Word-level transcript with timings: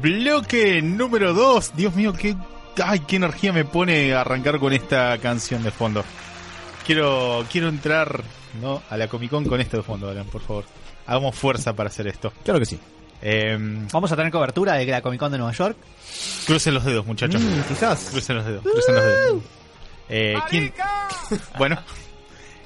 Bloque 0.00 0.80
número 0.82 1.34
2. 1.34 1.72
Dios 1.76 1.94
mío, 1.94 2.12
qué, 2.12 2.34
ay, 2.82 3.00
qué 3.00 3.16
energía 3.16 3.52
me 3.52 3.64
pone 3.64 4.14
arrancar 4.14 4.58
con 4.58 4.72
esta 4.72 5.18
canción 5.18 5.62
de 5.62 5.70
fondo. 5.70 6.04
Quiero, 6.86 7.44
quiero 7.50 7.68
entrar 7.68 8.22
¿no? 8.60 8.82
a 8.88 8.96
la 8.96 9.08
Comic 9.08 9.30
Con 9.30 9.44
con 9.44 9.60
esto 9.60 9.76
de 9.76 9.82
fondo, 9.82 10.08
Alan, 10.08 10.26
por 10.26 10.40
favor. 10.40 10.64
Hagamos 11.06 11.34
fuerza 11.34 11.74
para 11.74 11.88
hacer 11.88 12.06
esto. 12.06 12.32
Claro 12.44 12.58
que 12.58 12.66
sí. 12.66 12.78
Eh, 13.22 13.58
Vamos 13.92 14.10
a 14.10 14.16
tener 14.16 14.32
cobertura 14.32 14.74
de 14.74 14.86
la 14.86 15.02
Comic 15.02 15.20
Con 15.20 15.32
de 15.32 15.38
Nueva 15.38 15.52
York. 15.52 15.76
crucen 16.46 16.72
los 16.74 16.84
dedos, 16.84 17.04
muchachos. 17.04 17.42
Mm, 17.42 17.60
quizás. 17.68 18.08
Crucen 18.10 18.36
los 18.36 18.46
dedos, 18.46 18.62
crucen 18.62 18.94
los 18.94 19.04
dedos. 19.04 19.42
Eh, 20.08 20.34
¿quién? 20.48 20.72
Bueno, 21.58 21.78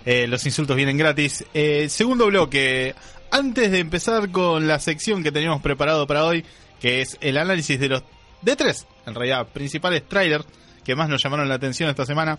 eh, 0.06 0.26
los 0.26 0.44
insultos 0.46 0.76
vienen 0.76 0.96
gratis. 0.96 1.44
Eh, 1.52 1.88
segundo 1.88 2.26
bloque. 2.26 2.94
Antes 3.30 3.72
de 3.72 3.80
empezar 3.80 4.30
con 4.30 4.68
la 4.68 4.78
sección 4.78 5.22
que 5.22 5.32
teníamos 5.32 5.60
preparado 5.60 6.06
para 6.06 6.24
hoy, 6.24 6.44
que 6.84 7.00
es 7.00 7.16
el 7.22 7.38
análisis 7.38 7.80
de 7.80 7.88
los 7.88 8.02
de 8.42 8.56
tres, 8.56 8.86
en 9.06 9.14
realidad, 9.14 9.48
principales 9.54 10.06
trailers 10.06 10.44
que 10.84 10.94
más 10.94 11.08
nos 11.08 11.22
llamaron 11.22 11.48
la 11.48 11.54
atención 11.54 11.88
esta 11.88 12.04
semana, 12.04 12.38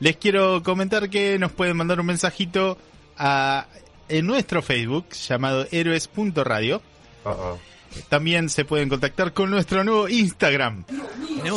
les 0.00 0.16
quiero 0.16 0.60
comentar 0.64 1.08
que 1.08 1.38
nos 1.38 1.52
pueden 1.52 1.76
mandar 1.76 2.00
un 2.00 2.06
mensajito 2.06 2.78
a 3.16 3.68
en 4.08 4.26
nuestro 4.26 4.60
Facebook 4.60 5.10
llamado 5.10 5.68
héroes.radio. 5.70 6.82
También 8.08 8.50
se 8.50 8.64
pueden 8.64 8.88
contactar 8.88 9.32
con 9.32 9.50
nuestro 9.50 9.84
nuevo 9.84 10.08
Instagram. 10.08 10.82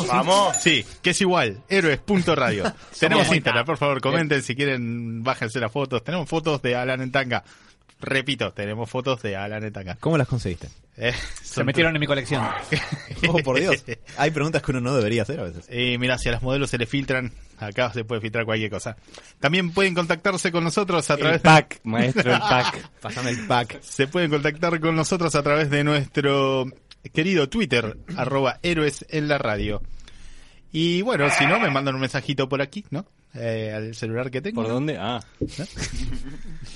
Vamos. 0.07 0.55
Sí, 0.57 0.85
que 1.01 1.09
es 1.09 1.21
igual, 1.21 1.63
héroes.radio. 1.67 2.71
Tenemos 2.99 3.33
Instagram, 3.33 3.65
por 3.65 3.77
favor, 3.77 4.01
comenten 4.01 4.43
si 4.43 4.55
quieren, 4.55 5.23
bájense 5.23 5.59
las 5.59 5.71
fotos. 5.71 6.03
Tenemos 6.03 6.29
fotos 6.29 6.61
de 6.61 6.75
Alan 6.75 7.01
en 7.01 7.11
tanga. 7.11 7.43
Repito, 8.01 8.53
tenemos 8.53 8.89
fotos 8.89 9.21
de 9.21 9.35
Alan 9.35 9.71
tanga. 9.73 9.95
¿Cómo 9.99 10.17
las 10.17 10.27
conseguiste? 10.27 10.69
Eh, 11.01 11.13
Se 11.41 11.63
metieron 11.63 11.95
en 11.95 11.99
mi 12.01 12.07
colección. 12.07 12.45
Oh, 13.29 13.37
por 13.37 13.57
Dios. 13.57 13.85
Hay 14.17 14.31
preguntas 14.31 14.61
que 14.61 14.71
uno 14.71 14.81
no 14.81 14.93
debería 14.95 15.21
hacer 15.21 15.39
a 15.39 15.43
veces. 15.43 15.65
Y 15.71 15.97
mira, 15.97 16.17
si 16.17 16.27
a 16.27 16.33
las 16.33 16.41
modelos 16.41 16.69
se 16.69 16.77
le 16.77 16.85
filtran, 16.85 17.31
acá 17.57 17.93
se 17.93 18.03
puede 18.03 18.19
filtrar 18.19 18.43
cualquier 18.43 18.69
cosa. 18.69 18.97
También 19.39 19.71
pueden 19.71 19.93
contactarse 19.93 20.51
con 20.51 20.65
nosotros 20.65 21.09
a 21.09 21.15
través 21.15 21.37
El 21.37 21.41
pack, 21.41 21.79
maestro, 21.83 22.33
el 22.33 22.39
pack. 22.39 22.89
Pásame 22.99 23.29
el 23.29 23.47
pack. 23.47 23.81
Se 23.81 24.07
pueden 24.07 24.29
contactar 24.29 24.77
con 24.81 24.93
nosotros 24.93 25.35
a 25.35 25.43
través 25.43 25.69
de 25.69 25.85
nuestro 25.85 26.65
querido 27.13 27.47
Twitter, 27.47 27.97
arroba 28.17 28.59
héroes 28.61 29.05
en 29.09 29.29
la 29.29 29.37
radio. 29.37 29.81
Y 30.73 31.01
bueno, 31.01 31.29
si 31.29 31.45
no, 31.45 31.59
me 31.61 31.69
mandan 31.69 31.95
un 31.95 32.01
mensajito 32.01 32.49
por 32.49 32.61
aquí, 32.61 32.85
¿no? 32.89 33.05
Eh, 33.35 33.71
al 33.75 33.93
celular 33.95 34.31
que 34.31 34.41
tengo. 34.41 34.61
¿Por 34.63 34.71
dónde? 34.71 34.97
Ah. 34.97 35.19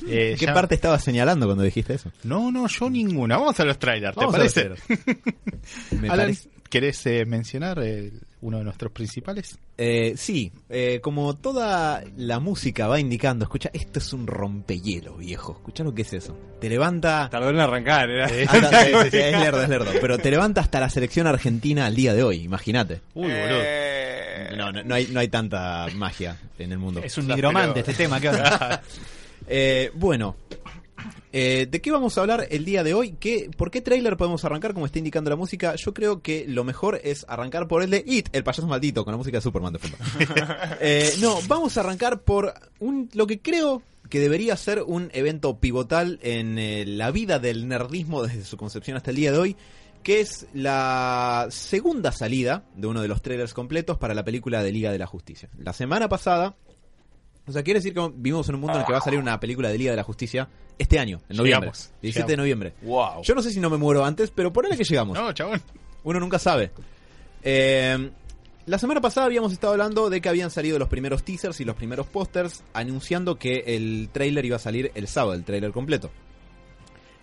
Eh, 0.08 0.36
¿Qué 0.40 0.46
ya- 0.46 0.54
parte 0.54 0.76
estabas 0.76 1.04
señalando 1.04 1.46
cuando 1.46 1.64
dijiste 1.64 1.94
eso? 1.96 2.12
No, 2.24 2.52
no, 2.52 2.68
yo 2.68 2.90
ninguna. 2.90 3.38
Vamos 3.38 3.60
a 3.60 3.66
los 3.66 3.80
trailers, 3.80 4.14
¿te 4.16 4.20
Vamos 4.20 4.36
parece? 4.36 4.70
Me 6.00 6.10
Alan, 6.10 6.28
parece- 6.28 6.50
¿querés 6.70 7.06
eh, 7.08 7.26
mencionar 7.26 7.80
eh, 7.82 8.12
uno 8.42 8.60
de 8.60 8.64
nuestros 8.66 8.92
principales? 8.92 9.58
Eh, 9.78 10.14
sí, 10.16 10.52
eh, 10.70 11.00
como 11.02 11.36
toda 11.38 12.04
la 12.18 12.40
música 12.40 12.88
va 12.88 13.00
indicando, 13.00 13.46
escucha, 13.46 13.70
esto 13.74 13.98
es 14.00 14.14
un 14.14 14.28
rompehielo, 14.28 15.16
viejo. 15.18 15.54
Escucha 15.54 15.84
lo 15.84 15.94
que 15.96 16.04
es 16.04 16.14
eso. 16.14 16.38
Te 16.62 16.70
levanta... 16.70 17.30
Tardó 17.32 17.50
en 17.50 17.60
arrancar, 17.60 18.10
era. 18.10 18.26
hasta- 18.48 18.88
es 18.88 19.12
lerdo, 19.14 19.64
es 19.64 19.70
lerdo. 19.70 19.92
Pero 20.00 20.20
te 20.20 20.30
levanta 20.30 20.62
hasta 20.62 20.80
la 20.80 20.90
selección 20.90 21.26
argentina 21.26 21.86
al 21.88 21.96
día 21.96 22.14
de 22.14 22.22
hoy, 22.24 22.44
imagínate. 22.44 23.02
Uy, 23.16 23.24
boludo. 23.32 23.64
Eh, 24.34 24.56
No, 24.58 24.72
no, 24.72 24.84
no 24.84 24.96
hay, 24.96 25.08
no 25.08 25.20
hay 25.20 25.28
tanta 25.28 25.88
magia 25.96 26.38
en 26.58 26.72
el 26.72 26.80
mundo. 26.80 27.02
Es 27.04 27.18
un 27.18 27.28
nigromante 27.28 27.82
este 27.82 27.94
tema, 27.94 28.20
¿qué 28.20 28.30
onda? 28.30 28.82
Eh, 29.46 29.92
bueno, 29.96 30.38
eh, 31.36 31.68
¿de 31.70 31.82
qué 31.82 31.92
vamos 31.92 32.18
a 32.18 32.22
hablar 32.22 32.48
el 32.52 32.64
día 32.64 32.84
de 32.84 32.94
hoy? 32.94 33.16
¿Qué, 33.20 33.50
¿Por 33.58 33.72
qué 33.72 33.82
trailer 33.82 34.18
podemos 34.18 34.46
arrancar 34.46 34.74
como 34.74 34.86
está 34.86 35.00
indicando 35.00 35.32
la 35.32 35.36
música? 35.36 35.74
Yo 35.76 35.94
creo 35.94 36.22
que 36.22 36.46
lo 36.48 36.64
mejor 36.64 37.02
es 37.04 37.26
arrancar 37.28 37.68
por 37.68 37.82
el 37.82 37.90
de 37.90 38.04
It, 38.06 38.30
el 38.34 38.44
payaso 38.44 38.68
maldito, 38.68 39.04
con 39.04 39.14
la 39.14 39.18
música 39.18 39.38
de 39.38 39.42
Superman 39.42 39.74
de 39.74 39.80
fondo. 39.80 39.98
Eh, 40.80 41.12
no, 41.20 41.40
vamos 41.48 41.76
a 41.76 41.82
arrancar 41.82 42.22
por 42.22 42.54
un, 42.80 43.10
lo 43.14 43.26
que 43.26 43.40
creo 43.40 43.82
que 44.10 44.20
debería 44.20 44.56
ser 44.56 44.84
un 44.84 45.10
evento 45.14 45.58
pivotal 45.58 46.20
en 46.22 46.60
eh, 46.60 46.86
la 46.86 47.10
vida 47.10 47.40
del 47.40 47.68
nerdismo 47.68 48.22
desde 48.22 48.44
su 48.46 48.56
concepción 48.58 48.96
hasta 48.96 49.10
el 49.10 49.18
día 49.18 49.32
de 49.32 49.40
hoy, 49.40 49.58
que 50.04 50.20
es 50.20 50.48
la 50.54 51.48
segunda 51.50 52.12
salida 52.12 52.66
de 52.76 52.88
uno 52.88 53.02
de 53.02 53.08
los 53.08 53.22
trailers 53.22 53.54
completos 53.54 53.98
para 53.98 54.14
la 54.14 54.24
película 54.24 54.62
de 54.62 54.72
Liga 54.72 54.92
de 54.92 55.00
la 55.00 55.08
Justicia. 55.08 55.50
La 55.58 55.74
semana 55.74 56.10
pasada 56.10 56.56
o 57.46 57.52
sea, 57.52 57.62
quiere 57.62 57.80
decir 57.80 57.94
que 57.94 58.00
vivimos 58.16 58.48
en 58.48 58.56
un 58.56 58.62
mundo 58.62 58.76
en 58.76 58.82
el 58.82 58.86
que 58.86 58.94
va 58.94 59.00
a 59.00 59.02
salir 59.02 59.20
una 59.20 59.40
película 59.40 59.70
de 59.70 59.78
Liga 59.78 59.92
de 59.92 59.98
la 59.98 60.04
Justicia 60.04 60.48
este 60.78 60.98
año, 60.98 61.22
en 61.28 61.38
noviembre. 61.38 61.68
Llegamos, 61.68 61.92
17 62.02 62.32
de 62.32 62.38
noviembre. 62.38 62.74
Wow. 62.84 63.22
Yo 63.24 63.36
no 63.36 63.42
sé 63.42 63.52
si 63.52 63.60
no 63.60 63.70
me 63.70 63.78
muero 63.78 64.06
antes, 64.06 64.32
pero 64.32 64.54
por 64.54 64.68
que 64.70 64.84
llegamos. 64.84 65.18
No, 65.18 65.32
chabón. 65.34 65.62
Uno 66.04 66.20
nunca 66.20 66.40
sabe. 66.40 66.72
Eh, 67.44 68.12
la 68.66 68.78
semana 68.78 69.02
pasada 69.02 69.26
habíamos 69.26 69.52
estado 69.52 69.74
hablando 69.74 70.10
de 70.10 70.22
que 70.22 70.30
habían 70.30 70.52
salido 70.52 70.80
los 70.80 70.88
primeros 70.88 71.24
teasers 71.24 71.60
y 71.60 71.66
los 71.66 71.76
primeros 71.76 72.08
pósters 72.08 72.64
anunciando 72.74 73.38
que 73.38 73.64
el 73.68 74.10
trailer 74.14 74.46
iba 74.46 74.56
a 74.56 74.60
salir 74.60 74.92
el 74.96 75.08
sábado, 75.08 75.34
el 75.34 75.44
trailer 75.44 75.72
completo. 75.72 76.12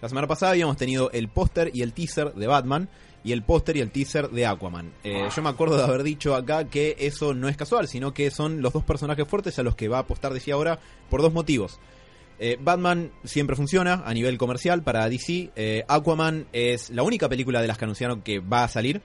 La 0.00 0.08
semana 0.08 0.26
pasada 0.26 0.52
habíamos 0.52 0.76
tenido 0.76 1.10
el 1.12 1.28
póster 1.28 1.70
y 1.74 1.82
el 1.82 1.92
teaser 1.92 2.32
de 2.34 2.46
Batman 2.46 2.88
y 3.22 3.32
el 3.32 3.42
póster 3.42 3.76
y 3.76 3.80
el 3.80 3.90
teaser 3.90 4.30
de 4.30 4.46
Aquaman. 4.46 4.92
Eh, 5.04 5.28
yo 5.34 5.42
me 5.42 5.50
acuerdo 5.50 5.76
de 5.76 5.84
haber 5.84 6.02
dicho 6.02 6.34
acá 6.34 6.64
que 6.64 6.96
eso 6.98 7.34
no 7.34 7.48
es 7.48 7.56
casual, 7.56 7.86
sino 7.86 8.14
que 8.14 8.30
son 8.30 8.62
los 8.62 8.72
dos 8.72 8.84
personajes 8.84 9.28
fuertes 9.28 9.58
a 9.58 9.62
los 9.62 9.76
que 9.76 9.88
va 9.88 9.98
a 9.98 10.00
apostar 10.00 10.32
DC 10.32 10.52
ahora 10.52 10.78
por 11.10 11.20
dos 11.20 11.32
motivos. 11.32 11.78
Eh, 12.38 12.56
Batman 12.58 13.12
siempre 13.24 13.54
funciona 13.54 14.02
a 14.06 14.14
nivel 14.14 14.38
comercial 14.38 14.82
para 14.82 15.06
DC. 15.08 15.50
Eh, 15.54 15.84
Aquaman 15.86 16.46
es 16.52 16.88
la 16.88 17.02
única 17.02 17.28
película 17.28 17.60
de 17.60 17.68
las 17.68 17.76
que 17.76 17.84
anunciaron 17.84 18.22
que 18.22 18.38
va 18.40 18.64
a 18.64 18.68
salir, 18.68 19.02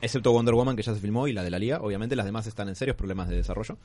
excepto 0.00 0.30
Wonder 0.30 0.54
Woman 0.54 0.76
que 0.76 0.82
ya 0.82 0.94
se 0.94 1.00
filmó 1.00 1.26
y 1.26 1.32
la 1.32 1.42
de 1.42 1.50
la 1.50 1.58
Liga. 1.58 1.80
Obviamente 1.82 2.14
las 2.14 2.26
demás 2.26 2.46
están 2.46 2.68
en 2.68 2.76
serios 2.76 2.96
problemas 2.96 3.28
de 3.28 3.34
desarrollo. 3.34 3.76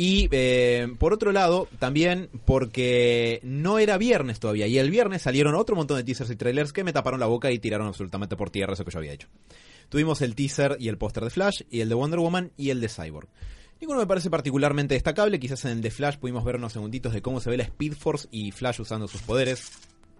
Y 0.00 0.28
eh, 0.30 0.94
por 0.96 1.12
otro 1.12 1.32
lado, 1.32 1.66
también 1.80 2.28
porque 2.44 3.40
no 3.42 3.80
era 3.80 3.98
viernes 3.98 4.38
todavía. 4.38 4.68
Y 4.68 4.78
el 4.78 4.92
viernes 4.92 5.22
salieron 5.22 5.56
otro 5.56 5.74
montón 5.74 5.96
de 5.96 6.04
teasers 6.04 6.30
y 6.30 6.36
trailers 6.36 6.72
que 6.72 6.84
me 6.84 6.92
taparon 6.92 7.18
la 7.18 7.26
boca 7.26 7.50
y 7.50 7.58
tiraron 7.58 7.88
absolutamente 7.88 8.36
por 8.36 8.48
tierra 8.48 8.74
eso 8.74 8.84
que 8.84 8.92
yo 8.92 9.00
había 9.00 9.12
hecho. 9.12 9.26
Tuvimos 9.88 10.22
el 10.22 10.36
teaser 10.36 10.76
y 10.78 10.86
el 10.86 10.98
póster 10.98 11.24
de 11.24 11.30
Flash, 11.30 11.62
y 11.68 11.80
el 11.80 11.88
de 11.88 11.96
Wonder 11.96 12.20
Woman 12.20 12.52
y 12.56 12.70
el 12.70 12.80
de 12.80 12.88
Cyborg. 12.88 13.26
Ninguno 13.80 13.98
me 13.98 14.06
parece 14.06 14.30
particularmente 14.30 14.94
destacable. 14.94 15.40
Quizás 15.40 15.64
en 15.64 15.72
el 15.72 15.82
de 15.82 15.90
Flash 15.90 16.18
pudimos 16.18 16.44
ver 16.44 16.54
unos 16.54 16.74
segunditos 16.74 17.12
de 17.12 17.20
cómo 17.20 17.40
se 17.40 17.50
ve 17.50 17.56
la 17.56 17.64
Speed 17.64 17.94
Force 17.94 18.28
y 18.30 18.52
Flash 18.52 18.80
usando 18.80 19.08
sus 19.08 19.22
poderes. 19.22 19.72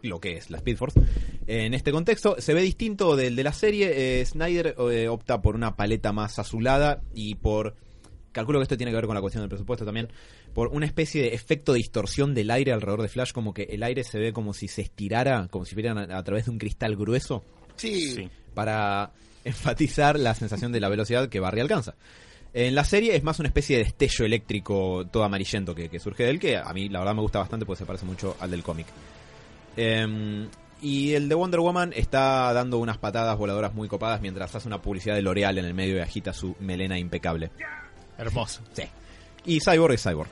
Lo 0.03 0.19
que 0.19 0.39
es 0.39 0.51
la 0.51 0.57
Speed 0.57 0.77
Force. 0.77 1.01
En 1.47 1.73
este 1.73 1.93
contexto, 1.93 2.35
se 2.41 2.53
ve 2.53 2.63
distinto 2.63 3.15
del 3.15 3.37
de 3.37 3.45
la 3.45 3.53
serie. 3.53 4.21
Eh, 4.21 4.27
Snyder 4.27 4.75
eh, 4.91 5.07
opta 5.07 5.41
por 5.41 5.55
una 5.55 5.77
paleta 5.77 6.13
más 6.13 6.41
azulada 6.41 7.01
y 7.15 7.37
por 7.37 7.77
calculo 8.33 8.59
que 8.59 8.65
esto 8.65 8.77
tiene 8.77 8.93
que 8.93 8.97
ver 8.97 9.07
con 9.07 9.15
la 9.15 9.21
cuestión 9.21 9.43
del 9.43 9.49
presupuesto 9.49 9.85
también, 9.85 10.09
por 10.55 10.69
una 10.69 10.87
especie 10.87 11.23
de 11.23 11.35
efecto 11.35 11.73
de 11.73 11.79
distorsión 11.79 12.35
del 12.35 12.51
aire 12.51 12.73
alrededor 12.73 13.03
de 13.03 13.09
Flash, 13.09 13.33
como 13.33 13.53
que 13.55 13.65
el 13.65 13.83
aire 13.83 14.05
se 14.05 14.19
ve 14.19 14.33
como 14.33 14.53
si 14.55 14.69
se 14.69 14.83
estirara, 14.83 15.49
como 15.51 15.65
si 15.65 15.75
fueran 15.75 15.99
a, 16.11 16.19
a 16.19 16.23
través 16.25 16.47
de 16.47 16.51
un 16.51 16.59
cristal 16.59 16.97
grueso, 16.97 17.45
Sí. 17.77 18.29
para 18.55 19.13
enfatizar 19.45 20.19
la 20.19 20.35
sensación 20.35 20.73
de 20.73 20.81
la 20.81 20.89
velocidad 20.89 21.29
que 21.29 21.41
Barry 21.41 21.61
alcanza. 21.61 21.95
En 22.55 22.75
la 22.75 22.85
serie 22.85 23.15
es 23.15 23.23
más 23.23 23.39
una 23.39 23.49
especie 23.49 23.77
de 23.77 23.85
destello 23.85 24.25
eléctrico 24.25 25.07
todo 25.13 25.23
amarillento 25.23 25.75
que, 25.75 25.89
que 25.91 25.99
surge 26.01 26.25
de 26.25 26.31
él, 26.31 26.41
que 26.41 26.57
a 26.57 26.73
mí 26.73 26.89
la 26.89 26.99
verdad 27.01 27.15
me 27.15 27.21
gusta 27.21 27.39
bastante 27.41 27.67
porque 27.67 27.79
se 27.81 27.87
parece 27.87 28.07
mucho 28.07 28.37
al 28.41 28.51
del 28.51 28.63
cómic. 28.63 28.87
Em, 29.77 30.49
y 30.81 31.13
el 31.13 31.29
de 31.29 31.35
Wonder 31.35 31.61
Woman 31.61 31.93
está 31.95 32.53
dando 32.53 32.79
unas 32.79 32.99
patadas 32.99 33.37
voladoras 33.37 33.75
muy 33.75 33.89
copadas 33.89 34.21
mientras 34.21 34.55
hace 34.55 34.67
una 34.67 34.81
publicidad 34.81 35.15
de 35.15 35.23
L'Oreal 35.23 35.59
en 35.59 35.65
el 35.67 35.75
medio 35.75 35.97
y 35.97 36.01
agita 36.01 36.33
su 36.33 36.57
melena 36.61 36.99
impecable. 36.99 37.51
Hermoso. 38.19 38.61
Sí. 38.73 38.83
Y 39.47 39.61
Cyborg 39.61 39.95
es 39.95 40.03
Cyborg. 40.03 40.29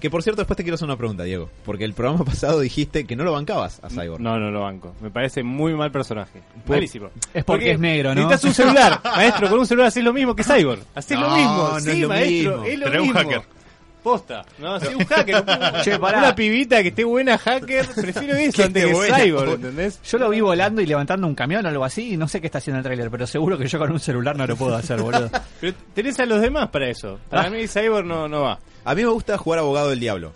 Que 0.00 0.08
por 0.10 0.22
cierto, 0.22 0.40
después 0.40 0.56
te 0.56 0.62
quiero 0.62 0.76
hacer 0.76 0.86
una 0.86 0.96
pregunta, 0.96 1.24
Diego. 1.24 1.50
Porque 1.64 1.84
el 1.84 1.92
programa 1.92 2.24
pasado 2.24 2.60
dijiste 2.60 3.04
que 3.06 3.16
no 3.16 3.24
lo 3.24 3.32
bancabas 3.32 3.80
a 3.82 3.90
Cyborg. 3.90 4.20
No, 4.20 4.38
no 4.38 4.50
lo 4.50 4.60
banco. 4.62 4.94
Me 5.00 5.10
parece 5.10 5.42
muy 5.42 5.74
mal 5.74 5.90
personaje. 5.92 6.40
Malísimo. 6.66 7.10
Es 7.34 7.44
porque 7.44 7.72
es 7.72 7.78
negro, 7.78 8.14
¿no? 8.14 8.22
Necesitas 8.28 8.44
un 8.44 8.54
celular. 8.54 9.00
Maestro, 9.04 9.48
con 9.50 9.58
un 9.60 9.66
celular 9.66 9.88
haces 9.88 10.02
lo 10.02 10.12
mismo 10.12 10.34
que 10.34 10.42
Cyborg. 10.42 10.82
Haces 10.94 11.18
lo 11.18 11.30
mismo. 11.36 11.68
no 11.74 11.80
sí, 11.80 11.90
es 11.90 11.98
lo 11.98 12.08
maestro, 12.08 12.50
mismo. 12.52 12.64
es 12.64 12.78
lo 12.78 12.84
Pero 12.86 12.94
es 12.96 13.00
un 13.08 13.14
mismo. 13.14 13.20
hacker. 13.20 13.59
Posta. 14.02 14.44
No, 14.58 14.80
sí, 14.80 14.88
un 14.94 15.04
hacker. 15.04 15.44
Che, 15.84 15.98
pará. 15.98 16.18
Una 16.18 16.34
pibita 16.34 16.82
que 16.82 16.88
esté 16.88 17.04
buena 17.04 17.36
hacker, 17.38 17.86
prefiero 17.88 18.34
eso 18.36 18.56
Que 18.56 18.62
antes 18.64 18.84
que 18.86 18.92
buena, 18.92 19.18
Cyborg. 19.18 19.50
¿entendés? 19.54 20.00
Yo 20.02 20.18
lo 20.18 20.30
vi 20.30 20.40
volando 20.40 20.80
y 20.80 20.86
levantando 20.86 21.26
un 21.26 21.34
camión 21.34 21.64
o 21.66 21.68
algo 21.68 21.84
así 21.84 22.14
y 22.14 22.16
no 22.16 22.26
sé 22.28 22.40
qué 22.40 22.46
está 22.46 22.58
haciendo 22.58 22.78
el 22.78 22.84
tráiler, 22.84 23.10
pero 23.10 23.26
seguro 23.26 23.58
que 23.58 23.66
yo 23.68 23.78
con 23.78 23.90
un 23.92 24.00
celular 24.00 24.36
no 24.36 24.46
lo 24.46 24.56
puedo 24.56 24.74
hacer, 24.76 24.98
boludo. 25.02 25.30
Pero 25.60 25.74
tenés 25.94 26.18
a 26.20 26.26
los 26.26 26.40
demás 26.40 26.68
para 26.70 26.88
eso. 26.88 27.18
Para 27.28 27.44
Ah. 27.48 27.50
mí 27.50 27.66
Cyborg 27.68 28.06
no, 28.06 28.26
no 28.28 28.42
va. 28.42 28.58
A 28.84 28.94
mí 28.94 29.02
me 29.02 29.08
gusta 29.10 29.36
jugar 29.38 29.58
abogado 29.60 29.90
del 29.90 30.00
diablo. 30.00 30.32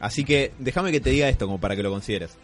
Así 0.00 0.24
que 0.24 0.52
déjame 0.58 0.92
que 0.92 1.00
te 1.00 1.10
diga 1.10 1.28
esto 1.28 1.46
como 1.46 1.58
para 1.60 1.74
que 1.74 1.82
lo 1.82 1.90
consideres. 1.90 2.36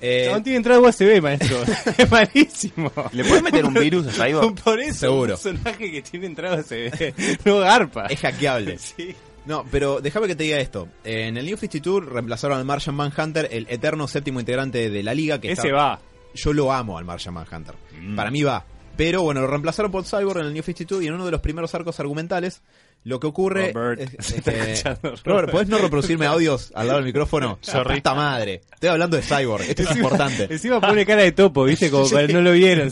Eh, 0.00 0.28
No 0.32 0.40
tiene 0.42 0.58
entrada 0.58 0.80
USB, 0.80 1.20
maestro. 1.20 1.58
es 1.96 2.10
malísimo. 2.10 2.92
¿Le 3.12 3.24
puedes 3.24 3.42
meter 3.42 3.64
un 3.64 3.74
virus 3.74 4.06
a 4.06 4.12
Cyborg? 4.26 4.54
Por 4.62 4.80
eso, 4.80 4.98
Seguro. 5.00 5.34
un 5.34 5.40
personaje 5.40 5.90
que 5.90 6.02
tiene 6.02 6.26
entrada 6.26 6.56
USB 6.60 7.14
no 7.44 7.58
garpa. 7.58 8.06
es 8.06 8.20
hackeable. 8.20 8.78
Sí. 8.78 9.14
No, 9.48 9.64
pero 9.70 10.00
déjame 10.00 10.26
que 10.28 10.36
te 10.36 10.44
diga 10.44 10.58
esto. 10.58 10.88
En 11.04 11.36
el 11.38 11.46
New 11.46 11.56
52 11.56 12.04
reemplazaron 12.04 12.58
al 12.58 12.64
Martian 12.66 12.94
Manhunter, 12.94 13.48
el 13.50 13.66
eterno 13.70 14.06
séptimo 14.06 14.38
integrante 14.40 14.90
de 14.90 15.02
la 15.02 15.14
liga. 15.14 15.40
Que 15.40 15.50
Ese 15.52 15.68
está- 15.68 15.74
va. 15.76 16.00
Yo 16.34 16.52
lo 16.52 16.70
amo 16.70 16.98
al 16.98 17.04
Martian 17.06 17.32
Manhunter. 17.34 17.74
Mm. 17.98 18.14
Para 18.14 18.30
mí 18.30 18.42
va. 18.42 18.64
Pero 18.96 19.22
bueno, 19.22 19.40
lo 19.40 19.46
reemplazaron 19.46 19.90
por 19.90 20.04
Cyborg 20.04 20.40
en 20.40 20.46
el 20.48 20.52
New 20.52 20.62
52 20.62 21.02
y 21.02 21.06
en 21.06 21.14
uno 21.14 21.24
de 21.24 21.30
los 21.30 21.40
primeros 21.40 21.74
arcos 21.74 21.98
argumentales 21.98 22.62
lo 23.08 23.18
que 23.20 23.26
ocurre 23.26 23.72
Robert, 23.72 24.00
es, 24.18 24.30
es 24.32 24.42
que- 24.42 24.82
Robert, 25.02 25.20
Robert. 25.24 25.50
¿podés 25.50 25.68
no 25.68 25.78
reproducirme 25.78 26.26
audios 26.26 26.70
al 26.74 26.86
lado 26.86 26.98
del 26.98 27.06
micrófono? 27.06 27.58
Sorry. 27.62 27.96
Puta 27.96 28.14
madre. 28.14 28.60
Estoy 28.72 28.90
hablando 28.90 29.16
de 29.16 29.22
Cyborg. 29.22 29.62
Esto 29.62 29.82
es 29.82 29.96
importante. 29.96 30.46
Encima 30.50 30.80
pone 30.80 31.04
cara 31.06 31.22
de 31.22 31.32
topo, 31.32 31.64
¿viste? 31.64 31.90
Como 31.90 32.08
para 32.08 32.26
no 32.28 32.40
lo 32.42 32.52
vieron. 32.52 32.90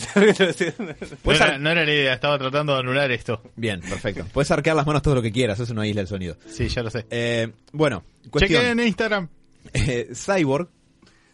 No 1.24 1.32
era, 1.32 1.58
no 1.58 1.70
era 1.70 1.84
la 1.84 1.92
idea, 1.92 2.14
estaba 2.14 2.38
tratando 2.38 2.72
de 2.74 2.80
anular 2.80 3.10
esto. 3.10 3.42
Bien, 3.56 3.80
perfecto. 3.80 4.24
Puedes 4.32 4.50
arquear 4.50 4.76
las 4.76 4.86
manos 4.86 5.02
todo 5.02 5.14
lo 5.16 5.22
que 5.22 5.32
quieras, 5.32 5.60
eso 5.60 5.74
no 5.74 5.80
aísla 5.82 6.00
el 6.02 6.08
sonido. 6.08 6.36
Sí, 6.48 6.68
ya 6.68 6.82
lo 6.82 6.90
sé. 6.90 7.06
Eh, 7.10 7.48
bueno, 7.72 8.04
Chequen 8.24 8.30
cuestión. 8.30 8.64
en 8.66 8.80
Instagram. 8.86 9.28
Eh, 9.74 10.10
Cyborg, 10.14 10.68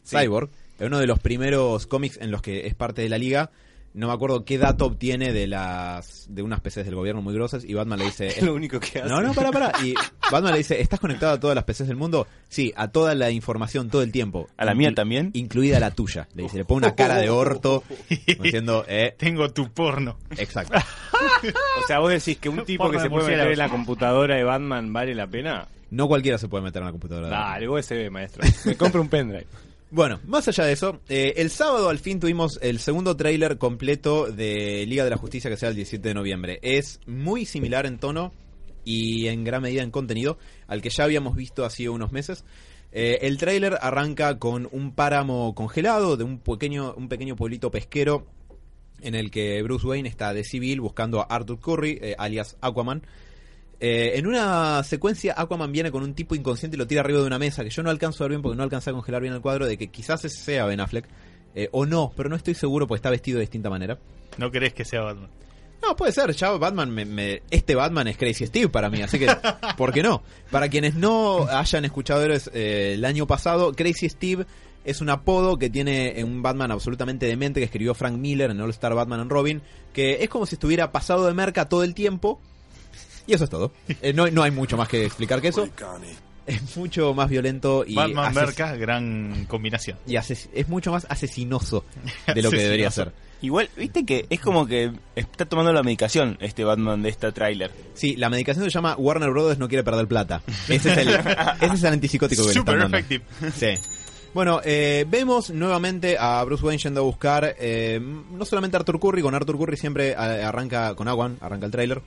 Cyborg, 0.06 0.50
es 0.78 0.86
uno 0.86 0.98
de 0.98 1.06
los 1.06 1.18
primeros 1.18 1.86
cómics 1.86 2.18
en 2.20 2.30
los 2.30 2.40
que 2.40 2.66
es 2.66 2.74
parte 2.74 3.02
de 3.02 3.08
la 3.10 3.18
liga. 3.18 3.50
No 3.94 4.06
me 4.06 4.14
acuerdo 4.14 4.44
qué 4.44 4.56
dato 4.56 4.86
obtiene 4.86 5.32
de 5.32 5.46
las 5.46 6.26
de 6.30 6.42
unas 6.42 6.60
PCs 6.60 6.86
del 6.86 6.94
gobierno 6.94 7.20
muy 7.20 7.34
grosas 7.34 7.62
y 7.64 7.74
Batman 7.74 7.98
le 7.98 8.06
dice... 8.06 8.28
Es 8.28 8.42
lo 8.42 8.54
único 8.54 8.80
que 8.80 9.00
hace. 9.00 9.08
No, 9.08 9.20
no, 9.20 9.34
para, 9.34 9.50
para. 9.52 9.72
Y 9.84 9.94
Batman 10.30 10.52
le 10.52 10.58
dice, 10.58 10.80
¿estás 10.80 10.98
conectado 10.98 11.34
a 11.34 11.40
todas 11.40 11.54
las 11.54 11.64
PCs 11.64 11.88
del 11.88 11.96
mundo? 11.96 12.26
Sí, 12.48 12.72
a 12.74 12.88
toda 12.88 13.14
la 13.14 13.30
información 13.30 13.90
todo 13.90 14.02
el 14.02 14.10
tiempo. 14.10 14.48
¿A 14.56 14.64
la 14.64 14.74
mía 14.74 14.92
también? 14.94 15.30
Incluida 15.34 15.78
la 15.78 15.90
tuya. 15.90 16.26
Le 16.34 16.44
dice, 16.44 16.56
le 16.56 16.64
pone 16.64 16.86
una 16.86 16.94
cara 16.94 17.16
de 17.18 17.28
orto, 17.28 17.82
diciendo, 18.40 18.84
eh, 18.88 19.14
Tengo 19.18 19.50
tu 19.50 19.70
porno. 19.70 20.18
exacto. 20.36 20.78
O 21.82 21.86
sea, 21.86 22.00
vos 22.00 22.10
decís 22.10 22.38
que 22.38 22.48
un 22.48 22.64
tipo 22.64 22.84
Porno 22.84 22.98
que 22.98 23.04
se 23.04 23.08
puede 23.10 23.28
meter 23.28 23.52
en 23.52 23.58
la 23.58 23.68
computadora 23.68 24.34
de 24.36 24.42
Batman 24.42 24.92
vale 24.92 25.14
la 25.14 25.26
pena. 25.28 25.68
No 25.90 26.08
cualquiera 26.08 26.36
se 26.36 26.48
puede 26.48 26.64
meter 26.64 26.82
en 26.82 26.86
la 26.86 26.92
computadora. 26.92 27.28
de 27.28 27.32
Batman. 27.32 27.52
Dale, 27.52 27.68
USB, 27.68 28.10
maestro. 28.10 28.42
Me 28.64 28.76
compro 28.76 29.00
un 29.02 29.08
pendrive. 29.08 29.46
Bueno, 29.94 30.20
más 30.24 30.48
allá 30.48 30.64
de 30.64 30.72
eso, 30.72 31.02
eh, 31.10 31.34
el 31.36 31.50
sábado 31.50 31.90
al 31.90 31.98
fin 31.98 32.18
tuvimos 32.18 32.58
el 32.62 32.78
segundo 32.78 33.14
tráiler 33.14 33.58
completo 33.58 34.24
de 34.24 34.86
Liga 34.86 35.04
de 35.04 35.10
la 35.10 35.18
Justicia 35.18 35.50
que 35.50 35.58
sea 35.58 35.68
el 35.68 35.74
17 35.74 36.08
de 36.08 36.14
noviembre. 36.14 36.58
Es 36.62 36.98
muy 37.06 37.44
similar 37.44 37.84
en 37.84 37.98
tono 37.98 38.32
y 38.86 39.26
en 39.26 39.44
gran 39.44 39.60
medida 39.60 39.82
en 39.82 39.90
contenido 39.90 40.38
al 40.66 40.80
que 40.80 40.88
ya 40.88 41.04
habíamos 41.04 41.36
visto 41.36 41.66
hace 41.66 41.90
unos 41.90 42.10
meses. 42.10 42.46
Eh, 42.90 43.18
el 43.20 43.36
tráiler 43.36 43.76
arranca 43.82 44.38
con 44.38 44.66
un 44.72 44.94
páramo 44.94 45.54
congelado 45.54 46.16
de 46.16 46.24
un 46.24 46.38
pequeño, 46.38 46.94
un 46.94 47.10
pequeño 47.10 47.36
pueblito 47.36 47.70
pesquero 47.70 48.26
en 49.02 49.14
el 49.14 49.30
que 49.30 49.62
Bruce 49.62 49.86
Wayne 49.86 50.08
está 50.08 50.32
de 50.32 50.44
civil 50.44 50.80
buscando 50.80 51.20
a 51.20 51.24
Arthur 51.24 51.60
Curry, 51.60 51.98
eh, 52.00 52.14
alias 52.16 52.56
Aquaman. 52.62 53.02
Eh, 53.84 54.12
en 54.16 54.28
una 54.28 54.82
secuencia, 54.84 55.34
Aquaman 55.36 55.72
viene 55.72 55.90
con 55.90 56.04
un 56.04 56.14
tipo 56.14 56.36
inconsciente 56.36 56.76
y 56.76 56.78
lo 56.78 56.86
tira 56.86 57.00
arriba 57.00 57.18
de 57.18 57.26
una 57.26 57.40
mesa, 57.40 57.64
que 57.64 57.70
yo 57.70 57.82
no 57.82 57.90
alcanzo 57.90 58.22
a 58.22 58.26
ver 58.26 58.30
bien 58.36 58.42
porque 58.42 58.56
no 58.56 58.62
alcancé 58.62 58.90
a 58.90 58.92
congelar 58.92 59.20
bien 59.22 59.34
el 59.34 59.40
cuadro, 59.40 59.66
de 59.66 59.76
que 59.76 59.88
quizás 59.88 60.24
ese 60.24 60.36
sea 60.36 60.66
Ben 60.66 60.78
Affleck, 60.78 61.04
eh, 61.56 61.68
o 61.72 61.84
no, 61.84 62.12
pero 62.16 62.28
no 62.28 62.36
estoy 62.36 62.54
seguro 62.54 62.86
porque 62.86 62.98
está 62.98 63.10
vestido 63.10 63.38
de 63.38 63.42
distinta 63.42 63.70
manera. 63.70 63.98
No 64.38 64.52
querés 64.52 64.72
que 64.72 64.84
sea 64.84 65.00
Batman. 65.02 65.28
No, 65.82 65.96
puede 65.96 66.12
ser, 66.12 66.30
ya 66.32 66.52
Batman, 66.52 66.90
me- 66.92 67.04
me- 67.04 67.42
este 67.50 67.74
Batman 67.74 68.06
es 68.06 68.16
Crazy 68.16 68.46
Steve 68.46 68.68
para 68.68 68.88
mí, 68.88 69.02
así 69.02 69.18
que, 69.18 69.26
¿por 69.76 69.92
qué 69.92 70.04
no? 70.04 70.22
Para 70.52 70.68
quienes 70.68 70.94
no 70.94 71.48
hayan 71.48 71.84
escuchado 71.84 72.24
eh, 72.24 72.92
el 72.94 73.04
año 73.04 73.26
pasado, 73.26 73.72
Crazy 73.72 74.08
Steve 74.08 74.46
es 74.84 75.00
un 75.00 75.10
apodo 75.10 75.58
que 75.58 75.70
tiene 75.70 76.22
un 76.22 76.40
Batman 76.40 76.70
absolutamente 76.70 77.26
demente 77.26 77.58
que 77.58 77.64
escribió 77.64 77.94
Frank 77.94 78.14
Miller 78.16 78.52
en 78.52 78.60
All 78.60 78.70
Star 78.70 78.94
Batman 78.94 79.18
and 79.20 79.30
Robin, 79.32 79.60
que 79.92 80.22
es 80.22 80.28
como 80.28 80.46
si 80.46 80.54
estuviera 80.54 80.92
pasado 80.92 81.26
de 81.26 81.34
merca 81.34 81.68
todo 81.68 81.82
el 81.82 81.94
tiempo, 81.94 82.40
y 83.26 83.34
eso 83.34 83.44
es 83.44 83.50
todo. 83.50 83.72
Eh, 84.00 84.12
no, 84.12 84.28
no 84.28 84.42
hay 84.42 84.50
mucho 84.50 84.76
más 84.76 84.88
que 84.88 85.04
explicar 85.04 85.40
que 85.40 85.48
eso. 85.48 85.68
Es 86.44 86.76
mucho 86.76 87.14
más 87.14 87.30
violento 87.30 87.84
y, 87.86 87.94
Batman 87.94 88.34
Merca, 88.34 88.74
gran 88.74 89.44
combinación. 89.46 89.96
y 90.06 90.16
es 90.16 90.68
mucho 90.68 90.90
más 90.90 91.06
asesinoso 91.08 91.84
de 92.34 92.42
lo 92.42 92.50
que 92.50 92.56
debería 92.62 92.90
ser. 92.90 93.12
Igual, 93.42 93.68
viste 93.76 94.06
que 94.06 94.26
es 94.30 94.40
como 94.40 94.66
que 94.66 94.92
está 95.16 95.46
tomando 95.46 95.72
la 95.72 95.82
medicación 95.82 96.38
este 96.40 96.62
Batman 96.62 97.02
de 97.02 97.08
esta 97.08 97.32
tráiler. 97.32 97.72
Sí, 97.92 98.14
la 98.14 98.30
medicación 98.30 98.64
se 98.64 98.70
llama 98.70 98.94
Warner 98.96 99.30
Brothers 99.30 99.58
no 99.58 99.68
quiere 99.68 99.82
perder 99.82 100.06
plata. 100.06 100.42
Ese 100.68 100.92
es 100.92 100.98
el, 100.98 101.08
ese 101.60 101.74
es 101.74 101.82
el 101.82 101.92
antipsicótico 101.92 102.46
que 102.46 102.52
Super 102.52 102.78
effective. 102.78 103.24
Sí. 103.56 103.74
Bueno, 104.32 104.60
eh, 104.64 105.04
vemos 105.08 105.50
nuevamente 105.50 106.16
a 106.18 106.42
Bruce 106.44 106.64
Wayne 106.64 106.78
yendo 106.78 107.00
a 107.00 107.04
buscar 107.04 107.56
eh, 107.58 108.00
no 108.00 108.44
solamente 108.44 108.76
a 108.76 108.80
Arthur 108.80 108.98
Curry, 108.98 109.22
con 109.22 109.34
Arthur 109.34 109.58
Curry 109.58 109.76
siempre 109.76 110.10
eh, 110.10 110.14
arranca 110.14 110.94
con 110.94 111.08
Aguan, 111.08 111.36
arranca 111.40 111.66
el 111.66 111.72
tráiler, 111.72 112.00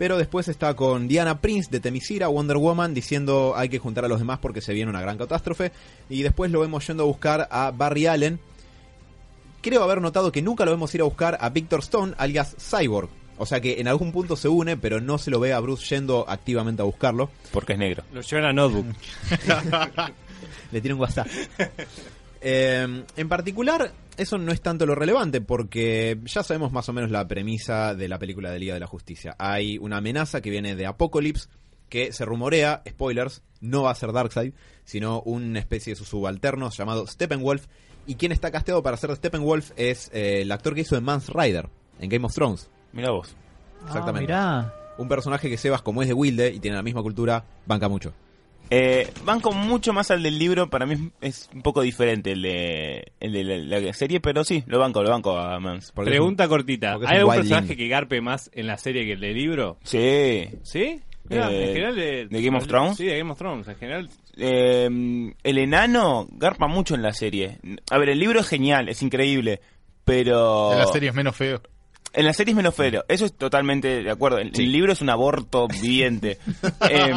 pero 0.00 0.16
después 0.16 0.48
está 0.48 0.72
con 0.72 1.08
Diana 1.08 1.42
Prince 1.42 1.70
de 1.70 1.78
Temisira, 1.78 2.28
Wonder 2.28 2.56
Woman, 2.56 2.94
diciendo 2.94 3.52
hay 3.54 3.68
que 3.68 3.78
juntar 3.78 4.06
a 4.06 4.08
los 4.08 4.18
demás 4.18 4.38
porque 4.38 4.62
se 4.62 4.72
viene 4.72 4.88
una 4.88 5.02
gran 5.02 5.18
catástrofe, 5.18 5.72
y 6.08 6.22
después 6.22 6.50
lo 6.50 6.60
vemos 6.60 6.86
yendo 6.86 7.02
a 7.02 7.06
buscar 7.06 7.46
a 7.50 7.70
Barry 7.70 8.06
Allen. 8.06 8.40
Creo 9.60 9.82
haber 9.82 10.00
notado 10.00 10.32
que 10.32 10.40
nunca 10.40 10.64
lo 10.64 10.70
vemos 10.70 10.94
ir 10.94 11.02
a 11.02 11.04
buscar 11.04 11.36
a 11.38 11.50
Victor 11.50 11.80
Stone, 11.80 12.14
alias 12.16 12.56
Cyborg. 12.58 13.10
O 13.36 13.44
sea 13.44 13.60
que 13.60 13.78
en 13.78 13.88
algún 13.88 14.10
punto 14.10 14.36
se 14.36 14.48
une, 14.48 14.78
pero 14.78 15.02
no 15.02 15.18
se 15.18 15.30
lo 15.30 15.38
ve 15.38 15.52
a 15.52 15.60
Bruce 15.60 15.94
yendo 15.94 16.24
activamente 16.26 16.80
a 16.80 16.86
buscarlo. 16.86 17.28
Porque 17.52 17.74
es 17.74 17.78
negro. 17.78 18.02
Lo 18.14 18.22
llevan 18.22 18.46
a 18.46 18.52
Notebook. 18.54 18.86
Le 20.72 20.80
tiro 20.80 20.94
un 20.94 21.02
WhatsApp. 21.02 21.28
Eh, 22.40 23.04
en 23.16 23.28
particular, 23.28 23.92
eso 24.16 24.38
no 24.38 24.52
es 24.52 24.60
tanto 24.60 24.86
lo 24.86 24.94
relevante 24.94 25.40
porque 25.40 26.18
ya 26.24 26.42
sabemos 26.42 26.72
más 26.72 26.88
o 26.88 26.92
menos 26.92 27.10
la 27.10 27.26
premisa 27.28 27.94
de 27.94 28.08
la 28.08 28.18
película 28.18 28.50
de 28.50 28.58
Liga 28.58 28.74
de 28.74 28.80
la 28.80 28.86
Justicia. 28.86 29.34
Hay 29.38 29.78
una 29.78 29.98
amenaza 29.98 30.40
que 30.40 30.50
viene 30.50 30.74
de 30.74 30.86
Apocalypse 30.86 31.48
que 31.88 32.12
se 32.12 32.24
rumorea, 32.24 32.82
spoilers, 32.88 33.42
no 33.60 33.82
va 33.82 33.90
a 33.90 33.94
ser 33.94 34.12
Darkseid, 34.12 34.54
sino 34.84 35.20
una 35.22 35.58
especie 35.58 35.92
de 35.92 35.96
sus 35.96 36.08
subalternos 36.08 36.76
llamado 36.76 37.06
Steppenwolf. 37.06 37.66
Y 38.06 38.14
quien 38.14 38.32
está 38.32 38.50
casteado 38.50 38.82
para 38.82 38.96
ser 38.96 39.14
Steppenwolf 39.14 39.72
es 39.76 40.10
eh, 40.12 40.42
el 40.42 40.52
actor 40.52 40.74
que 40.74 40.80
hizo 40.80 40.94
de 40.94 41.00
Mans 41.00 41.28
Rider 41.28 41.68
en 41.98 42.08
Game 42.08 42.24
of 42.24 42.34
Thrones. 42.34 42.70
Mira 42.92 43.10
vos. 43.10 43.34
Exactamente. 43.86 44.32
Ah, 44.32 44.72
Un 44.98 45.08
personaje 45.08 45.48
que 45.50 45.56
Sebas, 45.56 45.82
como 45.82 46.02
es 46.02 46.08
de 46.08 46.14
Wilde 46.14 46.52
y 46.52 46.60
tiene 46.60 46.76
la 46.76 46.82
misma 46.82 47.02
cultura, 47.02 47.44
banca 47.66 47.88
mucho. 47.88 48.12
Eh, 48.72 49.10
van 49.24 49.40
con 49.40 49.56
mucho 49.56 49.92
más 49.92 50.10
al 50.12 50.22
del 50.22 50.38
libro, 50.38 50.70
para 50.70 50.86
mí 50.86 51.10
es 51.20 51.50
un 51.52 51.62
poco 51.62 51.82
diferente 51.82 52.32
el 52.32 52.42
de, 52.42 53.12
el 53.18 53.32
de 53.32 53.44
la, 53.44 53.80
la 53.80 53.92
serie, 53.92 54.20
pero 54.20 54.44
sí, 54.44 54.62
lo 54.66 54.78
banco, 54.78 55.02
lo 55.02 55.10
banco 55.10 55.36
a 55.36 55.58
Mans. 55.58 55.90
Pregunta 55.92 56.46
cortita. 56.46 56.92
¿Hay 56.92 56.96
un 56.98 57.06
algún 57.06 57.34
personaje 57.34 57.76
que 57.76 57.88
garpe 57.88 58.20
más 58.20 58.48
en 58.54 58.68
la 58.68 58.78
serie 58.78 59.04
que 59.04 59.12
el 59.14 59.20
del 59.20 59.34
libro? 59.34 59.76
Sí. 59.82 60.48
¿Sí? 60.62 61.00
Mirá, 61.28 61.50
Eh, 61.50 61.62
en 61.62 61.68
general 61.74 61.96
de, 61.96 62.26
¿de 62.28 62.42
Game 62.42 62.56
of 62.58 62.66
Thrones? 62.68 62.96
Sí, 62.96 63.06
de 63.06 63.18
Game 63.18 63.32
of 63.32 63.38
Thrones. 63.38 63.66
En 63.68 63.76
general, 63.76 64.08
Eh, 64.36 64.88
el 65.42 65.58
enano 65.58 66.28
garpa 66.30 66.68
mucho 66.68 66.94
en 66.94 67.02
la 67.02 67.12
serie. 67.12 67.58
A 67.90 67.98
ver, 67.98 68.10
el 68.10 68.18
libro 68.20 68.38
es 68.40 68.46
genial, 68.48 68.88
es 68.88 69.02
increíble, 69.02 69.60
pero... 70.04 70.72
En 70.72 70.78
la 70.78 70.86
serie 70.86 71.08
es 71.10 71.14
menos 71.14 71.34
feo. 71.36 71.60
En 72.12 72.24
la 72.24 72.32
serie 72.32 72.50
es 72.52 72.56
menos 72.56 72.74
feo, 72.74 73.04
eso 73.06 73.24
es 73.24 73.32
totalmente 73.36 74.02
de 74.02 74.10
acuerdo. 74.10 74.38
El, 74.38 74.52
Sí. 74.54 74.64
el 74.64 74.72
libro 74.72 74.92
es 74.92 75.00
un 75.00 75.10
aborto 75.10 75.68
viviente. 75.68 76.38
Eh, 76.90 77.12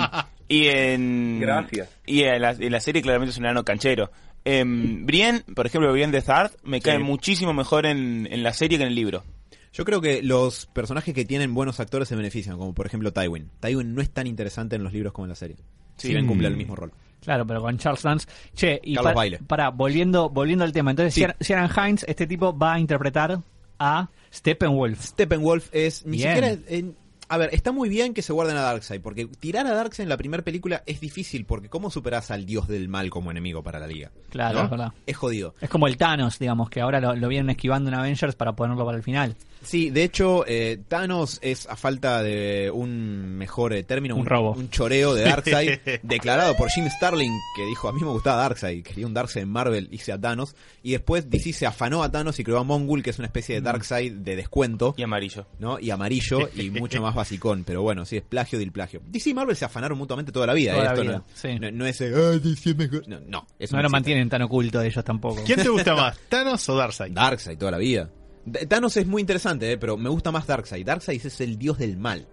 y 0.48 0.68
en. 0.68 1.40
Gracias. 1.40 1.90
Y 2.06 2.24
en 2.24 2.42
la, 2.42 2.52
en 2.52 2.72
la 2.72 2.80
serie 2.80 3.02
claramente 3.02 3.32
es 3.32 3.38
un 3.38 3.46
enano 3.46 3.64
canchero. 3.64 4.12
Eh, 4.46 4.64
Brienne, 4.66 5.42
por 5.56 5.66
ejemplo, 5.66 5.92
Brienne 5.92 6.12
de 6.12 6.22
Thard, 6.22 6.52
me 6.64 6.82
cae 6.82 7.00
muchísimo 7.00 7.54
mejor 7.54 7.86
en, 7.86 8.28
en 8.30 8.44
la 8.44 8.54
serie 8.54 8.78
que 8.78 8.84
en 8.84 8.90
el 8.90 8.96
libro. 8.96 9.24
Yo 9.72 9.86
creo 9.86 10.02
que 10.02 10.22
los 10.22 10.66
personajes 10.68 11.14
que 11.16 11.26
tienen 11.26 11.54
buenos 11.54 11.80
actores 11.80 12.08
se 12.08 12.16
benefician, 12.16 12.58
como 12.58 12.74
por 12.74 12.86
ejemplo 12.86 13.12
Tywin. 13.14 13.50
Tywin 13.60 13.96
no 13.96 14.02
es 14.02 14.10
tan 14.12 14.28
interesante 14.28 14.76
en 14.76 14.84
los 14.84 14.94
libros 14.94 15.14
como 15.14 15.26
en 15.26 15.30
la 15.30 15.36
serie. 15.36 15.56
Si 15.98 16.10
bien 16.10 16.28
cumple 16.28 16.48
el 16.48 16.58
mismo 16.58 16.76
rol. 16.76 16.92
claro, 17.22 17.48
pero 17.48 17.62
con 17.62 17.78
Charles 17.78 18.04
Dance. 18.04 18.28
Che, 18.54 18.80
y 18.84 18.96
Carlos 18.96 19.14
para, 19.14 19.38
para, 19.48 19.70
volviendo, 19.70 20.30
volviendo 20.30 20.64
al 20.66 20.74
tema. 20.74 20.92
Entonces, 20.92 21.14
Sí. 21.14 21.26
Ciaran 21.44 21.70
Hines, 21.76 22.06
este 22.08 22.28
tipo 22.28 22.56
va 22.56 22.74
a 22.74 22.80
interpretar 22.80 23.40
a 23.80 24.10
Steppenwolf. 24.32 25.02
Steppenwolf 25.02 25.70
es 25.72 26.06
ni 26.06 26.18
Bien. 26.18 26.36
siquiera... 26.36 26.58
en- 26.68 26.96
a 27.34 27.38
ver, 27.38 27.50
está 27.52 27.72
muy 27.72 27.90
bien 27.90 28.14
que 28.14 28.22
se 28.22 28.32
guarden 28.32 28.58
a 28.58 28.62
Darkseid, 28.62 29.02
porque 29.02 29.26
tirar 29.26 29.66
a 29.66 29.74
Darkseid 29.74 30.04
en 30.04 30.10
la 30.10 30.18
primera 30.18 30.44
película 30.44 30.84
es 30.86 31.00
difícil, 31.02 31.46
porque 31.46 31.68
¿cómo 31.68 31.90
superás 31.90 32.30
al 32.30 32.46
dios 32.46 32.68
del 32.68 32.90
mal 32.90 33.10
como 33.10 33.32
enemigo 33.32 33.64
para 33.64 33.80
la 33.80 33.88
liga? 33.88 34.12
Claro, 34.30 34.60
¿No? 34.60 34.66
es 34.66 34.70
verdad. 34.70 34.94
Es 35.08 35.18
jodido. 35.18 35.56
Es 35.60 35.70
como 35.70 35.88
el 35.88 35.98
Thanos, 35.98 36.38
digamos, 36.38 36.70
que 36.70 36.82
ahora 36.82 37.00
lo, 37.00 37.16
lo 37.16 37.28
vienen 37.28 37.50
esquivando 37.50 37.90
en 37.90 37.96
Avengers 37.96 38.36
para 38.36 38.54
ponerlo 38.54 38.86
para 38.86 38.98
el 38.98 39.04
final. 39.04 39.36
Sí, 39.64 39.90
de 39.92 40.04
hecho, 40.04 40.44
eh, 40.46 40.78
Thanos 40.90 41.40
es, 41.42 41.68
a 41.70 41.78
falta 41.78 42.22
de 42.22 42.70
un 42.70 43.38
mejor 43.38 43.74
eh, 43.74 43.84
término, 43.84 44.16
Un 44.18 44.26
robo. 44.26 44.52
un 44.52 44.70
choreo 44.70 45.14
de 45.14 45.24
Darkseid, 45.24 45.80
declarado 46.04 46.56
por 46.58 46.70
Jim 46.70 46.90
Starlin, 46.90 47.32
que 47.56 47.66
dijo, 47.66 47.88
a 47.88 47.94
mí 47.94 48.02
me 48.02 48.10
gustaba 48.10 48.42
Darkseid, 48.42 48.84
quería 48.84 49.08
un 49.08 49.14
Darkseid 49.14 49.44
en 49.44 49.50
Marvel, 49.50 49.88
hice 49.92 50.12
a 50.12 50.20
Thanos, 50.20 50.56
y 50.84 50.92
después 50.92 51.30
DC 51.30 51.54
se 51.54 51.66
afanó 51.66 52.04
a 52.04 52.12
Thanos 52.12 52.38
y 52.40 52.44
creó 52.44 52.60
a 52.60 52.64
Mongul, 52.66 53.02
que 53.04 53.12
es 53.12 53.20
una 53.20 53.28
especie 53.28 53.56
de 53.56 53.62
Darkseid 53.62 54.12
de 54.12 54.36
descuento, 54.36 54.96
Y 54.98 55.04
amarillo. 55.04 55.46
¿no? 55.60 55.80
Y 55.80 55.92
amarillo, 55.92 56.50
y 56.56 56.70
mucho 56.70 57.02
más 57.02 57.16
basicón, 57.24 57.64
pero 57.66 57.82
bueno, 57.82 58.06
sí, 58.06 58.18
es 58.18 58.24
plagio 58.24 58.60
del 58.60 58.72
plagio. 58.72 59.02
DC 59.06 59.32
y 59.32 59.34
Marvel 59.34 59.56
se 59.56 59.66
afanaron 59.66 59.98
mutuamente 59.98 60.32
toda 60.32 60.48
la 60.48 60.54
vida, 60.54 60.74
Toda 60.74 60.84
¿eh? 60.84 60.86
la 60.86 60.92
Esto 60.94 61.02
vida, 61.04 61.18
no, 61.18 61.26
sí. 61.34 61.60
no, 61.60 61.72
no 61.72 61.86
es, 61.86 62.02
eh, 62.02 62.12
"Ah, 62.16 62.40
DC 62.40 62.70
es 62.72 62.78
mejor", 62.78 63.08
no, 63.08 63.20
no, 63.20 63.48
eso 63.60 63.76
No 63.76 63.82
lo 63.82 63.88
existe. 63.88 63.90
mantienen 63.90 64.30
tan 64.30 64.42
oculto 64.44 64.82
ellos 64.82 65.04
tampoco. 65.04 65.42
¿Quién 65.46 65.62
te 65.62 65.70
gusta 65.70 65.96
más, 65.96 66.18
Thanos 66.30 66.68
o 66.70 66.76
Darkseid? 66.76 67.12
Darkseid 67.14 67.58
toda 67.58 67.72
la 67.72 67.78
vida. 67.78 68.10
D- 68.46 68.66
Thanos 68.66 68.96
es 68.98 69.08
muy 69.08 69.22
interesante, 69.22 69.72
eh, 69.72 69.78
pero 69.78 69.98
me 69.98 70.10
gusta 70.10 70.32
más 70.32 70.46
Darkseid. 70.48 70.86
Darkseid 70.86 71.26
es 71.26 71.42
el 71.42 71.58
dios 71.58 71.78
del 71.78 71.98
mal. 71.98 72.28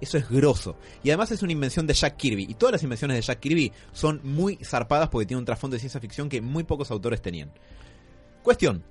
Eso 0.00 0.18
es 0.18 0.28
grosso. 0.28 0.76
Y 1.02 1.08
además 1.10 1.30
es 1.30 1.42
una 1.42 1.52
invención 1.52 1.86
de 1.86 1.94
Jack 1.94 2.16
Kirby. 2.16 2.46
Y 2.50 2.54
todas 2.54 2.72
las 2.72 2.82
invenciones 2.82 3.16
de 3.16 3.22
Jack 3.22 3.38
Kirby 3.40 3.72
son 3.92 4.20
muy 4.24 4.56
zarpadas 4.62 5.08
porque 5.08 5.24
tienen 5.24 5.38
un 5.38 5.44
trasfondo 5.46 5.74
de 5.76 5.80
ciencia 5.80 6.00
ficción 6.00 6.28
que 6.28 6.42
muy 6.42 6.64
pocos 6.64 6.90
autores 6.90 7.22
tenían. 7.22 7.50
Cuestión. 8.42 8.82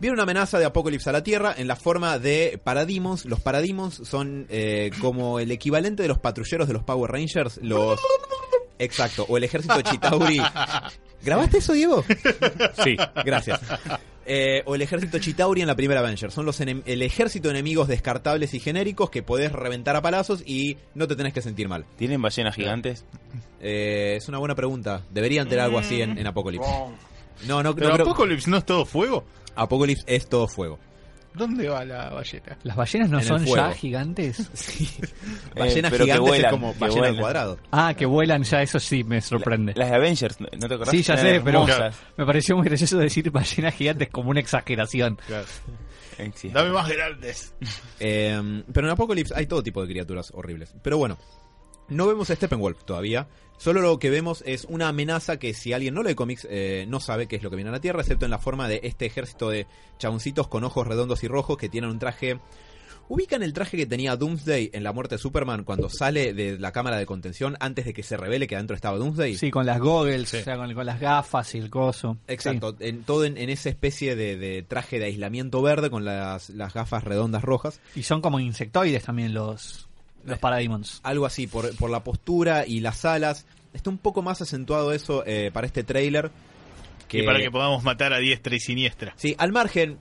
Viene 0.00 0.14
una 0.14 0.24
amenaza 0.24 0.58
de 0.58 0.64
apocalipsis 0.64 1.06
a 1.08 1.12
la 1.12 1.22
Tierra 1.22 1.54
en 1.56 1.68
la 1.68 1.76
forma 1.76 2.18
de 2.18 2.60
parademons. 2.62 3.24
Los 3.24 3.40
parademons 3.40 3.94
son 4.04 4.46
eh, 4.50 4.90
como 5.00 5.38
el 5.38 5.50
equivalente 5.52 6.02
de 6.02 6.08
los 6.08 6.18
patrulleros 6.18 6.66
de 6.66 6.74
los 6.74 6.82
Power 6.82 7.10
Rangers. 7.12 7.58
Los... 7.62 8.00
Exacto, 8.78 9.24
o 9.28 9.36
el 9.36 9.44
ejército 9.44 9.80
Chitauri. 9.80 10.40
¿Grabaste 11.24 11.58
eso, 11.58 11.72
Diego? 11.72 12.04
Sí. 12.82 12.96
Gracias. 13.24 13.60
Eh, 14.26 14.62
o 14.66 14.74
el 14.74 14.82
ejército 14.82 15.20
Chitauri 15.20 15.60
en 15.60 15.68
la 15.68 15.76
primera 15.76 16.00
Avenger. 16.00 16.32
Son 16.32 16.44
los 16.44 16.60
enem- 16.60 16.82
el 16.84 17.02
ejército 17.02 17.46
de 17.48 17.54
enemigos 17.54 17.86
descartables 17.86 18.54
y 18.54 18.58
genéricos 18.60 19.08
que 19.08 19.22
podés 19.22 19.52
reventar 19.52 19.94
a 19.94 20.02
palazos 20.02 20.42
y 20.44 20.78
no 20.96 21.06
te 21.06 21.14
tenés 21.14 21.32
que 21.32 21.42
sentir 21.42 21.68
mal. 21.68 21.84
¿Tienen 21.96 22.20
ballenas 22.20 22.56
gigantes? 22.56 23.04
Eh, 23.60 24.14
es 24.16 24.28
una 24.28 24.38
buena 24.38 24.56
pregunta. 24.56 25.02
Deberían 25.10 25.48
tener 25.48 25.60
algo 25.64 25.78
así 25.78 26.02
en, 26.02 26.18
en 26.18 26.26
Apocalypse. 26.26 26.68
No, 27.46 27.62
no, 27.62 27.74
Pero 27.74 27.88
no 27.88 27.94
creo- 27.94 28.06
Apocalypse 28.06 28.50
no 28.50 28.56
es 28.58 28.66
todo 28.66 28.84
fuego. 28.84 29.24
Apocalypse 29.54 30.04
es 30.06 30.28
todo 30.28 30.46
fuego. 30.48 30.78
¿Dónde 31.34 31.66
va 31.68 31.82
la 31.84 32.10
ballena? 32.10 32.58
¿Las 32.62 32.76
ballenas 32.76 33.08
no 33.08 33.16
En 33.16 33.22
el 33.22 33.28
son 33.28 33.40
fuego. 33.46 33.56
ya 33.56 33.72
gigantes? 33.74 34.38
Ballenas 35.56 35.90
pero 35.90 36.04
que 36.04 36.12
gigantes 36.12 36.20
vuelan, 36.20 36.44
es 36.44 36.50
como 36.50 36.72
que 36.74 36.78
ballena 36.78 37.00
al 37.06 37.12
vuelan. 37.12 37.20
cuadrado. 37.22 37.58
Ah, 37.70 37.94
que 37.96 38.04
vuelan 38.06 38.42
ya, 38.42 38.60
eso 38.62 38.78
sí 38.78 39.02
me 39.02 39.20
sorprende. 39.22 39.72
Las 39.74 39.88
de 39.90 39.96
Avengers, 39.96 40.40
¿no 40.40 40.46
te 40.68 40.74
acordás? 40.74 40.90
Sí, 40.90 41.02
ya 41.02 41.14
Eran 41.14 41.26
sé, 41.26 41.40
pero 41.42 41.62
hermosas. 41.62 41.96
me 42.18 42.26
pareció 42.26 42.56
muy 42.56 42.66
gracioso 42.66 42.98
decir 42.98 43.30
ballenas 43.30 43.74
gigantes 43.74 44.10
como 44.10 44.28
una 44.30 44.40
exageración. 44.40 45.18
Eh, 46.18 46.30
sí. 46.34 46.50
Dame 46.50 46.70
más 46.70 46.86
grandes. 46.88 47.54
Eh, 47.98 48.62
pero 48.72 48.86
en 48.86 48.92
Apocalypse 48.92 49.32
hay 49.34 49.46
todo 49.46 49.62
tipo 49.62 49.80
de 49.80 49.88
criaturas 49.88 50.30
horribles. 50.34 50.74
Pero 50.82 50.98
bueno, 50.98 51.16
no 51.88 52.06
vemos 52.06 52.28
a 52.28 52.36
Steppenwolf 52.36 52.84
todavía. 52.84 53.26
Solo 53.58 53.80
lo 53.80 53.98
que 53.98 54.10
vemos 54.10 54.42
es 54.46 54.64
una 54.68 54.88
amenaza 54.88 55.38
que 55.38 55.54
si 55.54 55.72
alguien 55.72 55.94
no 55.94 56.02
lee 56.02 56.14
cómics 56.16 56.46
eh, 56.50 56.84
no 56.88 56.98
sabe 56.98 57.28
qué 57.28 57.36
es 57.36 57.42
lo 57.44 57.50
que 57.50 57.56
viene 57.56 57.68
a 57.68 57.72
la 57.72 57.80
Tierra, 57.80 58.00
excepto 58.00 58.24
en 58.24 58.30
la 58.32 58.38
forma 58.38 58.66
de 58.68 58.80
este 58.82 59.06
ejército 59.06 59.50
de 59.50 59.66
chaboncitos 59.98 60.48
con 60.48 60.64
ojos 60.64 60.86
redondos 60.86 61.22
y 61.22 61.28
rojos 61.28 61.56
que 61.58 61.68
tienen 61.68 61.90
un 61.90 61.98
traje... 61.98 62.38
¿Ubican 63.08 63.42
el 63.42 63.52
traje 63.52 63.76
que 63.76 63.84
tenía 63.84 64.16
Doomsday 64.16 64.70
en 64.72 64.84
la 64.84 64.92
muerte 64.92 65.16
de 65.16 65.18
Superman 65.18 65.64
cuando 65.64 65.90
sale 65.90 66.32
de 66.32 66.58
la 66.58 66.72
cámara 66.72 66.96
de 66.96 67.04
contención 67.04 67.56
antes 67.60 67.84
de 67.84 67.92
que 67.92 68.02
se 68.02 68.16
revele 68.16 68.46
que 68.46 68.54
adentro 68.54 68.74
estaba 68.74 68.96
Doomsday? 68.96 69.34
Sí, 69.36 69.50
con 69.50 69.66
las 69.66 69.80
goggles, 69.80 70.30
Sí. 70.30 70.38
o 70.38 70.44
sea, 70.44 70.56
con, 70.56 70.72
con 70.72 70.86
las 70.86 70.98
gafas 71.00 71.54
y 71.54 71.58
el 71.58 71.68
coso. 71.68 72.16
Exacto, 72.28 72.74
en, 72.78 73.02
todo 73.02 73.24
en, 73.24 73.36
en 73.36 73.50
esa 73.50 73.68
especie 73.68 74.16
de, 74.16 74.38
de 74.38 74.62
traje 74.62 74.98
de 74.98 75.06
aislamiento 75.06 75.60
verde 75.60 75.90
con 75.90 76.04
las, 76.06 76.48
las 76.50 76.72
gafas 76.72 77.04
redondas 77.04 77.42
rojas. 77.42 77.80
Y 77.96 78.04
son 78.04 78.22
como 78.22 78.40
insectoides 78.40 79.02
también 79.04 79.34
los, 79.34 79.88
los 80.24 80.38
parademons. 80.38 81.00
Algo 81.02 81.26
así, 81.26 81.46
por, 81.46 81.74
por 81.76 81.90
la 81.90 82.02
postura 82.04 82.64
y 82.66 82.80
las 82.80 83.04
alas. 83.04 83.46
Está 83.74 83.90
un 83.90 83.98
poco 83.98 84.22
más 84.22 84.40
acentuado 84.42 84.92
eso 84.92 85.24
eh, 85.26 85.50
para 85.52 85.66
este 85.66 85.82
trailer. 85.84 86.30
Y 87.10 87.22
para 87.24 87.40
que 87.40 87.50
podamos 87.50 87.82
matar 87.84 88.12
a 88.14 88.18
diestra 88.18 88.54
y 88.54 88.60
siniestra. 88.60 89.12
Sí, 89.16 89.34
al 89.38 89.52
margen, 89.52 89.98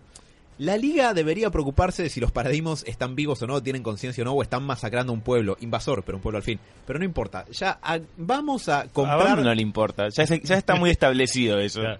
la 0.57 0.77
liga 0.77 1.13
debería 1.13 1.49
preocuparse 1.49 2.03
de 2.03 2.09
si 2.09 2.21
los 2.21 2.31
paradigmas 2.31 2.85
están 2.87 3.15
vivos 3.15 3.41
o 3.41 3.47
no, 3.47 3.61
tienen 3.61 3.83
conciencia 3.83 4.21
o 4.21 4.25
no, 4.25 4.31
o 4.31 4.41
están 4.41 4.63
masacrando 4.63 5.11
a 5.11 5.15
un 5.15 5.21
pueblo, 5.21 5.57
invasor, 5.59 6.03
pero 6.03 6.17
un 6.17 6.21
pueblo 6.21 6.37
al 6.37 6.43
fin. 6.43 6.57
Pero 6.87 6.99
no 6.99 7.05
importa, 7.05 7.45
ya 7.51 7.79
vamos 8.15 8.69
a 8.69 8.81
A 8.81 8.87
comprar... 8.87 9.25
Bambi 9.25 9.43
no 9.43 9.53
le 9.53 9.61
importa. 9.61 10.07
Ya, 10.07 10.25
se- 10.25 10.39
ya 10.41 10.55
está 10.57 10.75
muy 10.75 10.89
establecido 10.89 11.59
eso. 11.59 11.81
Claro. 11.81 11.99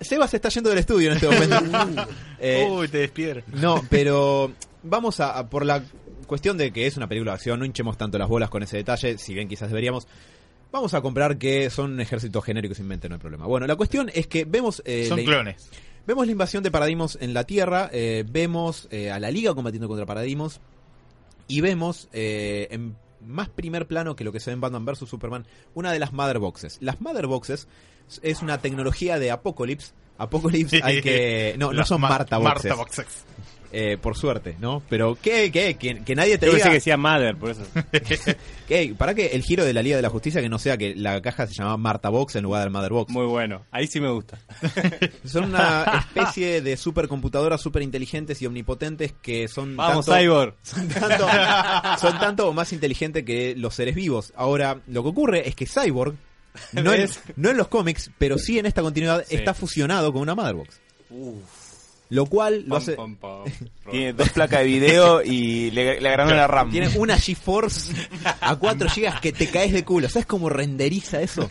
Sebas 0.00 0.28
se 0.30 0.36
está 0.36 0.50
yendo 0.50 0.68
del 0.68 0.78
estudio 0.80 1.10
en 1.12 1.16
este 1.16 1.28
momento. 1.28 2.06
Eh, 2.38 2.66
Uy, 2.70 2.88
te 2.88 2.98
despierto. 2.98 3.50
No, 3.54 3.80
pero 3.88 4.52
vamos 4.82 5.20
a, 5.20 5.38
a- 5.38 5.48
por 5.48 5.64
la 5.64 5.82
cuestión 6.26 6.56
de 6.58 6.72
que 6.72 6.86
es 6.86 6.96
una 6.96 7.08
película 7.08 7.32
de 7.32 7.36
acción, 7.36 7.58
no 7.58 7.64
hinchemos 7.64 7.96
tanto 7.96 8.18
las 8.18 8.28
bolas 8.28 8.50
con 8.50 8.62
ese 8.62 8.76
detalle, 8.76 9.18
si 9.18 9.34
bien 9.34 9.48
quizás 9.48 9.68
deberíamos. 9.68 10.06
Vamos 10.72 10.92
a 10.94 11.00
comprar 11.02 11.38
que 11.38 11.70
son 11.70 11.92
un 11.92 12.00
ejército 12.00 12.40
genérico 12.42 12.74
simplemente, 12.74 13.08
no 13.08 13.14
hay 13.14 13.20
problema. 13.20 13.46
Bueno, 13.46 13.66
la 13.66 13.76
cuestión 13.76 14.10
es 14.12 14.26
que 14.26 14.44
vemos 14.44 14.82
eh, 14.84 15.06
Son 15.08 15.18
la, 15.20 15.24
clones. 15.24 15.70
vemos 16.06 16.26
la 16.26 16.32
invasión 16.32 16.62
de 16.64 16.70
Paradigmos 16.72 17.16
en 17.20 17.32
la 17.32 17.44
Tierra, 17.44 17.88
eh, 17.92 18.24
vemos 18.28 18.88
eh, 18.90 19.10
a 19.12 19.20
la 19.20 19.30
Liga 19.30 19.54
combatiendo 19.54 19.86
contra 19.86 20.04
Paradigmos 20.04 20.60
y 21.46 21.60
vemos 21.60 22.08
eh, 22.12 22.66
en 22.72 22.96
más 23.24 23.48
primer 23.48 23.86
plano 23.86 24.16
que 24.16 24.24
lo 24.24 24.32
que 24.32 24.40
se 24.40 24.50
ve 24.50 24.54
en 24.54 24.60
Batman 24.60 24.84
vs 24.84 25.08
Superman, 25.08 25.46
una 25.74 25.92
de 25.92 25.98
las 26.00 26.12
Mother 26.12 26.40
Boxes. 26.40 26.78
Las 26.80 27.00
Mother 27.00 27.26
Boxes 27.28 27.68
es 28.22 28.42
una 28.42 28.58
tecnología 28.58 29.18
de 29.20 29.30
Apocalypse. 29.30 29.92
Apocalypse 30.18 30.80
hay 30.82 31.00
que... 31.00 31.54
No, 31.58 31.72
no 31.72 31.84
son 31.86 32.00
Ma- 32.00 32.08
Marta 32.08 32.36
Boxes. 32.38 32.64
Marta 32.64 32.74
Boxes. 32.74 33.24
Eh, 33.76 33.98
por 34.00 34.16
suerte, 34.16 34.54
¿no? 34.60 34.82
Pero, 34.88 35.18
¿qué? 35.20 35.50
¿Qué? 35.50 35.74
Que, 35.74 36.04
que 36.04 36.14
nadie 36.14 36.38
te 36.38 36.46
Yo 36.46 36.52
pensé 36.52 36.64
diga... 36.68 36.70
que 36.70 36.74
decía 36.76 36.96
Mother, 36.96 37.36
por 37.36 37.50
eso. 37.50 37.62
¿Qué? 38.68 38.94
¿Para 38.96 39.14
que 39.14 39.26
el 39.28 39.42
giro 39.42 39.64
de 39.64 39.72
la 39.72 39.82
Liga 39.82 39.96
de 39.96 40.02
la 40.02 40.10
Justicia 40.10 40.40
que 40.40 40.48
no 40.48 40.60
sea 40.60 40.76
que 40.76 40.94
la 40.94 41.20
caja 41.20 41.48
se 41.48 41.54
llama 41.54 41.76
Marta 41.76 42.08
Box 42.08 42.36
en 42.36 42.44
lugar 42.44 42.62
del 42.62 42.70
Mother 42.70 42.92
Box? 42.92 43.10
Muy 43.12 43.26
bueno. 43.26 43.64
Ahí 43.72 43.88
sí 43.88 44.00
me 44.00 44.10
gusta. 44.10 44.38
Son 45.24 45.46
una 45.46 46.06
especie 46.06 46.60
de 46.62 46.76
supercomputadoras 46.76 47.60
super 47.60 47.82
inteligentes 47.82 48.40
y 48.42 48.46
omnipotentes 48.46 49.12
que 49.20 49.48
son 49.48 49.76
Vamos, 49.76 50.06
tanto, 50.06 50.20
Cyborg. 50.20 50.54
son 50.62 50.88
tanto, 50.88 51.26
son 52.00 52.18
tanto 52.20 52.48
o 52.48 52.52
más 52.52 52.72
inteligentes 52.72 53.24
que 53.24 53.54
los 53.56 53.74
seres 53.74 53.96
vivos. 53.96 54.32
Ahora, 54.36 54.78
lo 54.86 55.02
que 55.02 55.08
ocurre 55.08 55.48
es 55.48 55.56
que 55.56 55.66
Cyborg, 55.66 56.14
no 56.74 56.92
en, 56.94 57.08
no 57.34 57.50
en 57.50 57.56
los 57.56 57.66
cómics, 57.66 58.10
pero 58.18 58.38
sí 58.38 58.58
en 58.58 58.66
esta 58.66 58.82
continuidad, 58.82 59.24
Sí. 59.28 59.34
está 59.34 59.52
fusionado 59.52 60.12
con 60.12 60.22
una 60.22 60.36
Mother 60.36 60.54
Box. 60.54 60.80
Lo 62.10 62.26
cual 62.26 62.64
lo 62.66 62.76
hace... 62.76 62.96
Tiene 63.90 64.12
dos 64.12 64.28
placas 64.30 64.60
de 64.60 64.66
video 64.66 65.22
y 65.22 65.70
le, 65.70 66.00
le 66.00 66.08
agarraron 66.08 66.36
la 66.36 66.46
RAM. 66.46 66.70
Tiene 66.70 66.88
una 66.98 67.18
GeForce 67.18 67.92
a 68.40 68.56
4 68.56 68.88
GB 68.96 69.20
que 69.20 69.32
te 69.32 69.48
caes 69.50 69.72
de 69.72 69.84
culo. 69.84 70.08
¿Sabes 70.08 70.26
cómo 70.26 70.48
renderiza 70.48 71.20
eso? 71.20 71.48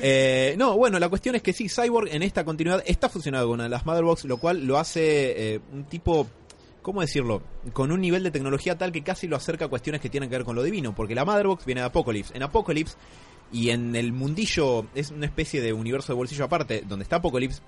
Eh, 0.00 0.54
no, 0.58 0.76
bueno, 0.76 0.98
la 0.98 1.08
cuestión 1.08 1.34
es 1.34 1.42
que 1.42 1.52
sí, 1.52 1.68
Cyborg 1.68 2.08
en 2.12 2.22
esta 2.22 2.44
continuidad 2.44 2.82
está 2.86 3.08
fusionado 3.08 3.46
con 3.46 3.54
una 3.54 3.64
de 3.64 3.70
las 3.70 3.86
Motherbox, 3.86 4.24
lo 4.24 4.38
cual 4.38 4.66
lo 4.66 4.78
hace 4.78 5.54
eh, 5.54 5.60
un 5.72 5.84
tipo, 5.84 6.26
¿cómo 6.82 7.00
decirlo? 7.00 7.42
Con 7.72 7.92
un 7.92 8.00
nivel 8.00 8.22
de 8.22 8.30
tecnología 8.30 8.76
tal 8.76 8.92
que 8.92 9.02
casi 9.02 9.26
lo 9.26 9.36
acerca 9.36 9.66
a 9.66 9.68
cuestiones 9.68 10.00
que 10.00 10.10
tienen 10.10 10.28
que 10.28 10.36
ver 10.36 10.44
con 10.44 10.56
lo 10.56 10.62
divino, 10.62 10.94
porque 10.94 11.14
la 11.14 11.24
Motherbox 11.24 11.64
viene 11.64 11.80
de 11.80 11.86
Apocalypse. 11.86 12.36
En 12.36 12.42
Apocalypse 12.42 12.96
y 13.52 13.70
en 13.70 13.94
el 13.96 14.12
mundillo 14.12 14.86
es 14.94 15.10
una 15.10 15.26
especie 15.26 15.60
de 15.60 15.72
universo 15.72 16.12
de 16.12 16.16
bolsillo 16.16 16.44
aparte, 16.44 16.82
donde 16.86 17.04
está 17.04 17.16
Apocalypse, 17.16 17.62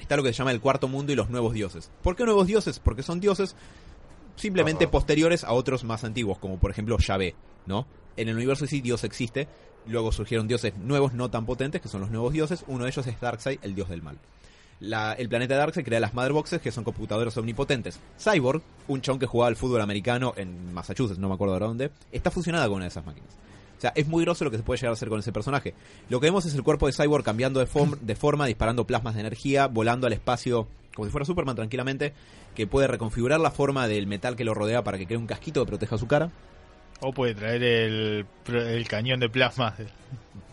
está 0.00 0.16
lo 0.16 0.22
que 0.22 0.32
se 0.32 0.38
llama 0.38 0.52
el 0.52 0.60
cuarto 0.60 0.88
mundo 0.88 1.12
y 1.12 1.16
los 1.16 1.30
nuevos 1.30 1.54
dioses. 1.54 1.90
¿Por 2.02 2.16
qué 2.16 2.24
nuevos 2.24 2.46
dioses? 2.46 2.78
Porque 2.78 3.02
son 3.02 3.20
dioses 3.20 3.54
simplemente 4.36 4.86
posteriores 4.88 5.44
a 5.44 5.52
otros 5.52 5.84
más 5.84 6.04
antiguos, 6.04 6.38
como 6.38 6.58
por 6.58 6.70
ejemplo 6.70 6.96
Yahvé, 6.98 7.34
¿no? 7.66 7.86
En 8.16 8.28
el 8.28 8.36
universo 8.36 8.66
sí 8.66 8.80
Dios 8.80 9.04
existe, 9.04 9.48
luego 9.86 10.12
surgieron 10.12 10.46
dioses 10.48 10.76
nuevos 10.76 11.12
no 11.12 11.30
tan 11.30 11.46
potentes, 11.46 11.80
que 11.80 11.88
son 11.88 12.00
los 12.00 12.10
nuevos 12.10 12.32
dioses, 12.32 12.64
uno 12.68 12.84
de 12.84 12.90
ellos 12.90 13.06
es 13.06 13.20
Darkseid, 13.20 13.58
el 13.62 13.74
dios 13.74 13.88
del 13.88 14.02
mal. 14.02 14.18
La- 14.80 15.12
el 15.14 15.28
planeta 15.28 15.56
Darkseid 15.56 15.84
crea 15.84 15.98
las 15.98 16.14
Motherboxes, 16.14 16.60
que 16.60 16.70
son 16.70 16.84
computadoras 16.84 17.36
omnipotentes. 17.36 17.98
Cyborg, 18.18 18.62
un 18.86 19.00
chon 19.00 19.18
que 19.18 19.26
jugaba 19.26 19.48
al 19.48 19.56
fútbol 19.56 19.80
americano 19.80 20.34
en 20.36 20.72
Massachusetts, 20.72 21.18
no 21.18 21.28
me 21.28 21.34
acuerdo 21.34 21.54
ahora 21.54 21.66
dónde, 21.66 21.90
está 22.12 22.30
fusionada 22.30 22.66
con 22.66 22.76
una 22.76 22.84
de 22.84 22.90
esas 22.90 23.04
máquinas. 23.04 23.30
O 23.78 23.80
sea, 23.80 23.92
es 23.94 24.06
muy 24.08 24.24
grosso 24.24 24.44
lo 24.44 24.50
que 24.50 24.56
se 24.56 24.62
puede 24.64 24.78
llegar 24.78 24.90
a 24.90 24.94
hacer 24.94 25.08
con 25.08 25.20
ese 25.20 25.32
personaje. 25.32 25.72
Lo 26.10 26.18
que 26.20 26.26
vemos 26.26 26.44
es 26.46 26.54
el 26.54 26.62
cuerpo 26.64 26.86
de 26.88 26.92
Cyborg 26.92 27.24
cambiando 27.24 27.60
de, 27.60 27.66
form- 27.68 27.98
de 28.00 28.14
forma, 28.16 28.44
disparando 28.46 28.86
plasmas 28.86 29.14
de 29.14 29.20
energía, 29.20 29.66
volando 29.68 30.06
al 30.06 30.12
espacio 30.12 30.66
como 30.94 31.06
si 31.06 31.12
fuera 31.12 31.24
Superman 31.24 31.54
tranquilamente, 31.54 32.12
que 32.56 32.66
puede 32.66 32.88
reconfigurar 32.88 33.38
la 33.38 33.52
forma 33.52 33.86
del 33.86 34.08
metal 34.08 34.34
que 34.34 34.44
lo 34.44 34.52
rodea 34.52 34.82
para 34.82 34.98
que 34.98 35.06
cree 35.06 35.16
un 35.16 35.28
casquito 35.28 35.64
que 35.64 35.68
proteja 35.68 35.96
su 35.96 36.08
cara, 36.08 36.30
O 37.00 37.12
puede 37.12 37.36
traer 37.36 37.62
el, 37.62 38.26
el 38.48 38.88
cañón 38.88 39.20
de 39.20 39.28
plasma 39.28 39.76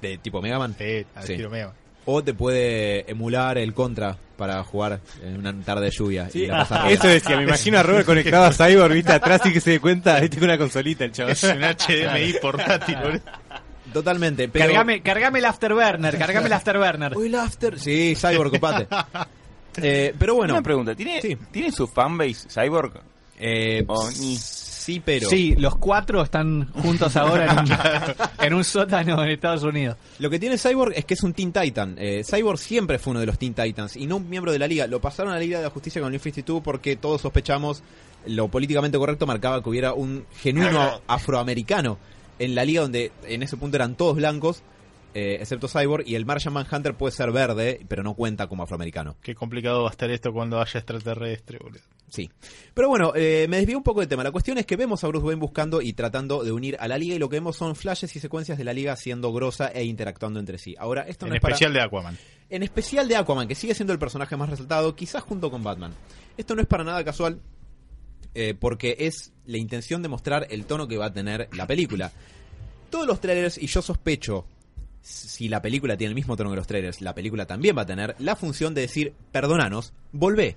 de, 0.01 0.19
tipo 0.19 0.39
Mega 0.43 0.59
Man. 0.59 0.75
al 1.15 1.23
Sí. 1.25 1.35
Mega 1.37 1.69
Man. 1.69 1.75
O 2.05 2.23
te 2.23 2.33
puede 2.33 3.09
emular 3.09 3.57
el 3.57 3.73
contra 3.73 4.15
para 4.37 4.61
jugar 4.63 4.99
en 5.23 5.37
una 5.37 5.53
tarde 5.63 5.85
de 5.85 5.91
lluvia. 5.91 6.29
y 6.33 6.45
la 6.47 6.59
pasar 6.59 6.91
eso 6.91 7.07
decía, 7.07 7.37
me 7.37 7.43
imagino 7.43 7.79
a 7.79 7.83
Robert 7.83 8.05
conectado 8.05 8.43
a 8.45 8.51
Cyborg, 8.51 8.93
viste, 8.93 9.13
atrás 9.13 9.41
y 9.45 9.53
que 9.53 9.59
se 9.61 9.71
dé 9.71 9.79
cuenta, 9.79 10.19
viste, 10.19 10.37
con 10.37 10.45
una 10.45 10.57
consolita 10.57 11.05
el 11.05 11.11
chaval. 11.11 11.31
Es 11.31 11.43
un 11.43 11.61
HDMI 11.61 12.33
portátil, 12.41 12.97
boludo. 12.97 13.21
Totalmente. 13.93 14.49
Pero... 14.49 14.65
Cargame, 14.65 15.01
cargame 15.01 15.39
el 15.39 15.45
Afterburner, 15.45 16.17
cargame 16.19 16.47
el 16.47 16.53
Afterburner. 16.53 17.17
Uy, 17.17 17.27
el 17.27 17.35
after. 17.35 17.79
Sí, 17.79 18.13
Cyborg, 18.15 18.51
copate. 18.51 18.87
Eh, 19.81 20.13
pero 20.17 20.35
bueno. 20.35 20.53
Una 20.53 20.63
pregunta, 20.63 20.95
¿tiene, 20.95 21.21
Sí. 21.21 21.37
¿tiene 21.51 21.69
su 21.69 21.85
fanbase 21.85 22.47
Cyborg? 22.47 22.93
eh, 23.37 23.83
Oh, 23.87 24.09
ni- 24.21 24.37
sí, 24.85 25.01
pero. 25.03 25.29
Sí, 25.29 25.55
los 25.55 25.75
cuatro 25.77 26.21
están 26.21 26.71
juntos 26.73 27.15
ahora 27.15 27.51
en 27.51 27.59
un, 27.59 27.77
en 28.45 28.53
un 28.53 28.63
sótano 28.63 29.23
en 29.23 29.29
Estados 29.29 29.63
Unidos. 29.63 29.97
Lo 30.19 30.29
que 30.29 30.39
tiene 30.39 30.57
Cyborg 30.57 30.93
es 30.95 31.05
que 31.05 31.15
es 31.15 31.23
un 31.23 31.33
Teen 31.33 31.51
Titan. 31.51 31.95
Eh, 31.97 32.23
Cyborg 32.23 32.59
siempre 32.59 32.99
fue 32.99 33.11
uno 33.11 33.19
de 33.19 33.25
los 33.25 33.39
Teen 33.39 33.53
Titans 33.53 33.95
y 33.95 34.05
no 34.05 34.17
un 34.17 34.29
miembro 34.29 34.51
de 34.51 34.59
la 34.59 34.67
liga. 34.67 34.87
Lo 34.87 35.01
pasaron 35.01 35.31
a 35.31 35.35
la 35.35 35.41
Liga 35.41 35.57
de 35.57 35.63
la 35.63 35.69
Justicia 35.71 36.01
con 36.01 36.11
New 36.11 36.19
52 36.19 36.61
porque 36.61 36.95
todos 36.95 37.21
sospechamos 37.21 37.83
lo 38.27 38.47
políticamente 38.47 38.97
correcto 38.97 39.27
marcaba 39.27 39.61
que 39.61 39.69
hubiera 39.69 39.93
un 39.93 40.25
genuino 40.37 41.01
afroamericano 41.07 41.97
en 42.39 42.55
la 42.55 42.65
liga 42.65 42.81
donde 42.81 43.11
en 43.23 43.43
ese 43.43 43.57
punto 43.57 43.77
eran 43.77 43.95
todos 43.95 44.15
blancos, 44.15 44.63
eh, 45.13 45.37
excepto 45.39 45.67
Cyborg, 45.67 46.07
y 46.07 46.15
el 46.15 46.25
Martian 46.25 46.53
Manhunter 46.53 46.93
puede 46.95 47.11
ser 47.11 47.31
verde, 47.31 47.79
pero 47.87 48.03
no 48.03 48.13
cuenta 48.13 48.47
como 48.47 48.63
afroamericano. 48.63 49.15
Qué 49.21 49.35
complicado 49.35 49.83
va 49.83 49.89
a 49.89 49.91
estar 49.91 50.09
esto 50.11 50.33
cuando 50.33 50.59
haya 50.59 50.79
extraterrestre, 50.79 51.59
boludo. 51.59 51.81
Sí. 52.09 52.29
Pero 52.73 52.87
bueno, 52.87 53.11
eh, 53.15 53.45
me 53.49 53.57
desvío 53.57 53.77
un 53.77 53.83
poco 53.83 53.99
del 53.99 54.07
tema. 54.07 54.23
La 54.23 54.31
cuestión 54.31 54.57
es 54.57 54.65
que 54.65 54.75
vemos 54.77 55.03
a 55.03 55.07
Bruce 55.07 55.25
Wayne 55.25 55.39
buscando 55.41 55.81
y 55.81 55.93
tratando 55.93 56.43
de 56.43 56.51
unir 56.51 56.77
a 56.79 56.87
la 56.87 56.97
liga 56.97 57.15
y 57.15 57.19
lo 57.19 57.27
que 57.29 57.37
vemos 57.37 57.57
son 57.57 57.75
flashes 57.75 58.15
y 58.15 58.19
secuencias 58.19 58.57
de 58.57 58.63
la 58.63 58.73
liga 58.73 58.95
siendo 58.95 59.33
grosa 59.33 59.67
e 59.67 59.83
interactuando 59.83 60.39
entre 60.39 60.57
sí. 60.57 60.75
Ahora, 60.77 61.01
esto 61.01 61.25
no 61.25 61.31
En 61.33 61.37
es 61.37 61.41
para- 61.41 61.55
especial 61.55 61.73
de 61.73 61.81
Aquaman. 61.81 62.17
en 62.49 62.63
especial 62.63 63.07
de 63.07 63.15
Aquaman, 63.17 63.47
que 63.47 63.55
sigue 63.55 63.73
siendo 63.73 63.91
el 63.91 63.99
personaje 63.99 64.37
más 64.37 64.49
resaltado, 64.49 64.95
quizás 64.95 65.23
junto 65.23 65.49
con 65.51 65.63
Batman. 65.63 65.93
Esto 66.37 66.55
no 66.55 66.61
es 66.61 66.67
para 66.67 66.83
nada 66.83 67.03
casual, 67.03 67.41
eh, 68.33 68.53
porque 68.57 68.95
es 68.99 69.33
la 69.45 69.57
intención 69.57 70.01
de 70.01 70.07
mostrar 70.09 70.47
el 70.49 70.65
tono 70.65 70.87
que 70.87 70.97
va 70.97 71.07
a 71.07 71.13
tener 71.13 71.49
la 71.53 71.65
película. 71.67 72.11
Todos 72.89 73.07
los 73.07 73.19
trailers, 73.19 73.57
y 73.57 73.67
yo 73.67 73.81
sospecho, 73.81 74.45
si 75.01 75.49
la 75.49 75.61
película 75.61 75.97
tiene 75.97 76.09
el 76.09 76.15
mismo 76.15 76.37
tono 76.37 76.49
que 76.51 76.55
los 76.55 76.67
trailers, 76.67 77.01
la 77.01 77.13
película 77.15 77.45
también 77.45 77.77
va 77.77 77.81
a 77.81 77.85
tener 77.85 78.15
la 78.19 78.35
función 78.35 78.73
de 78.73 78.81
decir, 78.81 79.13
perdonanos, 79.31 79.91
volvé. 80.11 80.55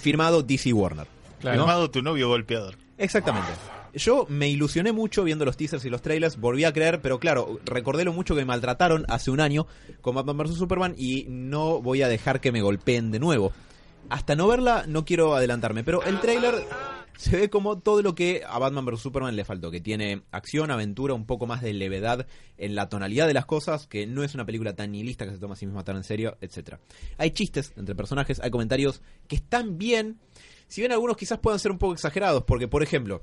Firmado 0.00 0.42
DC 0.42 0.72
Warner. 0.72 1.06
Llamado 1.42 1.90
tu 1.90 2.02
novio 2.02 2.28
golpeador. 2.28 2.76
Exactamente. 2.98 3.48
Yo 3.94 4.26
me 4.28 4.48
ilusioné 4.48 4.92
mucho 4.92 5.24
viendo 5.24 5.46
los 5.46 5.56
teasers 5.56 5.84
y 5.86 5.90
los 5.90 6.02
trailers, 6.02 6.38
volví 6.38 6.64
a 6.64 6.72
creer, 6.72 7.00
pero 7.00 7.18
claro, 7.18 7.60
recordé 7.64 8.04
lo 8.04 8.12
mucho 8.12 8.34
que 8.34 8.42
me 8.42 8.46
maltrataron 8.46 9.06
hace 9.08 9.30
un 9.30 9.40
año 9.40 9.66
con 10.02 10.14
Batman 10.14 10.36
vs. 10.36 10.56
Superman 10.56 10.94
y 10.98 11.24
no 11.28 11.80
voy 11.80 12.02
a 12.02 12.08
dejar 12.08 12.40
que 12.40 12.52
me 12.52 12.60
golpeen 12.60 13.10
de 13.10 13.18
nuevo. 13.18 13.52
Hasta 14.10 14.36
no 14.36 14.48
verla, 14.48 14.84
no 14.86 15.04
quiero 15.04 15.34
adelantarme, 15.34 15.82
pero 15.82 16.02
el 16.02 16.20
trailer 16.20 16.54
se 17.16 17.36
ve 17.36 17.50
como 17.50 17.78
todo 17.78 18.02
lo 18.02 18.14
que 18.14 18.42
a 18.46 18.58
Batman 18.58 18.84
vs. 18.84 19.00
Superman 19.00 19.36
le 19.36 19.44
faltó, 19.44 19.70
que 19.70 19.80
tiene 19.80 20.22
acción, 20.30 20.70
aventura, 20.70 21.14
un 21.14 21.26
poco 21.26 21.46
más 21.46 21.62
de 21.62 21.72
levedad 21.72 22.26
en 22.58 22.74
la 22.74 22.88
tonalidad 22.88 23.26
de 23.26 23.34
las 23.34 23.46
cosas, 23.46 23.86
que 23.86 24.06
no 24.06 24.22
es 24.22 24.34
una 24.34 24.44
película 24.44 24.74
tan 24.74 24.92
nihilista 24.92 25.24
que 25.24 25.32
se 25.32 25.38
toma 25.38 25.54
a 25.54 25.56
sí 25.56 25.66
misma 25.66 25.84
tan 25.84 25.96
en 25.96 26.04
serio, 26.04 26.36
etcétera. 26.40 26.80
Hay 27.18 27.30
chistes 27.30 27.72
entre 27.76 27.94
personajes, 27.94 28.40
hay 28.40 28.50
comentarios 28.50 29.02
que 29.28 29.36
están 29.36 29.78
bien, 29.78 30.18
si 30.68 30.80
bien 30.80 30.92
algunos 30.92 31.16
quizás 31.16 31.38
puedan 31.38 31.58
ser 31.58 31.70
un 31.70 31.78
poco 31.78 31.94
exagerados, 31.94 32.44
porque 32.44 32.68
por 32.68 32.82
ejemplo, 32.82 33.22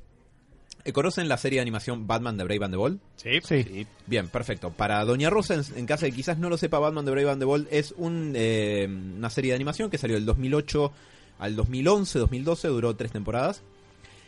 ¿eh, 0.85 0.91
¿conocen 0.91 1.27
la 1.27 1.38
serie 1.38 1.57
de 1.57 1.62
animación 1.62 2.07
Batman 2.07 2.38
de 2.38 2.43
Brave 2.43 2.65
and 2.65 2.73
the 2.73 2.77
Bold? 2.77 3.00
Sí. 3.17 3.39
Sí. 3.43 3.88
Bien, 4.07 4.27
perfecto. 4.27 4.71
Para 4.71 5.03
Doña 5.05 5.29
Rosa, 5.29 5.55
en, 5.55 5.63
en 5.75 5.85
caso 5.85 6.05
de 6.05 6.12
que 6.12 6.17
quizás 6.17 6.38
no 6.39 6.50
lo 6.50 6.57
sepa, 6.57 6.79
Batman 6.79 7.05
de 7.05 7.12
Brave 7.12 7.31
and 7.31 7.41
the 7.41 7.45
Bold 7.45 7.67
es 7.71 7.93
un, 7.97 8.33
eh, 8.35 8.88
una 8.88 9.29
serie 9.29 9.51
de 9.51 9.55
animación 9.55 9.89
que 9.89 9.97
salió 9.97 10.15
del 10.15 10.25
2008 10.25 10.91
al 11.39 11.55
2011, 11.55 12.19
2012, 12.19 12.67
duró 12.69 12.95
tres 12.95 13.12
temporadas. 13.12 13.63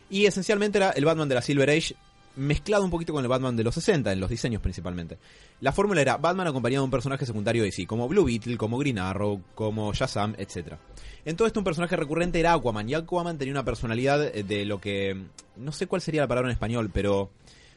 Y 0.10 0.26
esencialmente 0.26 0.78
era 0.78 0.92
el 0.92 1.06
Batman 1.06 1.30
de 1.30 1.36
la 1.36 1.42
Silver 1.42 1.70
Age 1.70 1.96
mezclado 2.36 2.84
un 2.84 2.92
poquito 2.92 3.14
con 3.14 3.24
el 3.24 3.30
Batman 3.30 3.56
de 3.56 3.64
los 3.64 3.76
60, 3.76 4.12
en 4.12 4.20
los 4.20 4.30
diseños 4.30 4.62
principalmente. 4.62 5.18
La 5.62 5.72
fórmula 5.72 6.02
era 6.02 6.18
Batman 6.18 6.48
acompañado 6.48 6.84
de 6.84 6.86
un 6.86 6.92
personaje 6.92 7.26
secundario 7.26 7.64
de 7.64 7.72
sí, 7.72 7.86
como 7.86 8.08
Blue 8.08 8.26
Beetle, 8.26 8.58
como 8.58 8.78
Green 8.78 9.00
Arrow, 9.00 9.42
como 9.56 9.94
Shazam, 9.94 10.36
etc. 10.38 10.74
En 11.24 11.36
todo 11.36 11.48
esto 11.48 11.60
un 11.60 11.64
personaje 11.64 11.96
recurrente 11.96 12.40
era 12.40 12.54
Aquaman, 12.54 12.90
y 12.90 12.94
Aquaman 12.94 13.38
tenía 13.38 13.54
una 13.54 13.66
personalidad 13.66 14.24
eh, 14.24 14.44
de 14.44 14.66
lo 14.66 14.80
que... 14.80 15.26
No 15.56 15.72
sé 15.72 15.88
cuál 15.88 16.02
sería 16.02 16.22
la 16.22 16.28
palabra 16.28 16.50
en 16.50 16.54
español, 16.54 16.90
pero... 16.94 17.32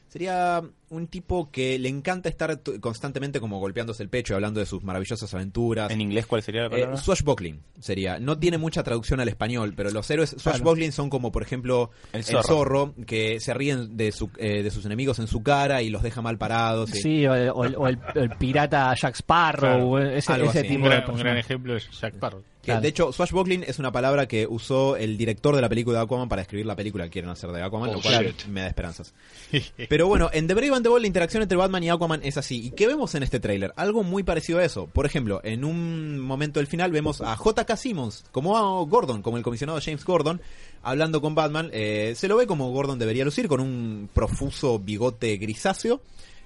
Sería 0.09 0.63
un 0.91 1.07
tipo 1.07 1.51
que 1.51 1.79
le 1.79 1.89
encanta 1.89 2.29
estar 2.29 2.61
constantemente 2.81 3.41
como 3.41 3.59
golpeándose 3.61 4.03
el 4.03 4.09
pecho 4.09 4.33
y 4.33 4.37
hablando 4.37 4.61
de 4.61 4.67
sus 4.67 4.83
maravillosas 4.83 5.33
aventuras. 5.35 5.91
¿En 5.91 6.01
inglés 6.01 6.27
cuál 6.27 6.43
sería 6.43 6.63
la 6.63 6.67
Eh, 6.69 6.71
palabra? 6.71 6.97
swashbuckling 6.97 7.61
sería. 7.81 8.19
No 8.19 8.39
tiene 8.39 8.59
mucha 8.59 8.83
traducción 8.83 9.21
al 9.21 9.29
español, 9.29 9.75
pero 9.77 9.91
los 9.91 10.11
héroes 10.11 10.35
swashbuckling 10.39 10.93
son 10.93 11.11
como, 11.11 11.31
por 11.33 11.43
ejemplo, 11.43 11.91
El 12.13 12.21
el 12.21 12.25
zorro. 12.45 12.95
que 13.07 13.41
se 13.41 13.55
ríen 13.55 13.97
de, 13.97 14.13
su, 14.13 14.31
eh, 14.39 14.63
de 14.63 14.71
sus 14.71 14.85
enemigos 14.87 15.19
en 15.19 15.27
su 15.27 15.43
cara 15.43 15.83
y 15.83 15.91
los 15.91 16.03
deja 16.03 16.23
mal 16.23 16.39
parados. 16.39 16.95
y- 16.95 17.03
Sí, 17.03 17.27
o, 17.27 17.35
el, 17.35 17.51
o 17.51 17.65
el- 17.65 17.77
o 17.77 17.89
el- 17.89 17.99
el 18.15 18.31
pirata 18.31 18.95
Jack 18.95 19.15
Sparrow, 19.17 19.95
Claro, 19.97 19.99
ese, 20.13 20.33
algo 20.33 20.51
ese 20.51 20.59
así. 20.61 20.69
Un 20.69 20.75
tipo 20.77 20.89
de 20.89 20.97
gran, 20.97 21.11
un 21.11 21.19
gran 21.19 21.37
ejemplo 21.37 21.77
es 21.77 21.89
Jack 22.01 22.15
Sparrow. 22.15 22.43
claro. 22.63 22.81
De 22.83 22.89
hecho, 22.89 23.13
swashbuckling 23.13 23.63
es 23.67 23.79
una 23.79 23.91
palabra 23.93 24.27
que 24.29 24.47
usó 24.47 24.97
el 24.97 25.17
director 25.17 25.55
de 25.57 25.63
la 25.63 25.69
película 25.71 25.99
de 25.99 26.05
Aquaman 26.05 26.29
para 26.29 26.43
escribir 26.43 26.67
la 26.67 26.77
película 26.77 27.05
que 27.05 27.11
quieren 27.11 27.31
hacer 27.31 27.51
de 27.51 27.63
Aquaman, 27.63 27.93
lo 27.93 27.99
Oh, 27.99 28.03
cual 28.03 28.27
shit. 28.27 28.45
me 28.47 28.61
da 28.61 28.67
esperanzas. 28.69 29.15
Pero 29.89 30.07
bueno, 30.07 30.29
en 30.33 30.47
The 30.47 30.55
Brave 30.55 30.77
the 30.83 30.89
Bold 30.89 31.03
la 31.03 31.07
interacción 31.07 31.43
entre 31.43 31.57
Batman 31.57 31.83
y 31.83 31.91
Aquaman 31.91 32.21
es 32.23 32.37
así. 32.37 32.67
¿Y 32.67 32.71
qué 32.71 32.87
vemos 32.87 33.15
en 33.15 33.23
este 33.23 33.41
tráiler? 33.41 33.73
Algo 33.77 34.03
muy 34.03 34.23
parecido 34.23 34.59
a 34.59 34.65
eso. 34.65 34.87
Por 34.87 35.07
ejemplo, 35.07 35.41
en 35.45 35.65
un 35.65 36.19
momento 36.19 36.61
del 36.61 36.67
final 36.67 36.91
vemos 36.93 37.21
a 37.21 37.37
J.K. 37.37 37.77
Simmons, 37.77 38.25
como 38.33 38.57
a 38.57 38.85
Gordon, 38.85 39.23
como 39.23 39.37
el 39.37 39.43
comisionado 39.43 39.81
James 39.83 40.05
Gordon, 40.05 40.41
hablando 40.83 41.21
con 41.21 41.35
Batman. 41.35 41.71
Eh, 41.73 42.15
se 42.17 42.29
lo 42.29 42.37
ve 42.37 42.47
como 42.47 42.71
Gordon 42.71 42.99
debería 42.99 43.25
lucir, 43.25 43.49
con 43.49 43.61
un 43.61 44.09
profuso 44.13 44.79
bigote 44.79 45.37
grisáceo. 45.37 46.01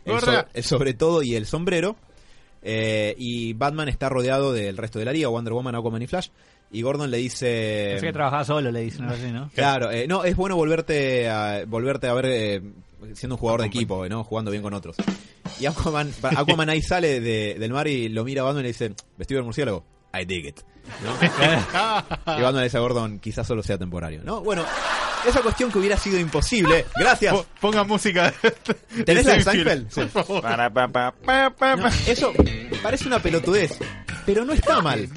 El, 0.05 0.15
Gorra. 0.15 0.25
sobre, 0.25 0.49
el 0.55 0.65
sobre 0.65 0.95
todo 0.95 1.23
y 1.23 1.35
el 1.35 1.47
sombrero. 1.47 1.97
Eh, 2.63 3.15
y 3.19 3.53
Batman 3.55 3.89
está 3.89 4.09
rodeado 4.09 4.53
del 4.53 4.77
resto 4.77 4.99
de 4.99 5.05
la 5.05 5.13
liga, 5.13 5.29
Wonder 5.29 5.53
Woman, 5.53 5.75
Aquaman 5.75 6.03
y 6.03 6.07
Flash. 6.07 6.29
Y 6.71 6.83
Gordon 6.83 7.11
le 7.11 7.19
dice... 7.19 7.99
Que 8.01 8.13
trabajaba 8.13 8.45
solo, 8.45 8.71
le 8.71 8.81
dicen 8.81 9.07
¿no? 9.07 9.51
Claro, 9.55 9.91
eh, 9.91 10.07
no, 10.09 10.25
es 10.25 10.35
bueno 10.37 10.57
volverte 10.57 11.29
a, 11.29 11.65
volverte 11.67 12.07
a 12.07 12.15
ver 12.15 12.27
eh, 12.27 12.63
siendo 13.15 13.35
un 13.37 13.39
jugador 13.41 13.61
de 13.63 13.67
equipo, 13.69 14.09
¿no? 14.09 14.25
Jugando 14.25 14.51
bien 14.51 14.63
con 14.63 14.75
otros. 14.75 14.97
Y 15.61 15.67
Aquaman, 15.67 16.13
Aquaman 16.37 16.69
ahí 16.71 16.83
sale 16.83 17.21
de- 17.21 17.57
del 17.59 17.73
mar 17.73 17.87
y 17.89 18.09
lo 18.09 18.25
mira 18.25 18.43
a 18.43 18.45
Batman 18.45 18.61
y 18.61 18.65
le 18.65 18.69
dice, 18.69 18.95
vestido 19.19 19.41
de 19.41 19.45
murciélago, 19.45 19.85
I 20.15 20.25
dig 20.25 20.47
it. 20.47 20.61
¿no? 21.05 21.15
y 22.39 22.43
Batman 22.43 22.57
le 22.57 22.65
dice 22.65 22.77
a 22.77 22.81
Gordon, 22.81 23.19
quizás 23.21 23.47
solo 23.47 23.63
sea 23.63 23.79
temporario, 23.79 24.23
¿no? 24.25 24.41
Bueno, 24.41 24.65
esa 25.27 25.41
cuestión 25.41 25.71
que 25.71 25.79
hubiera 25.79 25.97
sido 25.97 26.19
imposible. 26.19 26.85
Gracias. 26.97 27.35
Po- 27.35 27.47
Ponga 27.61 27.85
música. 27.85 28.33
¿Tenés 29.07 29.25
la 29.25 29.35
de 29.35 29.43
Seinfeld, 29.45 29.89
pa, 31.57 31.77
No, 31.77 31.89
eso 32.07 32.33
parece 32.83 33.07
una 33.07 33.21
pelotudez, 33.21 33.79
pero 34.27 34.45
no 34.45 34.53
está 34.53 34.81
mal. 34.81 35.09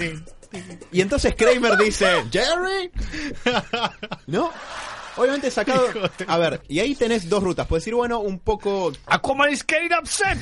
Y 0.92 1.02
entonces 1.02 1.34
Kramer 1.36 1.78
dice, 1.78 2.06
Jerry. 2.32 2.92
¿No? 4.28 4.52
Obviamente 5.18 5.52
sacado... 5.52 5.88
A 6.28 6.38
ver, 6.38 6.62
y 6.68 6.80
ahí 6.80 6.96
tenés 6.96 7.30
dos 7.30 7.44
rutas. 7.44 7.68
Puedes 7.68 7.84
decir, 7.84 7.96
bueno, 7.96 8.20
un 8.20 8.40
poco... 8.40 8.92
Aquaman 9.06 9.52
is 9.52 9.64
getting 9.68 9.96
upset. 9.98 10.38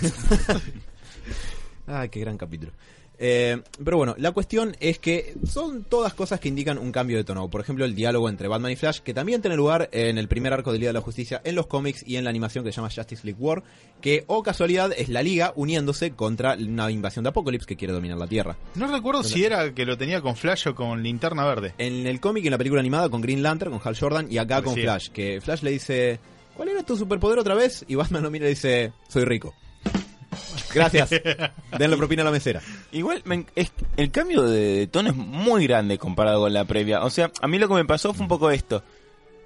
Ay, 1.88 2.10
qué 2.12 2.20
gran 2.20 2.38
capítulo. 2.38 2.72
Eh, 3.26 3.62
pero 3.82 3.96
bueno, 3.96 4.16
la 4.18 4.34
cuestión 4.34 4.76
es 4.82 5.00
que 5.00 5.36
son 5.50 5.86
todas 5.86 6.14
cosas 6.14 6.42
que 6.42 6.50
indican 6.50 6.78
un 6.78 6.92
cambio 6.92 7.16
de 7.16 7.24
tono. 7.24 7.50
Por 7.50 7.62
ejemplo, 7.62 7.86
el 7.86 7.96
diálogo 7.96 8.28
entre 8.28 8.50
Batman 8.50 8.74
y 8.74 8.76
Flash, 8.76 9.00
que 9.00 9.14
también 9.14 9.42
tiene 9.42 9.56
lugar 9.56 9.88
en 9.94 10.18
el 10.18 10.28
primer 10.28 10.52
arco 10.52 10.74
del 10.74 10.82
Día 10.82 10.90
de 10.90 10.94
la 10.96 11.00
Justicia, 11.00 11.42
en 11.46 11.56
los 11.56 11.68
cómics 11.68 12.04
y 12.06 12.18
en 12.18 12.26
la 12.26 12.30
animación 12.30 12.66
que 12.66 12.74
se 12.74 12.82
llama 12.82 12.90
Justice 12.94 13.26
League 13.26 13.42
War, 13.42 13.64
que, 14.02 14.26
o 14.28 14.44
casualidad, 14.44 14.92
es 14.92 15.08
la 15.08 15.24
Liga 15.24 15.54
uniéndose 15.56 16.12
contra 16.12 16.56
una 16.56 16.92
invasión 16.92 17.24
de 17.24 17.30
Apocalypse 17.30 17.66
que 17.66 17.78
quiere 17.78 17.94
dominar 17.94 18.18
la 18.18 18.28
Tierra. 18.28 18.58
No 18.76 18.92
recuerdo 18.92 19.24
si 19.24 19.46
era 19.46 19.74
que 19.74 19.86
lo 19.86 19.98
tenía 19.98 20.20
con 20.20 20.36
Flash 20.36 20.68
o 20.68 20.76
con 20.76 21.02
Linterna 21.02 21.46
Verde. 21.46 21.76
En 21.78 22.06
el 22.06 22.20
cómic 22.20 22.44
y 22.44 22.48
en 22.48 22.52
la 22.52 22.58
película 22.58 22.82
animada 22.82 23.08
con 23.08 23.22
Green 23.22 23.42
Lantern, 23.42 23.72
con 23.72 23.80
Hal 23.88 23.98
Jordan, 23.98 24.28
y 24.30 24.38
acá 24.38 24.62
con. 24.62 24.74
Flash, 24.76 25.08
que 25.12 25.40
Flash 25.40 25.62
le 25.62 25.72
dice, 25.72 26.20
¿cuál 26.58 26.68
era 26.68 26.84
tu 26.84 26.98
superpoder 26.98 27.40
otra 27.40 27.56
vez? 27.56 27.86
Y 27.88 27.96
Batman 27.96 28.24
lo 28.24 28.32
mira 28.32 28.48
y 28.48 28.50
dice, 28.50 28.92
soy 29.08 29.24
rico. 29.24 29.56
Gracias. 30.74 31.10
Denle 31.78 31.98
propina 31.98 32.22
a 32.22 32.26
la 32.26 32.32
mesera. 32.32 32.62
Igual, 32.92 33.22
me- 33.26 33.46
es- 33.56 33.72
el 33.98 34.12
cambio 34.12 34.44
de, 34.44 34.60
de 34.80 34.88
tono 34.88 35.10
es 35.10 35.16
muy 35.16 35.66
grande 35.68 35.98
comparado 35.98 36.42
con 36.42 36.54
la 36.54 36.66
previa. 36.66 37.04
O 37.04 37.10
sea, 37.10 37.32
a 37.42 37.48
mí 37.48 37.58
lo 37.60 37.68
que 37.68 37.74
me 37.76 37.86
pasó 37.86 38.14
fue 38.14 38.24
un 38.24 38.28
poco 38.30 38.52
esto. 38.52 38.84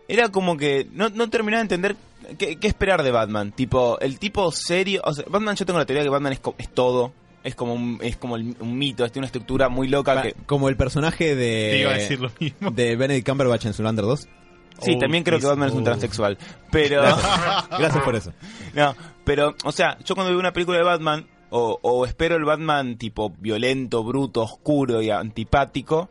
Era 0.08 0.30
como 0.30 0.56
que 0.58 0.88
no, 0.93 1.10
no 1.10 1.30
terminaba 1.30 1.60
de 1.60 1.63
entender 1.76 1.95
qué, 2.38 2.56
qué 2.58 2.67
esperar 2.67 3.04
de 3.04 3.12
Batman. 3.12 3.52
Tipo, 3.52 4.00
el 4.00 4.19
tipo 4.19 4.52
serio... 4.52 5.02
O 5.04 5.13
sea, 5.13 5.26
Batman, 5.28 5.56
yo 5.56 5.65
tengo 5.65 5.80
la 5.80 5.86
teoría 5.86 6.02
de 6.04 6.08
que 6.08 6.12
Batman 6.12 6.34
es, 6.34 6.39
co- 6.39 6.56
es 6.58 6.69
todo. 6.69 7.12
Es 7.43 7.56
como 7.56 7.73
un, 7.73 8.00
es 8.02 8.15
como 8.17 8.36
el- 8.38 8.56
un 8.60 8.78
mito, 8.78 9.04
tiene 9.10 9.19
una 9.19 9.26
estructura 9.28 9.67
muy 9.69 9.88
loca 9.88 10.15
Pa- 10.15 10.21
que... 10.23 10.34
Como 10.45 10.69
el 10.69 10.78
personaje 10.78 11.36
Te 11.36 11.80
iba 11.80 11.91
a 11.91 11.93
de, 11.95 12.00
decir 12.02 12.19
lo 12.21 12.32
mismo. 12.39 12.71
de 12.71 12.95
Benedict 12.95 13.28
Cumberbatch 13.28 13.65
en 13.65 13.73
Zoolander 13.73 14.06
2. 14.06 14.28
Sí, 14.80 14.93
Oh, 14.95 15.00
también 15.00 15.23
creo 15.23 15.39
que 15.39 15.41
sí, 15.43 15.47
Batman 15.47 15.69
es 15.69 15.76
un 15.76 15.82
oh. 15.82 15.86
transexual. 15.86 16.38
Pero... 16.71 17.02
Gracias 17.80 18.04
por 18.04 18.15
eso. 18.15 18.32
No, 18.73 18.95
pero, 19.27 19.53
o 19.63 19.71
sea, 19.71 19.97
yo 20.03 20.15
cuando 20.15 20.31
veo 20.31 20.39
una 20.39 20.53
película 20.53 20.79
de 20.79 20.83
Batman, 20.83 21.27
o, 21.51 21.77
o 21.83 22.05
espero 22.05 22.35
el 22.35 22.43
Batman 22.45 22.97
tipo 22.97 23.29
violento, 23.37 24.03
bruto, 24.03 24.41
oscuro 24.41 25.01
y 25.03 25.11
antipático, 25.11 26.09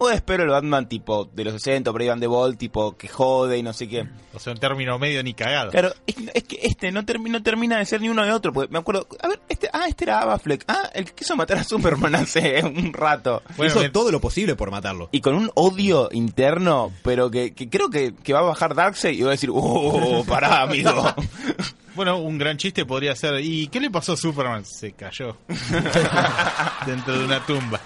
o 0.00 0.10
espero 0.10 0.44
el 0.44 0.50
Batman 0.50 0.88
tipo 0.88 1.24
de 1.24 1.42
los 1.44 1.54
60, 1.54 1.90
Brave 1.90 2.12
and 2.12 2.20
the 2.22 2.28
Bold, 2.28 2.56
tipo 2.56 2.96
que 2.96 3.08
jode 3.08 3.58
y 3.58 3.64
no 3.64 3.72
sé 3.72 3.88
qué. 3.88 4.06
O 4.32 4.38
sea, 4.38 4.52
un 4.52 4.58
término 4.60 4.96
medio 4.96 5.22
ni 5.24 5.34
cagado. 5.34 5.72
Claro, 5.72 5.92
es, 6.06 6.14
es 6.34 6.44
que 6.44 6.60
este 6.62 6.92
no, 6.92 7.02
termi- 7.02 7.30
no 7.30 7.42
termina 7.42 7.78
de 7.78 7.84
ser 7.84 8.00
ni 8.00 8.08
uno 8.08 8.24
ni 8.24 8.30
otro, 8.30 8.52
porque 8.52 8.70
me 8.72 8.78
acuerdo, 8.78 9.08
a 9.20 9.26
ver, 9.26 9.40
este, 9.48 9.68
ah, 9.72 9.86
este 9.88 10.04
era 10.04 10.20
Affleck, 10.32 10.64
ah, 10.68 10.88
el 10.94 11.04
que 11.06 11.12
quiso 11.14 11.34
matar 11.34 11.58
a 11.58 11.64
Superman 11.64 12.14
hace 12.16 12.62
un 12.64 12.92
rato. 12.92 13.42
Bueno, 13.56 13.72
Hizo 13.72 13.80
me- 13.82 13.90
todo 13.90 14.12
lo 14.12 14.20
posible 14.20 14.54
por 14.54 14.70
matarlo. 14.70 15.08
Y 15.10 15.20
con 15.20 15.34
un 15.34 15.50
odio 15.54 16.10
interno, 16.12 16.92
pero 17.02 17.28
que, 17.30 17.52
que 17.52 17.68
creo 17.68 17.90
que, 17.90 18.14
que 18.14 18.32
va 18.32 18.38
a 18.38 18.42
bajar 18.42 18.76
Darkseid 18.76 19.18
y 19.18 19.22
va 19.22 19.30
a 19.30 19.32
decir, 19.32 19.50
oh, 19.52 20.22
pará, 20.28 20.62
amigo. 20.62 20.92
Bueno, 21.98 22.18
un 22.18 22.38
gran 22.38 22.56
chiste 22.56 22.86
podría 22.86 23.16
ser. 23.16 23.40
¿Y 23.40 23.66
qué 23.66 23.80
le 23.80 23.90
pasó 23.90 24.12
a 24.12 24.16
Superman? 24.16 24.64
Se 24.64 24.92
cayó. 24.92 25.36
Dentro 26.86 27.18
de 27.18 27.24
una 27.24 27.44
tumba. 27.44 27.80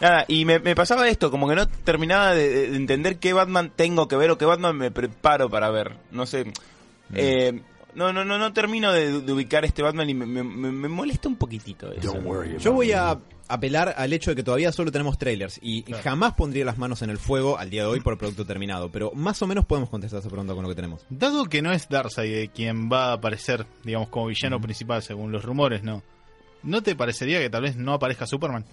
Nada, 0.00 0.24
y 0.26 0.44
me, 0.44 0.58
me 0.58 0.74
pasaba 0.74 1.08
esto, 1.08 1.30
como 1.30 1.48
que 1.48 1.54
no 1.54 1.68
terminaba 1.68 2.34
de, 2.34 2.70
de 2.70 2.76
entender 2.76 3.20
qué 3.20 3.32
Batman 3.32 3.70
tengo 3.76 4.08
que 4.08 4.16
ver 4.16 4.32
o 4.32 4.36
qué 4.36 4.46
Batman 4.46 4.76
me 4.76 4.90
preparo 4.90 5.48
para 5.48 5.70
ver. 5.70 5.92
No 6.10 6.26
sé. 6.26 6.52
Eh, 7.14 7.62
no, 7.94 8.12
no, 8.12 8.24
no, 8.24 8.38
no 8.38 8.52
termino 8.52 8.92
de, 8.92 9.20
de 9.20 9.32
ubicar 9.32 9.64
este 9.64 9.82
Batman 9.82 10.08
y 10.10 10.14
me, 10.14 10.26
me- 10.26 10.42
me- 10.42 10.72
me 10.72 10.88
molesta 10.88 11.28
un 11.28 11.36
poquitito 11.36 11.92
eso. 11.92 12.12
Yo 12.58 12.72
voy 12.72 12.92
a 12.92 13.18
apelar 13.48 13.94
al 13.96 14.12
hecho 14.12 14.30
de 14.30 14.36
que 14.36 14.42
todavía 14.44 14.70
solo 14.70 14.92
tenemos 14.92 15.18
trailers 15.18 15.58
y 15.60 15.82
jamás 16.02 16.34
pondría 16.34 16.64
las 16.64 16.78
manos 16.78 17.02
en 17.02 17.10
el 17.10 17.18
fuego 17.18 17.58
al 17.58 17.68
día 17.68 17.82
de 17.82 17.88
hoy 17.88 18.00
por 18.00 18.12
el 18.12 18.18
producto 18.18 18.44
terminado, 18.46 18.90
pero 18.92 19.10
más 19.12 19.42
o 19.42 19.46
menos 19.48 19.64
podemos 19.66 19.90
contestar 19.90 20.20
esa 20.20 20.28
pregunta 20.28 20.54
con 20.54 20.62
lo 20.62 20.68
que 20.68 20.76
tenemos. 20.76 21.04
Dado 21.10 21.46
que 21.46 21.60
no 21.60 21.72
es 21.72 21.88
Darkseid 21.88 22.50
quien 22.54 22.88
va 22.90 23.06
a 23.10 23.12
aparecer, 23.14 23.66
digamos, 23.82 24.08
como 24.08 24.26
villano 24.26 24.60
principal 24.60 25.02
según 25.02 25.32
los 25.32 25.44
rumores, 25.44 25.82
¿no? 25.82 26.02
¿No 26.62 26.82
te 26.82 26.94
parecería 26.94 27.40
que 27.40 27.50
tal 27.50 27.62
vez 27.62 27.74
no 27.76 27.94
aparezca 27.94 28.26
Superman? 28.26 28.64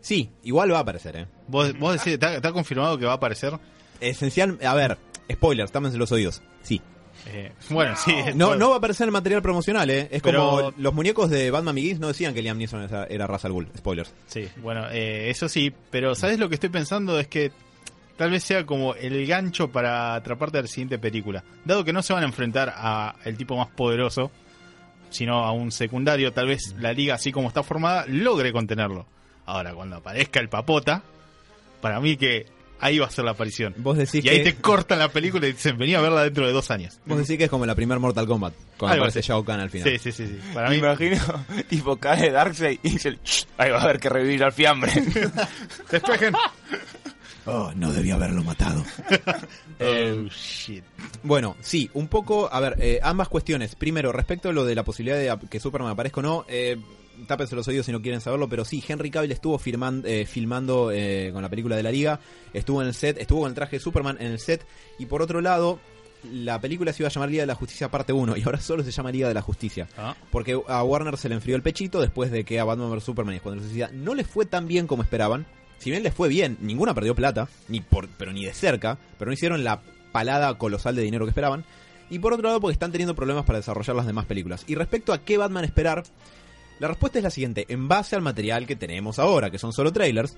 Sí, 0.00 0.30
igual 0.44 0.72
va 0.72 0.78
a 0.78 0.82
aparecer, 0.82 1.16
¿eh? 1.16 1.26
¿Vos, 1.48 1.76
vos 1.78 1.94
decís, 1.94 2.12
¿está, 2.12 2.34
está 2.36 2.52
confirmado 2.52 2.96
que 2.98 3.06
va 3.06 3.12
a 3.12 3.16
aparecer? 3.16 3.58
Esencial, 3.98 4.58
a 4.64 4.74
ver, 4.74 4.98
spoilers, 5.32 5.72
támense 5.72 5.98
los 5.98 6.12
oídos. 6.12 6.42
Sí. 6.62 6.80
Eh, 7.28 7.52
bueno, 7.70 7.94
sí. 7.96 8.14
No, 8.34 8.54
no 8.54 8.68
va 8.68 8.74
a 8.76 8.78
aparecer 8.78 9.06
en 9.08 9.12
material 9.12 9.42
promocional, 9.42 9.90
¿eh? 9.90 10.08
Es 10.10 10.22
Pero- 10.22 10.48
como 10.50 10.72
los 10.76 10.94
muñecos 10.94 11.28
de 11.30 11.50
Batman 11.50 11.74
Begins 11.74 11.98
no 12.00 12.08
decían 12.08 12.34
que 12.34 12.42
Liam 12.42 12.58
Neeson 12.58 12.82
era, 12.84 13.04
era 13.06 13.26
Ra's 13.26 13.44
al 13.44 13.52
Ghul. 13.52 13.68
Spoilers. 13.76 14.12
Sí, 14.26 14.48
bueno, 14.58 14.86
eh, 14.90 15.28
eso 15.30 15.48
sí, 15.48 15.72
pero 15.90 16.14
¿sabes 16.14 16.38
lo 16.38 16.48
que 16.48 16.54
estoy 16.54 16.70
pensando? 16.70 17.18
Es 17.18 17.26
que 17.28 17.50
tal 18.16 18.30
vez 18.30 18.44
sea 18.44 18.64
como 18.64 18.94
el 18.94 19.26
gancho 19.26 19.68
para 19.70 20.14
atraparte 20.14 20.58
a 20.58 20.62
la 20.62 20.68
siguiente 20.68 20.98
película. 20.98 21.42
Dado 21.64 21.84
que 21.84 21.92
no 21.92 22.02
se 22.02 22.12
van 22.12 22.22
a 22.22 22.26
enfrentar 22.26 22.72
a 22.76 23.16
el 23.24 23.36
tipo 23.36 23.56
más 23.56 23.68
poderoso, 23.68 24.30
sino 25.10 25.44
a 25.44 25.52
un 25.52 25.70
secundario, 25.72 26.32
tal 26.32 26.46
vez 26.48 26.74
la 26.78 26.92
liga 26.92 27.14
así 27.14 27.32
como 27.32 27.48
está 27.48 27.62
formada 27.62 28.04
logre 28.08 28.52
contenerlo. 28.52 29.06
Ahora, 29.46 29.74
cuando 29.74 29.96
aparezca 29.96 30.40
el 30.40 30.48
papota, 30.48 31.02
para 31.80 32.00
mí 32.00 32.16
que 32.16 32.46
ahí 32.80 32.98
va 32.98 33.06
a 33.06 33.10
ser 33.10 33.24
la 33.24 33.32
aparición. 33.32 33.74
Vos 33.78 33.96
decís 33.96 34.24
Y 34.24 34.28
ahí 34.28 34.42
te 34.42 34.54
cortan 34.56 34.98
la 34.98 35.08
película 35.08 35.46
y 35.46 35.52
dicen, 35.52 35.76
venía 35.78 35.98
a 35.98 36.02
verla 36.02 36.22
dentro 36.24 36.46
de 36.46 36.52
dos 36.52 36.70
años. 36.70 36.98
vos 37.06 37.18
decís 37.18 37.38
que 37.38 37.44
es 37.44 37.50
como 37.50 37.66
la 37.66 37.74
primer 37.74 37.98
Mortal 37.98 38.26
Kombat, 38.26 38.54
cuando 38.78 38.92
Algo 38.94 39.04
aparece 39.04 39.20
así. 39.20 39.28
Shao 39.28 39.44
Kahn 39.44 39.60
al 39.60 39.70
final. 39.70 39.88
Sí, 39.88 39.98
sí, 39.98 40.12
sí, 40.12 40.26
sí. 40.26 40.38
Para 40.54 40.68
Me 40.68 40.74
mí, 40.76 40.80
imagino, 40.80 41.16
tipo, 41.68 41.96
cae 41.96 42.30
Darkseid 42.30 42.78
y 42.82 42.90
dice, 42.90 43.18
"Shh, 43.24 43.44
ahí 43.58 43.70
va 43.70 43.78
a 43.78 43.82
haber 43.82 43.98
que 44.00 44.08
revivir 44.08 44.42
al 44.44 44.52
fiambre. 44.52 44.92
despejen. 45.90 46.34
Oh, 47.48 47.70
no 47.76 47.92
debía 47.92 48.16
haberlo 48.16 48.42
matado. 48.42 48.84
Oh, 49.78 50.28
shit. 50.30 50.82
Bueno, 51.22 51.56
sí, 51.60 51.88
un 51.94 52.08
poco, 52.08 52.52
a 52.52 52.58
ver, 52.58 52.74
eh, 52.80 52.98
ambas 53.00 53.28
cuestiones. 53.28 53.76
Primero, 53.76 54.10
respecto 54.10 54.48
a 54.48 54.52
lo 54.52 54.64
de 54.64 54.74
la 54.74 54.82
posibilidad 54.82 55.16
de 55.38 55.48
que 55.48 55.60
Superman 55.60 55.92
aparezca 55.92 56.18
o 56.18 56.22
no, 56.24 56.44
eh, 56.48 56.76
tápense 57.26 57.54
los 57.56 57.66
oídos 57.68 57.86
si 57.86 57.92
no 57.92 58.02
quieren 58.02 58.20
saberlo, 58.20 58.48
pero 58.48 58.64
sí, 58.64 58.82
Henry 58.86 59.10
Cavill 59.10 59.32
estuvo 59.32 59.58
firman- 59.58 60.02
eh, 60.04 60.26
filmando 60.26 60.90
eh, 60.92 61.30
con 61.32 61.42
la 61.42 61.48
película 61.48 61.76
de 61.76 61.82
la 61.82 61.90
Liga, 61.92 62.20
estuvo 62.52 62.80
en 62.82 62.88
el 62.88 62.94
set, 62.94 63.18
estuvo 63.18 63.40
con 63.40 63.48
el 63.48 63.54
traje 63.54 63.76
de 63.76 63.80
Superman 63.80 64.16
en 64.20 64.32
el 64.32 64.38
set, 64.38 64.66
y 64.98 65.06
por 65.06 65.22
otro 65.22 65.40
lado, 65.40 65.78
la 66.32 66.60
película 66.60 66.92
se 66.92 67.02
iba 67.02 67.08
a 67.08 67.12
llamar 67.12 67.30
Liga 67.30 67.42
de 67.42 67.46
la 67.46 67.54
Justicia 67.54 67.90
parte 67.90 68.12
1, 68.12 68.36
y 68.36 68.42
ahora 68.42 68.60
solo 68.60 68.82
se 68.82 68.90
llama 68.90 69.12
Liga 69.12 69.28
de 69.28 69.34
la 69.34 69.42
Justicia. 69.42 69.86
Ah. 69.96 70.16
Porque 70.30 70.60
a 70.66 70.82
Warner 70.82 71.16
se 71.16 71.28
le 71.28 71.34
enfrió 71.36 71.54
el 71.56 71.62
pechito 71.62 72.00
después 72.00 72.30
de 72.30 72.44
que 72.44 72.58
a 72.58 72.64
Batman 72.64 72.90
vs 72.90 73.04
Superman 73.04 73.34
y 73.34 73.36
Escuadrón 73.36 73.62
Suicida 73.64 73.90
no 73.92 74.14
les 74.14 74.26
fue 74.26 74.44
tan 74.46 74.66
bien 74.66 74.86
como 74.86 75.02
esperaban. 75.02 75.46
Si 75.78 75.90
bien 75.90 76.02
les 76.02 76.14
fue 76.14 76.28
bien, 76.28 76.56
ninguna 76.62 76.94
perdió 76.94 77.14
plata, 77.14 77.48
ni 77.68 77.80
por, 77.80 78.08
pero 78.16 78.32
ni 78.32 78.44
de 78.46 78.54
cerca, 78.54 78.98
pero 79.18 79.28
no 79.28 79.34
hicieron 79.34 79.62
la 79.62 79.82
palada 80.10 80.56
colosal 80.56 80.96
de 80.96 81.02
dinero 81.02 81.26
que 81.26 81.30
esperaban. 81.30 81.64
Y 82.08 82.18
por 82.18 82.32
otro 82.32 82.46
lado, 82.48 82.60
porque 82.60 82.72
están 82.72 82.92
teniendo 82.92 83.14
problemas 83.14 83.44
para 83.44 83.58
desarrollar 83.58 83.94
las 83.94 84.06
demás 84.06 84.24
películas. 84.26 84.64
Y 84.66 84.74
respecto 84.74 85.12
a 85.12 85.18
qué 85.22 85.36
Batman 85.38 85.64
esperar, 85.64 86.04
la 86.78 86.88
respuesta 86.88 87.18
es 87.18 87.24
la 87.24 87.30
siguiente. 87.30 87.66
En 87.68 87.88
base 87.88 88.16
al 88.16 88.22
material 88.22 88.66
que 88.66 88.76
tenemos 88.76 89.18
ahora, 89.18 89.50
que 89.50 89.58
son 89.58 89.72
solo 89.72 89.92
trailers, 89.92 90.36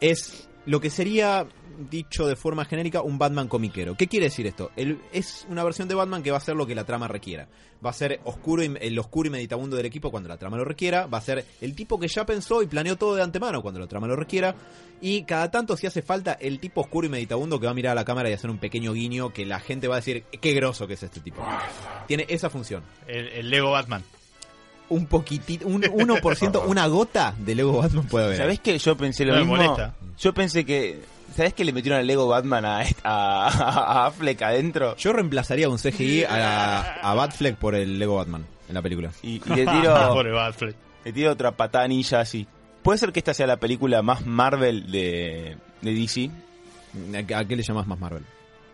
es 0.00 0.48
lo 0.66 0.80
que 0.80 0.88
sería, 0.88 1.46
dicho 1.90 2.26
de 2.26 2.36
forma 2.36 2.64
genérica, 2.64 3.02
un 3.02 3.18
Batman 3.18 3.48
comiquero. 3.48 3.96
¿Qué 3.96 4.06
quiere 4.06 4.26
decir 4.26 4.46
esto? 4.46 4.70
Es 5.12 5.46
una 5.50 5.62
versión 5.62 5.88
de 5.88 5.94
Batman 5.94 6.22
que 6.22 6.30
va 6.30 6.38
a 6.38 6.40
ser 6.40 6.56
lo 6.56 6.66
que 6.66 6.74
la 6.74 6.84
trama 6.84 7.06
requiera. 7.06 7.48
Va 7.84 7.90
a 7.90 7.92
ser 7.92 8.20
oscuro 8.24 8.62
y, 8.62 8.74
el 8.80 8.98
oscuro 8.98 9.28
y 9.28 9.30
meditabundo 9.30 9.76
del 9.76 9.84
equipo 9.84 10.10
cuando 10.10 10.28
la 10.28 10.38
trama 10.38 10.56
lo 10.56 10.64
requiera. 10.64 11.06
Va 11.06 11.18
a 11.18 11.20
ser 11.20 11.44
el 11.60 11.74
tipo 11.74 12.00
que 12.00 12.08
ya 12.08 12.24
pensó 12.24 12.62
y 12.62 12.66
planeó 12.66 12.96
todo 12.96 13.14
de 13.14 13.22
antemano 13.22 13.60
cuando 13.60 13.80
la 13.80 13.86
trama 13.86 14.06
lo 14.06 14.16
requiera. 14.16 14.54
Y 15.02 15.24
cada 15.24 15.50
tanto, 15.50 15.76
si 15.76 15.86
hace 15.86 16.00
falta, 16.00 16.32
el 16.32 16.60
tipo 16.60 16.80
oscuro 16.80 17.06
y 17.06 17.10
meditabundo 17.10 17.60
que 17.60 17.66
va 17.66 17.72
a 17.72 17.74
mirar 17.74 17.92
a 17.92 17.96
la 17.96 18.06
cámara 18.06 18.30
y 18.30 18.32
hacer 18.32 18.48
un 18.48 18.58
pequeño 18.58 18.94
guiño 18.94 19.34
que 19.34 19.44
la 19.44 19.60
gente 19.60 19.86
va 19.86 19.96
a 19.96 19.98
decir, 19.98 20.24
qué 20.40 20.52
groso 20.54 20.86
que 20.86 20.94
es 20.94 21.02
este 21.02 21.20
tipo. 21.20 21.44
Tiene 22.06 22.24
esa 22.30 22.48
función. 22.48 22.82
El 23.06 23.50
Lego 23.50 23.70
Batman. 23.70 24.02
Un 24.90 25.06
poquitito, 25.06 25.66
un 25.66 25.82
1%, 25.82 26.62
una 26.66 26.86
gota 26.86 27.34
de 27.38 27.54
Lego 27.54 27.78
Batman 27.78 28.06
puede 28.06 28.26
haber. 28.26 28.36
¿Sabés 28.38 28.60
que 28.60 28.78
yo 28.78 28.96
pensé 28.96 29.24
lo 29.24 29.32
No 29.32 29.38
me 29.40 29.44
mismo? 29.46 29.56
molesta. 29.56 29.94
Yo 30.18 30.34
pensé 30.34 30.64
que... 30.64 31.00
¿Sabés 31.34 31.52
que 31.54 31.64
le 31.64 31.72
metieron 31.72 31.98
al 31.98 32.06
Lego 32.06 32.28
Batman 32.28 32.64
a, 32.64 32.80
a, 32.80 32.84
a 33.02 34.06
Affleck 34.06 34.40
adentro? 34.42 34.94
Yo 34.96 35.12
reemplazaría 35.12 35.68
un 35.68 35.78
CGI 35.78 36.24
a, 36.24 37.00
a 37.00 37.14
Batfleck 37.14 37.56
por 37.56 37.74
el 37.74 37.98
Lego 37.98 38.16
Batman 38.16 38.44
en 38.68 38.74
la 38.74 38.82
película. 38.82 39.10
Y, 39.22 39.40
y 39.44 39.48
le 39.48 39.66
tiro... 39.66 40.22
Le 41.04 41.12
tiro 41.12 41.32
otra 41.32 41.50
patada 41.50 41.86
ninja 41.88 42.20
así. 42.20 42.46
¿Puede 42.82 42.98
ser 42.98 43.12
que 43.12 43.18
esta 43.20 43.34
sea 43.34 43.46
la 43.46 43.56
película 43.58 44.00
más 44.02 44.24
Marvel 44.24 44.90
de, 44.90 45.56
de 45.82 45.94
DC? 45.94 46.30
¿A 47.34 47.38
a 47.40 47.44
qué 47.44 47.56
le 47.56 47.62
llamas 47.62 47.86
más 47.86 47.98
Marvel? 47.98 48.24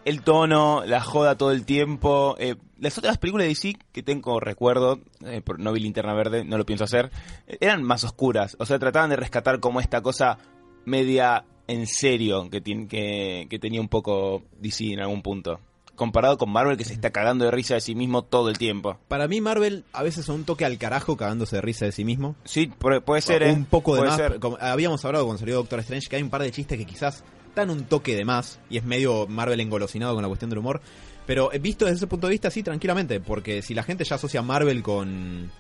El 0.05 0.23
tono, 0.23 0.83
la 0.87 1.01
joda 1.01 1.37
todo 1.37 1.53
el 1.53 1.65
tiempo. 1.65 2.37
eh, 2.39 2.57
las 2.79 2.97
otras 2.97 3.19
películas 3.19 3.45
de 3.45 3.49
DC 3.49 3.77
que 3.93 4.03
tengo 4.03 4.41
recuerdo, 4.41 5.01
eh, 5.25 5.43
por 5.43 5.59
no 5.59 5.73
vi 5.73 5.81
Linterna 5.81 6.15
Verde, 6.15 6.45
no 6.45 6.57
lo 6.57 6.65
pienso 6.65 6.85
hacer, 6.85 7.11
eh, 7.47 7.59
eran 7.61 7.83
más 7.83 8.05
oscuras. 8.05 8.57
O 8.59 8.67
sea, 8.67 8.79
trataban 8.79 9.11
de 9.11 9.17
rescatar 9.17 9.61
como 9.61 9.81
esta 9.81 10.01
cosa 10.01 10.39
media 10.87 11.45
en 11.67 11.87
serio 11.87 12.49
que, 12.51 12.61
tiene, 12.61 12.89
que, 12.89 13.47
que 13.49 13.59
tenía 13.59 13.81
un 13.81 13.89
poco 13.89 14.43
DC 14.61 14.93
en 14.93 15.01
algún 15.01 15.23
punto. 15.23 15.61
Comparado 15.95 16.39
con 16.39 16.51
Marvel 16.51 16.79
que 16.79 16.85
se 16.85 16.95
está 16.95 17.11
cagando 17.11 17.45
de 17.45 17.51
risa 17.51 17.75
de 17.75 17.83
sí 17.83 17.95
mismo 17.95 18.23
todo 18.23 18.49
el 18.49 18.57
tiempo. 18.57 18.97
Para 19.07 19.29
mí 19.29 19.43
Marvel 19.43 19.85
a 19.93 20.03
veces 20.03 20.31
un 20.31 20.45
toque 20.45 20.65
al 20.65 20.79
carajo 20.79 21.19
cagándose 21.19 21.57
de 21.57 21.63
risa 21.63 21.85
de 21.85 21.93
sí 21.93 22.07
mismo. 22.07 22.37
Sí, 22.45 22.69
puede, 22.69 23.03
puede 23.03 23.21
ser, 23.21 23.43
¿eh? 23.43 23.53
un 23.53 23.67
poco 23.67 23.97
de 23.97 24.03
más. 24.03 24.17
ser. 24.17 24.41
como 24.41 24.57
habíamos 24.59 25.05
hablado 25.05 25.27
cuando 25.27 25.41
salió 25.41 25.57
Doctor 25.57 25.81
Strange 25.81 26.09
que 26.09 26.17
hay 26.17 26.23
un 26.23 26.31
par 26.31 26.41
de 26.41 26.51
chistes 26.51 26.79
que 26.79 26.87
quizás 26.87 27.23
dan 27.55 27.71
un 27.71 27.85
toque 27.85 28.15
de 28.17 28.25
más 28.25 28.59
y 28.71 28.77
es 28.79 28.85
medio 28.85 29.27
Marvel 29.27 29.61
engolosinado 29.61 30.15
con 30.15 30.23
la 30.23 30.29
cuestión 30.29 30.51
del 30.51 30.59
humor. 30.61 30.81
Pero 31.27 31.53
eh, 31.53 31.59
visto 31.59 31.85
desde 31.85 31.99
ese 31.99 32.07
punto 32.07 32.27
de 32.27 32.33
vista, 32.33 32.51
sí, 32.51 32.63
tranquilamente, 32.63 33.21
porque 33.21 33.63
si 33.63 33.75
la 33.75 33.83
gente 33.83 34.05
ya 34.05 34.17
asocia 34.17 34.43
Marvel 34.43 34.83
con 34.83 35.51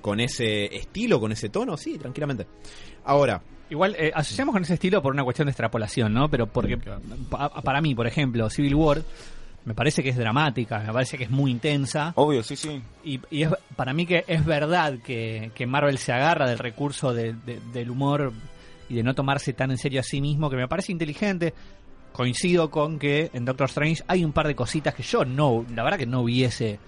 con 0.00 0.18
ese 0.18 0.74
estilo, 0.74 1.20
con 1.20 1.30
ese 1.30 1.48
tono, 1.48 1.76
sí, 1.76 1.96
tranquilamente. 1.98 2.46
Ahora, 3.04 3.40
Igual, 3.70 3.94
eh, 3.98 4.10
asociamos 4.14 4.52
con 4.52 4.62
ese 4.62 4.74
estilo 4.74 5.00
por 5.00 5.14
una 5.14 5.24
cuestión 5.24 5.46
de 5.46 5.52
extrapolación, 5.52 6.12
¿no? 6.12 6.28
Pero 6.28 6.46
porque, 6.46 6.76
pa- 7.30 7.48
para 7.62 7.80
mí, 7.80 7.94
por 7.94 8.06
ejemplo, 8.06 8.50
Civil 8.50 8.74
War 8.74 9.02
me 9.64 9.72
parece 9.74 10.02
que 10.02 10.10
es 10.10 10.16
dramática, 10.16 10.80
me 10.80 10.92
parece 10.92 11.16
que 11.16 11.24
es 11.24 11.30
muy 11.30 11.50
intensa. 11.52 12.12
Obvio, 12.16 12.42
sí, 12.42 12.54
sí. 12.56 12.82
Y, 13.04 13.20
y 13.30 13.44
es, 13.44 13.50
para 13.76 13.94
mí 13.94 14.04
que 14.04 14.24
es 14.26 14.44
verdad 14.44 14.98
que, 15.02 15.52
que 15.54 15.66
Marvel 15.66 15.96
se 15.96 16.12
agarra 16.12 16.46
del 16.48 16.58
recurso 16.58 17.14
de- 17.14 17.32
de- 17.32 17.60
del 17.72 17.90
humor 17.90 18.32
y 18.92 18.96
de 18.96 19.02
no 19.02 19.14
tomarse 19.14 19.54
tan 19.54 19.70
en 19.70 19.78
serio 19.78 20.00
a 20.00 20.02
sí 20.02 20.20
mismo, 20.20 20.50
que 20.50 20.56
me 20.56 20.68
parece 20.68 20.92
inteligente. 20.92 21.54
Coincido 22.12 22.70
con 22.70 22.98
que 22.98 23.30
en 23.32 23.46
Doctor 23.46 23.68
Strange 23.68 24.02
hay 24.06 24.22
un 24.22 24.32
par 24.32 24.46
de 24.46 24.54
cositas 24.54 24.94
que 24.94 25.02
yo 25.02 25.24
no, 25.24 25.64
la 25.74 25.82
verdad 25.82 25.98
que 25.98 26.06
no 26.06 26.20
hubiese 26.20 26.78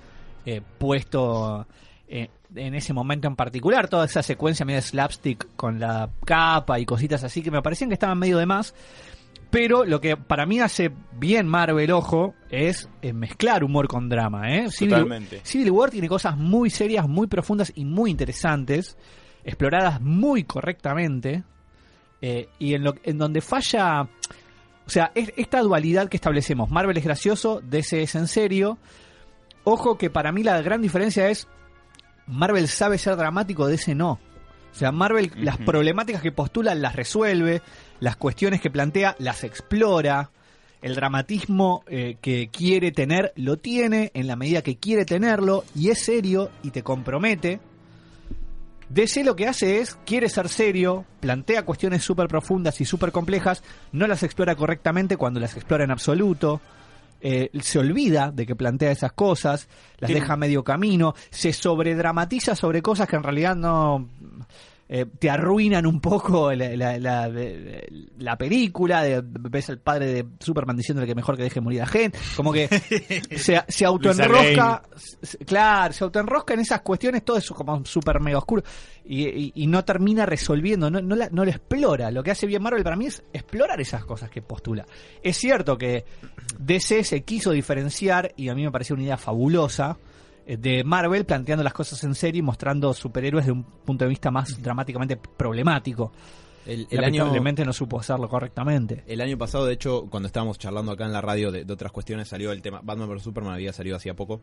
eh, 0.45 0.61
puesto 0.79 1.67
eh, 2.07 2.29
en 2.55 2.75
ese 2.75 2.93
momento 2.93 3.27
en 3.27 3.35
particular. 3.35 3.89
Toda 3.89 4.05
esa 4.05 4.23
secuencia 4.23 4.67
medio 4.67 4.77
de 4.77 4.83
slapstick 4.83 5.49
con 5.57 5.81
la 5.81 6.11
capa 6.27 6.79
y 6.79 6.85
cositas 6.85 7.25
así 7.25 7.41
que 7.43 7.51
me 7.51 7.63
parecían 7.63 7.89
que 7.89 7.95
estaban 7.95 8.19
medio 8.19 8.37
de 8.37 8.45
más. 8.45 8.75
Pero 9.51 9.85
lo 9.85 10.01
que 10.01 10.17
para 10.17 10.45
mí 10.45 10.61
hace 10.61 10.91
bien 11.13 11.47
Marvel, 11.47 11.91
ojo, 11.93 12.35
es 12.51 12.91
eh, 13.01 13.15
mezclar 13.15 13.65
humor 13.65 13.89
con 13.89 14.11
drama. 14.11 14.53
¿eh? 14.53 14.71
Civil, 14.71 14.95
Totalmente. 14.95 15.41
Civil 15.43 15.71
War 15.71 15.91
tiene 15.91 16.09
cosas 16.09 16.37
muy 16.37 16.69
serias, 16.69 17.09
muy 17.09 17.29
profundas 17.29 17.73
y 17.75 17.87
muy 17.87 18.11
interesantes, 18.11 18.99
exploradas 19.43 20.03
muy 20.03 20.45
correctamente. 20.45 21.45
Eh, 22.27 22.49
y 22.59 22.73
en, 22.75 22.85
lo, 22.85 22.95
en 23.03 23.19
donde 23.19 23.41
falla, 23.43 24.03
o 24.03 24.89
sea, 24.91 25.13
es- 25.15 25.33
esta 25.37 25.61
dualidad 25.61 26.09
que 26.09 26.17
establecemos, 26.17 26.71
Marvel 26.71 26.97
es 26.97 27.05
gracioso, 27.05 27.61
DC 27.63 28.03
es 28.03 28.15
en 28.15 28.29
serio. 28.29 28.79
Ojo 29.65 29.99
que 29.99 30.09
para 30.09 30.33
mí 30.33 30.43
la 30.43 30.63
gran 30.63 30.81
diferencia 30.81 31.29
es, 31.29 31.47
Marvel 32.27 32.69
sabe 32.69 32.97
ser 32.97 33.17
dramático, 33.17 33.67
DC 33.67 33.95
no. 33.95 34.13
O 34.73 34.77
sea, 34.77 34.91
Marvel 34.91 35.31
las 35.37 35.59
problemáticas 35.59 36.23
que 36.23 36.33
postula 36.33 36.75
las 36.75 36.97
resuelve, 36.97 37.61
las 38.01 38.17
cuestiones 38.17 38.61
que 38.61 38.71
plantea 38.71 39.15
las 39.19 39.45
explora, 39.45 40.31
el 40.83 40.95
dramatismo 40.95 41.85
eh, 41.87 42.17
que 42.21 42.49
quiere 42.51 42.91
tener 42.91 43.33
lo 43.37 43.57
tiene 43.59 44.11
en 44.15 44.27
la 44.27 44.37
medida 44.37 44.63
que 44.63 44.77
quiere 44.77 45.05
tenerlo 45.05 45.65
y 45.75 45.91
es 45.91 45.99
serio 46.05 46.51
y 46.63 46.71
te 46.71 46.83
compromete. 46.83 47.61
DC 48.95 49.25
lo 49.25 49.35
que 49.35 49.49
hace 49.49 49.81
es, 49.81 49.99
quiere 50.07 50.29
ser 50.29 50.49
serio, 50.49 51.05
plantea 51.19 51.65
cuestiones 51.65 52.05
súper 52.05 52.29
profundas 52.29 52.81
y 52.81 52.85
súper 52.85 53.11
complejas, 53.11 53.65
no 53.91 54.07
las 54.07 54.23
explora 54.23 54.55
correctamente 54.55 55.17
cuando 55.17 55.41
las 55.41 55.57
explora 55.57 55.83
en 55.83 55.91
absoluto, 55.91 56.61
eh, 57.21 57.51
se 57.61 57.81
olvida 57.81 58.31
de 58.31 58.47
que 58.47 58.55
plantea 58.55 58.93
esas 58.93 59.11
cosas, 59.13 59.69
las 59.99 60.13
deja 60.13 60.35
a 60.35 60.37
medio 60.37 60.63
camino, 60.63 61.17
se 61.31 61.53
sobredramatiza 61.53 62.55
sobre 62.55 62.83
cosas 62.83 63.09
que 63.09 63.17
en 63.17 63.25
realidad 63.25 63.57
no... 63.57 64.09
eh, 64.97 65.07
te 65.19 65.29
arruinan 65.29 65.87
un 65.87 66.01
poco 66.01 66.53
la, 66.53 66.69
la- 66.77 66.99
la- 66.99 67.29
la 68.19 68.39
película, 68.39 69.03
de- 69.03 69.23
ves 69.25 69.69
al 69.71 69.79
padre 69.81 70.07
de 70.07 70.25
Superman 70.39 70.77
diciéndole 70.77 71.07
que 71.09 71.17
mejor 71.17 71.37
que 71.37 71.43
deje 71.43 71.61
morir 71.61 71.83
a 71.83 71.87
gente, 71.87 72.17
como 72.37 72.53
que 72.53 72.69
se, 73.37 73.61
se 73.67 73.85
autoenrosca, 73.85 74.83
claro, 75.47 75.93
se 75.93 76.05
autoenrosca 76.05 76.55
en 76.55 76.61
esas 76.61 76.81
cuestiones, 76.83 77.25
todo 77.25 77.37
eso 77.39 77.55
como 77.57 77.85
súper 77.85 78.21
mega 78.21 78.39
oscuro, 78.39 78.63
y, 79.05 79.25
y- 79.29 79.53
y 79.57 79.67
no 79.67 79.85
termina 79.85 80.27
resolviendo, 80.27 80.89
no, 80.91 81.01
no, 81.01 81.17
la- 81.17 81.29
no 81.31 81.45
lo 81.45 81.51
explora. 81.51 82.13
Lo 82.13 82.23
que 82.23 82.31
hace 82.31 82.47
bien 82.47 82.63
Marvel 82.63 82.85
para 82.85 82.95
mí 82.97 83.07
es 83.07 83.23
explorar 83.33 83.81
esas 83.81 84.05
cosas 84.05 84.31
que 84.31 84.43
postula. 84.43 84.87
Es 85.23 85.37
cierto 85.37 85.77
que 85.77 86.05
DC 86.59 87.03
se 87.03 87.23
quiso 87.25 87.51
diferenciar, 87.51 88.33
y 88.37 88.49
a 88.49 88.55
mí 88.55 88.63
me 88.63 88.71
pareció 88.71 88.95
una 88.95 89.03
idea 89.05 89.17
fabulosa, 89.17 89.97
de 90.47 90.85
Marvel 90.85 91.25
planteando 91.25 91.63
las 91.65 91.73
cosas 91.73 92.03
en 92.05 92.15
serio 92.15 92.41
y 92.41 92.43
mostrando 92.43 92.93
superhéroes 92.95 93.47
de 93.47 93.53
un 93.53 93.65
punto 93.65 94.05
de 94.05 94.09
vista 94.09 94.31
más 94.31 94.61
dramáticamente 94.61 95.17
problemático. 95.17 96.13
El, 96.67 96.87
el 96.91 97.05
año, 97.05 97.19
Lamentablemente 97.25 97.65
no 97.65 97.75
supo 97.75 98.01
hacerlo 98.01 98.27
correctamente. 98.27 99.05
el 99.07 99.21
año 99.21 99.37
pasado, 99.37 99.67
de 99.67 99.75
hecho, 99.75 100.07
cuando 100.09 100.29
estábamos 100.29 100.59
charlando 100.59 100.93
acá 100.93 101.05
en 101.05 101.13
la 101.13 101.21
radio 101.21 101.53
de, 101.53 101.65
de 101.67 101.73
otras 101.73 101.93
cuestiones, 101.93 102.29
salió 102.29 102.53
el 102.53 102.63
tema 102.63 102.81
Batman 102.83 103.09
vs 103.11 103.23
Superman, 103.23 103.53
había 103.53 103.73
salido 103.75 103.97
hacía 103.97 104.15
poco. 104.15 104.41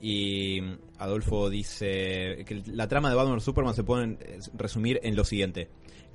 Y 0.00 0.60
Adolfo 0.98 1.50
dice 1.50 2.44
que 2.46 2.62
la 2.66 2.88
trama 2.88 3.10
de 3.10 3.16
Batman 3.16 3.36
vs 3.36 3.44
Superman 3.44 3.74
se 3.74 3.84
puede 3.84 4.12
eh, 4.12 4.38
resumir 4.54 4.98
en 5.02 5.14
lo 5.14 5.24
siguiente. 5.24 5.68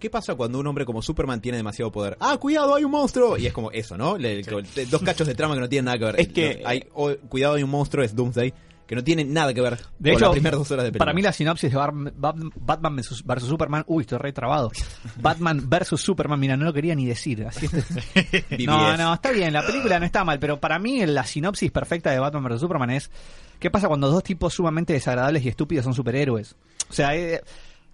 ¿Qué 0.03 0.09
pasa 0.09 0.35
cuando 0.35 0.59
un 0.59 0.67
hombre 0.67 0.83
como 0.83 1.01
Superman 1.01 1.39
tiene 1.39 1.57
demasiado 1.57 1.89
poder? 1.89 2.17
¡Ah, 2.19 2.35
cuidado, 2.37 2.75
hay 2.75 2.83
un 2.83 2.91
monstruo! 2.91 3.37
Y 3.37 3.45
es 3.47 3.53
como 3.53 3.71
eso, 3.71 3.97
¿no? 3.97 4.17
Le- 4.17 4.43
le- 4.43 4.85
Dos 4.87 5.01
cachos 5.01 5.25
de 5.25 5.33
trama 5.33 5.53
que 5.53 5.61
no 5.61 5.69
tienen 5.69 5.85
nada 5.85 5.97
que 5.97 6.03
ver. 6.03 6.19
Es 6.19 6.27
que- 6.27 6.61
hay, 6.65 6.83
oh, 6.93 7.13
cuidado, 7.29 7.53
hay 7.53 7.63
un 7.63 7.69
monstruo, 7.69 8.03
es 8.03 8.13
Doomsday, 8.13 8.53
que 8.85 8.95
no 8.95 9.03
tiene 9.05 9.23
nada 9.23 9.53
que 9.53 9.61
ver 9.61 9.77
De 9.97 10.09
con 10.11 10.17
hecho, 10.17 10.25
las 10.25 10.31
primeras 10.33 10.59
dos 10.59 10.69
horas 10.71 10.83
de 10.83 10.91
película. 10.91 11.05
para 11.05 11.15
mí 11.15 11.21
la 11.21 11.31
sinopsis 11.31 11.71
de 11.71 11.77
Bar- 11.77 11.93
Bat- 11.93 12.35
Batman 12.53 12.97
versus, 12.97 13.23
versus 13.25 13.47
Superman, 13.47 13.85
uy, 13.87 14.01
estoy 14.01 14.17
re 14.17 14.33
trabado. 14.33 14.71
Batman 15.21 15.69
versus 15.69 16.01
Superman, 16.01 16.37
mira, 16.37 16.57
no 16.57 16.65
lo 16.65 16.73
quería 16.73 16.95
ni 16.95 17.05
decir. 17.05 17.45
Así 17.47 17.67
es- 17.67 18.43
no, 18.67 18.97
no, 18.97 19.13
está 19.13 19.31
bien, 19.31 19.53
la 19.53 19.65
película 19.65 19.99
no 19.99 20.05
está 20.05 20.25
mal, 20.25 20.37
pero 20.37 20.59
para 20.59 20.79
mí 20.79 21.05
la 21.05 21.23
sinopsis 21.25 21.71
perfecta 21.71 22.11
de 22.11 22.19
Batman 22.19 22.43
versus 22.43 22.59
Superman 22.59 22.89
es 22.89 23.09
¿qué 23.57 23.71
pasa 23.71 23.87
cuando 23.87 24.09
dos 24.11 24.21
tipos 24.21 24.53
sumamente 24.53 24.91
desagradables 24.91 25.45
y 25.45 25.47
estúpidos 25.47 25.85
son 25.85 25.93
superhéroes? 25.93 26.57
O 26.89 26.93
sea, 26.93 27.15
eh, 27.15 27.41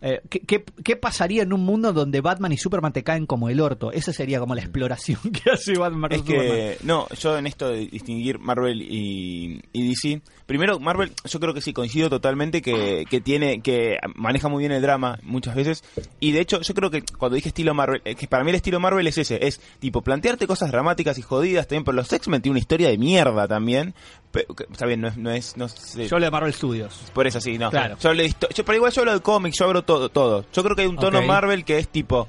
eh, 0.02 0.22
¿qué, 0.30 0.40
qué, 0.42 0.64
qué 0.84 0.96
pasaría 0.96 1.44
en 1.44 1.52
un 1.54 1.62
mundo 1.66 1.92
donde 1.94 2.22
Batman 2.22 2.52
y 2.52 2.58
Superman 2.58 2.94
te 2.94 3.04
caen 3.04 3.26
como 3.26 3.50
el 3.50 3.60
orto? 3.60 3.92
Esa 3.92 4.14
sería 4.14 4.40
como 4.40 4.56
la 4.56 4.62
exploración 4.62 5.20
que 5.34 5.50
hace 5.52 5.78
Batman 5.78 6.12
Es 6.12 6.20
Superman. 6.20 6.48
que, 6.48 6.78
no, 6.84 7.08
yo 7.20 7.38
en 7.38 7.48
esto 7.48 7.70
de 7.70 7.88
distinguir 7.88 8.40
Marvel 8.40 8.82
y, 8.82 9.62
y 9.74 9.90
DC, 9.90 10.22
primero 10.46 10.80
Marvel, 10.80 11.12
yo 11.26 11.40
creo 11.40 11.54
que 11.54 11.62
sí, 11.62 11.74
coincido 11.74 12.10
totalmente 12.10 12.62
que, 12.62 13.06
que 13.10 13.20
tiene, 13.22 13.62
que 13.62 13.98
maneja 14.16 14.48
muy 14.48 14.62
bien 14.62 14.72
el 14.72 14.82
drama 14.82 15.20
muchas 15.24 15.56
veces, 15.56 15.84
y 16.20 16.32
de 16.32 16.42
hecho 16.42 16.62
yo 16.62 16.74
creo 16.74 16.90
que 16.90 17.04
cuando 17.18 17.36
dije 17.36 17.50
estilo 17.50 17.74
Marvel, 17.74 18.02
es 18.06 18.16
que 18.16 18.28
para 18.28 18.44
mí 18.44 18.50
el 18.52 18.56
estilo 18.56 18.80
Marvel 18.80 19.06
es 19.08 19.18
ese, 19.18 19.46
es 19.46 19.60
tipo 19.80 20.02
plantearte 20.02 20.48
cosas 20.48 20.72
dramáticas 20.72 21.18
y 21.18 21.22
jodidas 21.22 21.68
también, 21.68 21.84
pero 21.84 21.96
los 21.98 22.12
X-Men 22.12 22.42
tienen 22.42 22.54
una 22.54 22.60
historia 22.60 22.90
de 22.90 22.98
mierda 22.98 23.48
también, 23.48 23.94
pero, 24.32 24.54
que- 24.56 24.66
está 24.72 24.86
bien, 24.86 25.02
no 25.02 25.08
es, 25.10 25.18
no 25.18 25.32
es, 25.32 25.58
no 25.58 25.68
sé, 25.68 26.08
Yo 26.08 26.20
lo 26.20 26.26
de 26.26 26.32
Marvel 26.32 26.54
Studios. 26.54 26.94
por 27.14 27.28
eso 27.28 27.42
sí, 27.42 27.58
no. 27.58 27.70
Claro. 27.70 27.98
Yo 28.02 28.10
hablo 28.10 28.24
de 28.24 28.30
yo, 28.56 28.64
pero 28.66 28.76
igual 28.76 28.92
yo 28.92 29.02
hablo 29.02 29.14
de 29.14 29.20
cómics, 29.22 29.58
yo 29.60 29.66
hablo 29.66 29.84
todo, 29.94 30.10
todo. 30.10 30.46
Yo 30.54 30.64
creo 30.64 30.76
que 30.76 30.84
hay 30.84 30.88
un 30.88 30.98
tono. 30.98 31.18
Marvel 31.28 31.66
que 31.66 31.78
es 31.80 31.88
tipo 31.88 32.28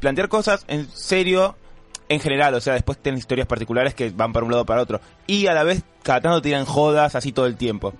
plantear 0.00 0.28
cosas 0.28 0.64
en 0.68 0.88
serio 0.90 1.54
en 2.08 2.20
general, 2.20 2.54
o 2.54 2.60
sea, 2.60 2.74
después 2.74 2.98
tienen 2.98 3.18
historias 3.18 3.46
particulares 3.46 3.94
que 3.94 4.10
van 4.10 4.32
para 4.32 4.44
un 4.44 4.50
lado 4.50 4.62
o 4.62 4.66
para 4.66 4.82
otro. 4.82 5.00
Y 5.26 5.46
a 5.46 5.54
la 5.54 5.64
vez 5.64 5.82
cada 6.02 6.20
tanto 6.20 6.42
tiran 6.42 6.64
jodas 6.64 7.14
así 7.14 7.32
todo 7.32 7.46
el 7.46 7.56
tiempo. 7.56 7.94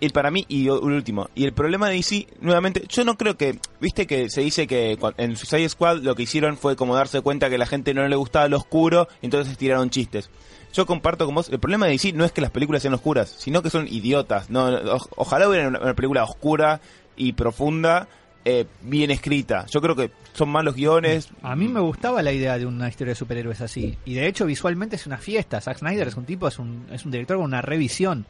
Y 0.00 0.08
para 0.08 0.30
mí, 0.30 0.44
y 0.48 0.64
el 0.66 0.70
último, 0.72 1.28
y 1.34 1.44
el 1.44 1.52
problema 1.52 1.88
de 1.88 1.96
DC, 1.96 2.26
nuevamente, 2.40 2.84
yo 2.88 3.04
no 3.04 3.16
creo 3.18 3.36
que, 3.36 3.58
viste 3.80 4.06
que 4.06 4.30
se 4.30 4.40
dice 4.40 4.66
que 4.66 4.98
en 5.18 5.36
Suicide 5.36 5.68
Squad 5.68 5.98
lo 5.98 6.14
que 6.14 6.22
hicieron 6.22 6.56
fue 6.56 6.74
como 6.74 6.94
darse 6.96 7.20
cuenta 7.20 7.48
que 7.50 7.56
a 7.56 7.58
la 7.58 7.66
gente 7.66 7.92
no 7.92 8.08
le 8.08 8.16
gustaba 8.16 8.48
lo 8.48 8.56
oscuro, 8.56 9.08
y 9.20 9.26
entonces 9.26 9.58
tiraron 9.58 9.90
chistes. 9.90 10.30
Yo 10.72 10.86
comparto 10.86 11.26
con 11.26 11.34
vos, 11.34 11.48
el 11.50 11.58
problema 11.60 11.84
de 11.86 11.92
DC 11.92 12.12
no 12.14 12.24
es 12.24 12.32
que 12.32 12.40
las 12.40 12.50
películas 12.50 12.80
sean 12.82 12.94
oscuras, 12.94 13.34
sino 13.36 13.60
que 13.62 13.68
son 13.70 13.88
idiotas. 13.88 14.48
No, 14.48 14.70
no, 14.70 14.94
o- 14.94 15.08
ojalá 15.16 15.48
hubiera 15.48 15.68
una, 15.68 15.80
una 15.80 15.94
película 15.94 16.24
oscura 16.24 16.80
y 17.16 17.32
profunda, 17.34 18.08
eh, 18.44 18.66
bien 18.82 19.10
escrita. 19.10 19.66
Yo 19.66 19.80
creo 19.80 19.94
que 19.96 20.10
son 20.32 20.48
malos 20.48 20.74
guiones. 20.74 21.28
A 21.42 21.54
mí 21.56 21.68
me 21.68 21.80
gustaba 21.80 22.22
la 22.22 22.32
idea 22.32 22.58
de 22.58 22.66
una 22.66 22.88
historia 22.88 23.12
de 23.12 23.16
superhéroes 23.16 23.60
así. 23.60 23.98
Y 24.04 24.14
de 24.14 24.26
hecho, 24.26 24.46
visualmente 24.46 24.96
es 24.96 25.06
una 25.06 25.18
fiesta. 25.18 25.60
Zack 25.60 25.78
Snyder 25.78 26.08
es 26.08 26.16
un 26.16 26.24
tipo, 26.24 26.48
es 26.48 26.58
un, 26.58 26.86
es 26.92 27.04
un 27.04 27.10
director 27.10 27.36
con 27.36 27.44
una 27.46 27.60
revisión. 27.62 28.24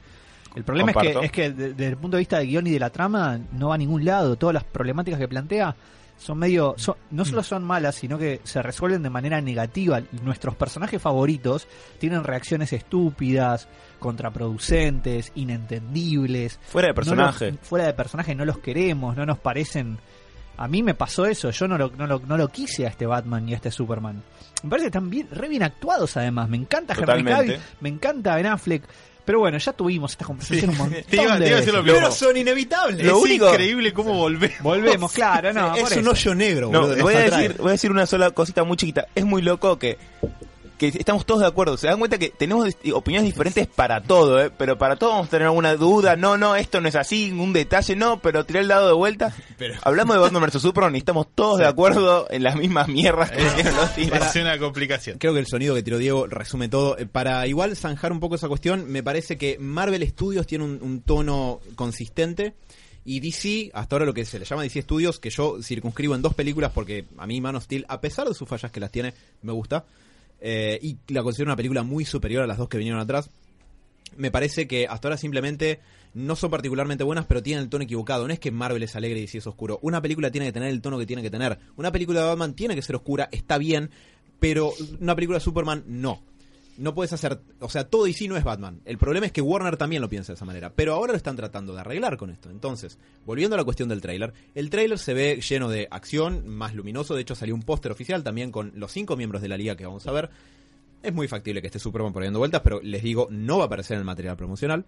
El 0.56 0.64
problema 0.64 0.90
es 0.90 0.96
que, 0.96 1.12
es 1.26 1.32
que 1.32 1.50
de- 1.50 1.68
desde 1.74 1.86
el 1.92 1.96
punto 1.96 2.16
de 2.16 2.22
vista 2.22 2.38
del 2.38 2.48
guion 2.48 2.66
y 2.66 2.70
de 2.70 2.80
la 2.80 2.90
trama 2.90 3.38
no 3.52 3.68
va 3.68 3.76
a 3.76 3.78
ningún 3.78 4.04
lado. 4.04 4.34
Todas 4.36 4.54
las 4.54 4.64
problemáticas 4.64 5.20
que 5.20 5.28
plantea 5.28 5.76
son 6.20 6.38
medio. 6.38 6.74
son- 6.76 6.96
no 7.10 7.24
solo 7.24 7.42
son 7.42 7.64
malas, 7.64 7.94
sino 7.96 8.18
que 8.18 8.40
se 8.44 8.60
resuelven 8.62 9.02
de 9.02 9.08
manera 9.10 9.40
negativa. 9.40 10.00
Nuestros 10.22 10.54
personajes 10.54 11.00
favoritos 11.00 11.66
tienen 11.98 12.22
reacciones 12.24 12.72
estúpidas, 12.74 13.68
contraproducentes, 13.98 15.32
inentendibles. 15.34 16.58
Fuera 16.62 16.88
de 16.88 16.92
No 16.92 16.94
personaje. 16.94 17.50
los- 17.52 17.60
fuera 17.60 17.86
de 17.86 17.94
personaje, 17.94 18.34
no 18.34 18.44
los 18.44 18.58
queremos, 18.58 19.16
no 19.16 19.26
nos 19.26 19.38
parecen. 19.38 19.98
A 20.56 20.68
mí 20.68 20.82
me 20.82 20.94
pasó 20.94 21.24
eso, 21.24 21.50
yo 21.50 21.66
no 21.68 21.78
lo, 21.78 21.90
no 21.96 22.06
lo, 22.06 22.20
no 22.20 22.36
lo 22.36 22.48
quise 22.48 22.84
a 22.86 22.90
este 22.90 23.06
Batman 23.06 23.48
y 23.48 23.54
a 23.54 23.56
este 23.56 23.70
Superman. 23.70 24.22
Me 24.62 24.68
parece 24.68 24.84
que 24.84 24.88
están 24.88 25.08
bien, 25.08 25.26
re 25.30 25.48
bien 25.48 25.62
actuados 25.62 26.16
además. 26.18 26.50
Me 26.50 26.58
encanta 26.58 26.92
Henry. 26.94 27.24
Cavill, 27.24 27.58
me 27.80 27.88
encanta 27.88 28.34
Ben 28.36 28.46
Affleck. 28.46 28.82
Pero 29.24 29.38
bueno, 29.40 29.58
ya 29.58 29.72
tuvimos 29.72 30.12
esta 30.12 30.24
conversación 30.24 30.70
un 30.70 30.78
montón 30.78 31.02
Te 31.08 31.16
iba- 31.22 31.34
de 31.38 31.40
te 31.44 31.46
iba 31.48 31.56
a 31.56 31.60
decir 31.60 31.74
lo 31.74 31.82
veces. 31.82 31.94
mismo. 31.94 32.08
Pero 32.08 32.12
son 32.12 32.36
inevitables. 32.36 33.06
Lo 33.06 33.16
es 33.18 33.22
único- 33.24 33.48
increíble 33.50 33.92
cómo 33.92 34.14
volvemos. 34.14 34.60
Volvemos, 34.62 35.12
claro, 35.12 35.52
no. 35.52 35.74
es 35.76 35.82
por 35.82 35.92
un 35.92 35.98
eso. 35.98 36.10
hoyo 36.10 36.34
negro, 36.34 36.70
No, 36.72 36.80
boludo, 36.82 37.02
voy 37.02 37.14
a, 37.14 37.18
decir, 37.30 37.56
voy 37.58 37.68
a 37.68 37.72
decir 37.72 37.90
una 37.90 38.06
sola 38.06 38.30
cosita 38.32 38.64
muy 38.64 38.76
chiquita. 38.76 39.06
Es 39.14 39.24
muy 39.24 39.42
loco 39.42 39.78
que, 39.78 39.98
que 40.80 40.88
estamos 40.88 41.26
todos 41.26 41.42
de 41.42 41.46
acuerdo. 41.46 41.76
Se 41.76 41.88
dan 41.88 41.98
cuenta 41.98 42.16
que 42.16 42.30
tenemos 42.30 42.66
opiniones 42.94 43.26
diferentes 43.26 43.66
para 43.66 44.02
todo, 44.02 44.42
¿eh? 44.42 44.50
Pero 44.56 44.78
para 44.78 44.96
todo 44.96 45.10
vamos 45.10 45.26
a 45.26 45.30
tener 45.30 45.46
alguna 45.46 45.76
duda. 45.76 46.16
No, 46.16 46.38
no, 46.38 46.56
esto 46.56 46.80
no 46.80 46.88
es 46.88 46.96
así, 46.96 47.30
un 47.32 47.52
detalle, 47.52 47.94
no, 47.96 48.18
pero 48.20 48.46
tiré 48.46 48.60
el 48.60 48.68
dado 48.68 48.86
de 48.86 48.94
vuelta. 48.94 49.34
Hablamos 49.82 50.16
de 50.16 50.22
Batman 50.22 50.44
vs 50.44 50.62
Superman 50.62 50.94
y 50.94 50.98
estamos 50.98 51.26
todos 51.34 51.58
de 51.58 51.66
acuerdo 51.66 52.26
en 52.30 52.42
las 52.44 52.56
mismas 52.56 52.88
mierdas 52.88 53.30
que 53.30 53.42
hicieron 53.42 53.76
los 53.76 53.94
tíos. 53.94 54.10
Es 54.10 54.36
una 54.36 54.58
complicación. 54.58 55.18
Creo 55.18 55.34
que 55.34 55.40
el 55.40 55.46
sonido 55.46 55.74
que 55.74 55.82
tiró 55.82 55.98
Diego 55.98 56.26
resume 56.26 56.70
todo. 56.70 56.96
Eh, 56.96 57.04
Para 57.04 57.46
igual 57.46 57.76
zanjar 57.76 58.10
un 58.10 58.18
poco 58.18 58.36
esa 58.36 58.48
cuestión, 58.48 58.90
me 58.90 59.02
parece 59.02 59.36
que 59.36 59.58
Marvel 59.58 60.08
Studios 60.08 60.46
tiene 60.46 60.64
un, 60.64 60.78
un 60.80 61.02
tono 61.02 61.60
consistente. 61.74 62.54
Y 63.04 63.20
DC, 63.20 63.70
hasta 63.74 63.96
ahora 63.96 64.06
lo 64.06 64.14
que 64.14 64.24
se 64.24 64.38
le 64.38 64.46
llama 64.46 64.62
DC 64.62 64.80
Studios, 64.80 65.20
que 65.20 65.28
yo 65.28 65.62
circunscribo 65.62 66.14
en 66.14 66.22
dos 66.22 66.34
películas 66.34 66.72
porque 66.74 67.04
a 67.18 67.26
mí 67.26 67.40
Man 67.40 67.56
of 67.56 67.64
Steel, 67.64 67.84
a 67.88 68.00
pesar 68.00 68.28
de 68.28 68.34
sus 68.34 68.48
fallas 68.48 68.70
que 68.70 68.80
las 68.80 68.90
tiene, 68.90 69.12
me 69.42 69.52
gusta. 69.52 69.84
Eh, 70.40 70.78
y 70.82 70.98
la 71.12 71.22
considero 71.22 71.48
una 71.48 71.56
película 71.56 71.82
muy 71.82 72.04
superior 72.04 72.42
a 72.42 72.46
las 72.46 72.58
dos 72.58 72.68
que 72.68 72.78
vinieron 72.78 73.00
atrás. 73.00 73.30
Me 74.16 74.30
parece 74.30 74.66
que 74.66 74.86
hasta 74.86 75.08
ahora 75.08 75.16
simplemente 75.16 75.80
no 76.14 76.34
son 76.36 76.50
particularmente 76.50 77.04
buenas, 77.04 77.26
pero 77.26 77.42
tienen 77.42 77.64
el 77.64 77.70
tono 77.70 77.84
equivocado. 77.84 78.26
No 78.26 78.32
es 78.32 78.40
que 78.40 78.50
Marvel 78.50 78.82
es 78.82 78.96
alegre 78.96 79.18
y 79.18 79.22
DC 79.22 79.38
es 79.38 79.46
oscuro. 79.46 79.78
Una 79.82 80.02
película 80.02 80.30
tiene 80.30 80.46
que 80.46 80.52
tener 80.52 80.70
el 80.70 80.80
tono 80.80 80.98
que 80.98 81.06
tiene 81.06 81.22
que 81.22 81.30
tener. 81.30 81.58
Una 81.76 81.92
película 81.92 82.20
de 82.20 82.26
Batman 82.26 82.54
tiene 82.54 82.74
que 82.74 82.82
ser 82.82 82.96
oscura, 82.96 83.28
está 83.30 83.58
bien, 83.58 83.90
pero 84.40 84.72
una 85.00 85.14
película 85.14 85.38
de 85.38 85.44
Superman 85.44 85.84
no. 85.86 86.22
No 86.78 86.94
puedes 86.94 87.12
hacer, 87.12 87.40
o 87.58 87.68
sea, 87.68 87.84
todo 87.84 88.04
DC 88.04 88.26
no 88.28 88.36
es 88.36 88.44
Batman. 88.44 88.80
El 88.84 88.96
problema 88.96 89.26
es 89.26 89.32
que 89.32 89.42
Warner 89.42 89.76
también 89.76 90.00
lo 90.00 90.08
piensa 90.08 90.32
de 90.32 90.36
esa 90.36 90.44
manera, 90.44 90.72
pero 90.74 90.94
ahora 90.94 91.12
lo 91.12 91.16
están 91.16 91.36
tratando 91.36 91.74
de 91.74 91.80
arreglar 91.80 92.16
con 92.16 92.30
esto. 92.30 92.50
Entonces, 92.50 92.98
volviendo 93.26 93.54
a 93.54 93.58
la 93.58 93.64
cuestión 93.64 93.88
del 93.88 94.00
tráiler, 94.00 94.32
el 94.54 94.70
tráiler 94.70 94.98
se 94.98 95.12
ve 95.12 95.40
lleno 95.40 95.68
de 95.68 95.88
acción, 95.90 96.48
más 96.48 96.74
luminoso, 96.74 97.14
de 97.14 97.22
hecho 97.22 97.34
salió 97.34 97.54
un 97.54 97.62
póster 97.62 97.92
oficial 97.92 98.22
también 98.22 98.50
con 98.50 98.72
los 98.76 98.92
cinco 98.92 99.16
miembros 99.16 99.42
de 99.42 99.48
la 99.48 99.56
liga 99.56 99.76
que 99.76 99.86
vamos 99.86 100.06
a 100.06 100.12
ver. 100.12 100.30
Es 101.02 101.14
muy 101.14 101.28
factible 101.28 101.60
que 101.60 101.68
esté 101.68 101.78
Superman 101.78 102.12
por 102.12 102.22
ahí 102.22 102.26
dando 102.26 102.40
vueltas, 102.40 102.60
pero 102.62 102.80
les 102.82 103.02
digo, 103.02 103.28
no 103.30 103.56
va 103.58 103.64
a 103.64 103.66
aparecer 103.66 103.94
en 103.94 104.00
el 104.00 104.04
material 104.04 104.36
promocional. 104.36 104.84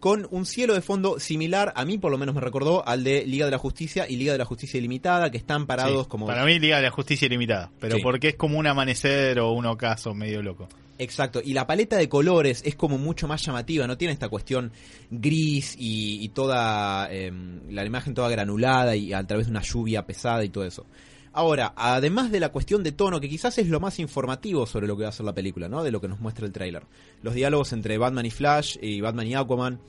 Con 0.00 0.28
un 0.30 0.46
cielo 0.46 0.74
de 0.74 0.80
fondo 0.80 1.18
similar, 1.18 1.72
a 1.74 1.84
mí 1.84 1.98
por 1.98 2.10
lo 2.12 2.18
menos 2.18 2.34
me 2.34 2.40
recordó, 2.40 2.86
al 2.86 3.02
de 3.02 3.26
Liga 3.26 3.46
de 3.46 3.50
la 3.50 3.58
Justicia 3.58 4.06
y 4.08 4.16
Liga 4.16 4.32
de 4.32 4.38
la 4.38 4.44
Justicia 4.44 4.78
Ilimitada, 4.78 5.30
que 5.30 5.38
están 5.38 5.66
parados 5.66 6.04
Sí, 6.04 6.08
como... 6.08 6.26
Para 6.26 6.44
mí, 6.44 6.58
Liga 6.58 6.76
de 6.76 6.82
la 6.82 6.90
Justicia 6.90 7.26
Ilimitada. 7.26 7.70
Pero 7.80 7.96
Sí. 7.96 8.02
porque 8.02 8.28
es 8.28 8.34
como 8.36 8.58
un 8.58 8.66
amanecer 8.66 9.40
o 9.40 9.52
un 9.52 9.66
ocaso 9.66 10.14
medio 10.14 10.40
loco. 10.42 10.68
Exacto, 11.00 11.40
y 11.44 11.52
la 11.52 11.64
paleta 11.66 11.96
de 11.96 12.08
colores 12.08 12.62
es 12.64 12.74
como 12.74 12.98
mucho 12.98 13.28
más 13.28 13.40
llamativa, 13.44 13.86
no 13.86 13.96
tiene 13.96 14.12
esta 14.12 14.28
cuestión 14.28 14.72
gris 15.10 15.76
y, 15.78 16.24
y 16.24 16.28
toda 16.30 17.08
eh, 17.12 17.30
la 17.70 17.84
imagen 17.84 18.14
toda 18.14 18.28
granulada 18.28 18.96
y 18.96 19.12
a 19.12 19.24
través 19.24 19.46
de 19.46 19.52
una 19.52 19.62
lluvia 19.62 20.04
pesada 20.06 20.44
y 20.44 20.48
todo 20.48 20.64
eso. 20.64 20.86
Ahora, 21.32 21.72
además 21.76 22.30
de 22.30 22.40
la 22.40 22.50
cuestión 22.50 22.82
de 22.82 22.92
tono, 22.92 23.20
que 23.20 23.28
quizás 23.28 23.58
es 23.58 23.68
lo 23.68 23.80
más 23.80 23.98
informativo 23.98 24.66
sobre 24.66 24.86
lo 24.86 24.96
que 24.96 25.04
va 25.04 25.10
a 25.10 25.12
ser 25.12 25.26
la 25.26 25.34
película, 25.34 25.68
¿no? 25.68 25.82
De 25.84 25.90
lo 25.90 26.00
que 26.00 26.08
nos 26.08 26.20
muestra 26.20 26.46
el 26.46 26.52
tráiler. 26.52 26.82
Los 27.22 27.34
diálogos 27.34 27.72
entre 27.72 27.98
Batman 27.98 28.26
y 28.26 28.30
Flash 28.30 28.76
y 28.80 29.00
Batman 29.00 29.26
y 29.26 29.34
Aquaman. 29.34 29.80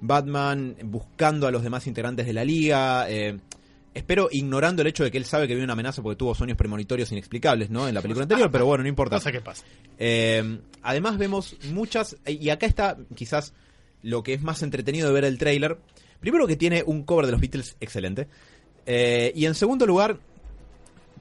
Batman 0.00 0.76
buscando 0.84 1.46
a 1.46 1.50
los 1.50 1.62
demás 1.62 1.86
integrantes 1.86 2.26
de 2.26 2.32
la 2.32 2.44
liga. 2.44 3.10
eh, 3.10 3.38
espero 3.94 4.28
ignorando 4.30 4.82
el 4.82 4.88
hecho 4.88 5.02
de 5.02 5.10
que 5.10 5.18
él 5.18 5.24
sabe 5.24 5.46
que 5.48 5.54
viene 5.54 5.64
una 5.64 5.72
amenaza 5.72 6.02
porque 6.02 6.16
tuvo 6.16 6.34
sueños 6.34 6.56
premonitorios 6.56 7.10
inexplicables, 7.12 7.70
¿no? 7.70 7.88
En 7.88 7.94
la 7.94 8.02
película 8.02 8.22
anterior, 8.24 8.50
pero 8.50 8.66
bueno, 8.66 8.82
no 8.82 8.88
importa. 8.88 9.16
Cosa 9.16 9.32
que 9.32 9.40
pasa. 9.40 9.64
Eh, 9.98 10.60
además 10.82 11.18
vemos 11.18 11.56
muchas, 11.72 12.16
y 12.26 12.48
acá 12.50 12.66
está 12.66 12.96
quizás 13.14 13.54
lo 14.02 14.22
que 14.22 14.34
es 14.34 14.42
más 14.42 14.62
entretenido 14.62 15.08
de 15.08 15.14
ver 15.14 15.24
el 15.24 15.38
tráiler. 15.38 15.78
Primero 16.20 16.46
que 16.46 16.56
tiene 16.56 16.82
un 16.86 17.04
cover 17.04 17.26
de 17.26 17.32
los 17.32 17.40
Beatles 17.40 17.76
excelente. 17.80 18.28
Eh, 18.86 19.32
y 19.34 19.44
en 19.46 19.54
segundo 19.54 19.86
lugar, 19.86 20.18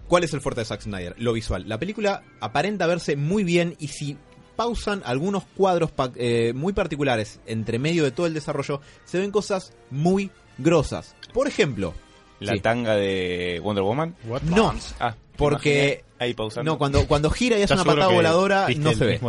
¿Cuál 0.08 0.24
es 0.24 0.34
el 0.34 0.42
fuerte 0.42 0.62
de 0.62 0.66
Zack 0.66 0.82
Snyder? 0.82 1.16
Lo 1.18 1.34
visual. 1.34 1.64
La 1.68 1.78
película 1.78 2.24
aparenta 2.40 2.88
verse 2.88 3.16
muy 3.16 3.44
bien 3.44 3.76
y 3.80 3.90
si 3.90 4.18
pausan 4.56 5.02
algunos 5.06 5.44
cuadros 5.56 5.92
pa- 5.92 6.12
eh, 6.16 6.54
muy 6.56 6.74
particulares 6.74 7.40
entre 7.46 7.78
medio 7.78 8.04
de 8.04 8.12
todo 8.12 8.26
el 8.26 8.34
desarrollo, 8.34 8.82
se 9.06 9.20
ven 9.20 9.32
cosas 9.32 9.74
muy 9.92 10.32
grosas. 10.58 11.16
Por 11.34 11.48
ejemplo, 11.48 11.94
La 12.40 12.54
Sí. 12.54 12.60
tanga 12.60 12.94
de 12.96 13.60
Wonder 13.64 13.84
Woman. 13.84 14.16
no, 14.44 14.72
Ah, 15.00 15.16
Porque- 15.36 15.70
imaginé 15.70 16.04
Ahí 16.20 16.34
pausando. 16.36 16.72
no 16.72 16.78
cuando, 16.78 17.08
cuando 17.08 17.32
gira 17.32 17.58
y 17.58 17.64
hace 17.64 17.74
¿Estás 17.74 17.84
una 17.86 17.96
patada 17.96 18.14
voladora, 18.14 18.68
no 18.78 18.94
se 18.94 19.06
ve. 19.06 19.20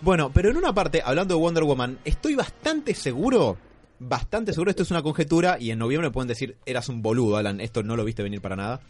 Bueno, 0.00 0.30
pero 0.32 0.50
en 0.50 0.56
una 0.56 0.72
parte, 0.74 1.02
hablando 1.04 1.34
de 1.34 1.40
Wonder 1.40 1.64
Woman, 1.64 1.98
estoy 2.06 2.34
bastante 2.34 2.94
seguro, 2.94 3.58
bastante 3.98 4.52
seguro, 4.54 4.70
esto 4.70 4.82
es 4.84 4.90
una 4.90 5.02
conjetura, 5.02 5.58
y 5.60 5.70
en 5.70 5.78
noviembre 5.78 6.08
me 6.08 6.12
pueden 6.14 6.28
decir, 6.28 6.56
eras 6.64 6.88
un 6.88 7.02
boludo, 7.02 7.36
Alan, 7.36 7.60
esto 7.60 7.82
no 7.82 7.94
lo 7.94 8.04
viste 8.04 8.22
venir 8.22 8.40
para 8.40 8.56
nada. 8.56 8.80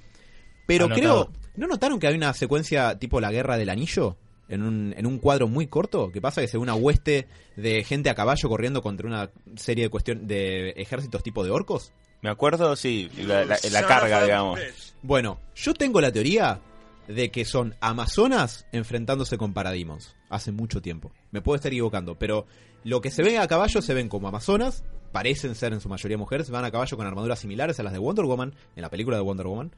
Pero 0.67 0.87
Anotado. 0.87 1.27
creo, 1.31 1.41
¿no 1.57 1.67
notaron 1.67 1.99
que 1.99 2.07
hay 2.07 2.15
una 2.15 2.33
secuencia 2.35 2.99
tipo 2.99 3.21
la 3.21 3.31
guerra 3.33 3.57
del 3.57 3.71
anillo? 3.71 4.17
En 4.49 4.63
un, 4.63 4.93
en 4.99 5.07
un 5.07 5.19
cuadro 5.19 5.49
muy 5.49 5.67
corto, 5.67 6.11
que 6.13 6.21
pasa 6.21 6.43
que 6.43 6.49
se 6.49 6.59
ve 6.59 6.63
una 6.63 6.75
hueste 6.75 7.27
de 7.57 7.85
gente 7.85 8.11
a 8.11 8.15
caballo 8.15 8.49
corriendo 8.51 8.83
contra 8.83 9.07
una 9.07 9.31
serie 9.57 9.85
de 9.85 9.89
cuestión 9.91 10.27
de 10.27 10.71
ejércitos 10.77 11.23
tipo 11.23 11.43
de 11.43 11.51
orcos. 11.51 11.93
Me 12.21 12.29
acuerdo, 12.29 12.77
sí, 12.77 13.09
la, 13.19 13.45
la- 13.47 13.57
la 13.71 13.87
carga, 13.87 14.23
digamos. 14.25 14.61
Bueno, 15.03 15.39
yo 15.55 15.73
tengo 15.73 16.01
la 16.03 16.13
teoría 16.13 16.61
de 17.09 17.31
que 17.31 17.45
son 17.47 17.75
Amazonas 17.81 18.67
enfrentándose 18.73 19.39
con 19.39 19.55
Parademons 19.55 20.15
hace 20.29 20.53
mucho 20.53 20.83
tiempo. 20.83 21.13
Me 21.31 21.41
puedo 21.41 21.57
estar 21.57 21.73
equivocando, 21.73 22.19
pero 22.19 22.45
lo 22.85 23.01
que 23.01 23.11
se 23.11 23.23
ve 23.23 23.39
a 23.39 23.49
caballo 23.49 23.81
se 23.81 23.95
ven 23.95 24.09
como 24.11 24.29
Amazonas, 24.29 24.85
parecen 25.13 25.55
ser 25.55 25.73
en 25.73 25.81
su 25.81 25.89
mayoría 25.89 26.19
mujeres, 26.19 26.51
van 26.51 26.65
a 26.67 26.71
caballo 26.71 26.97
con 26.97 27.07
armaduras 27.07 27.39
similares 27.39 27.81
a 27.81 27.85
las 27.85 27.93
de 27.95 27.99
Wonder 28.01 28.27
Woman, 28.27 28.55
en 28.77 28.83
la 28.83 28.91
película 28.91 29.17
de 29.17 29.23
Wonder 29.23 29.47
Woman. 29.47 29.73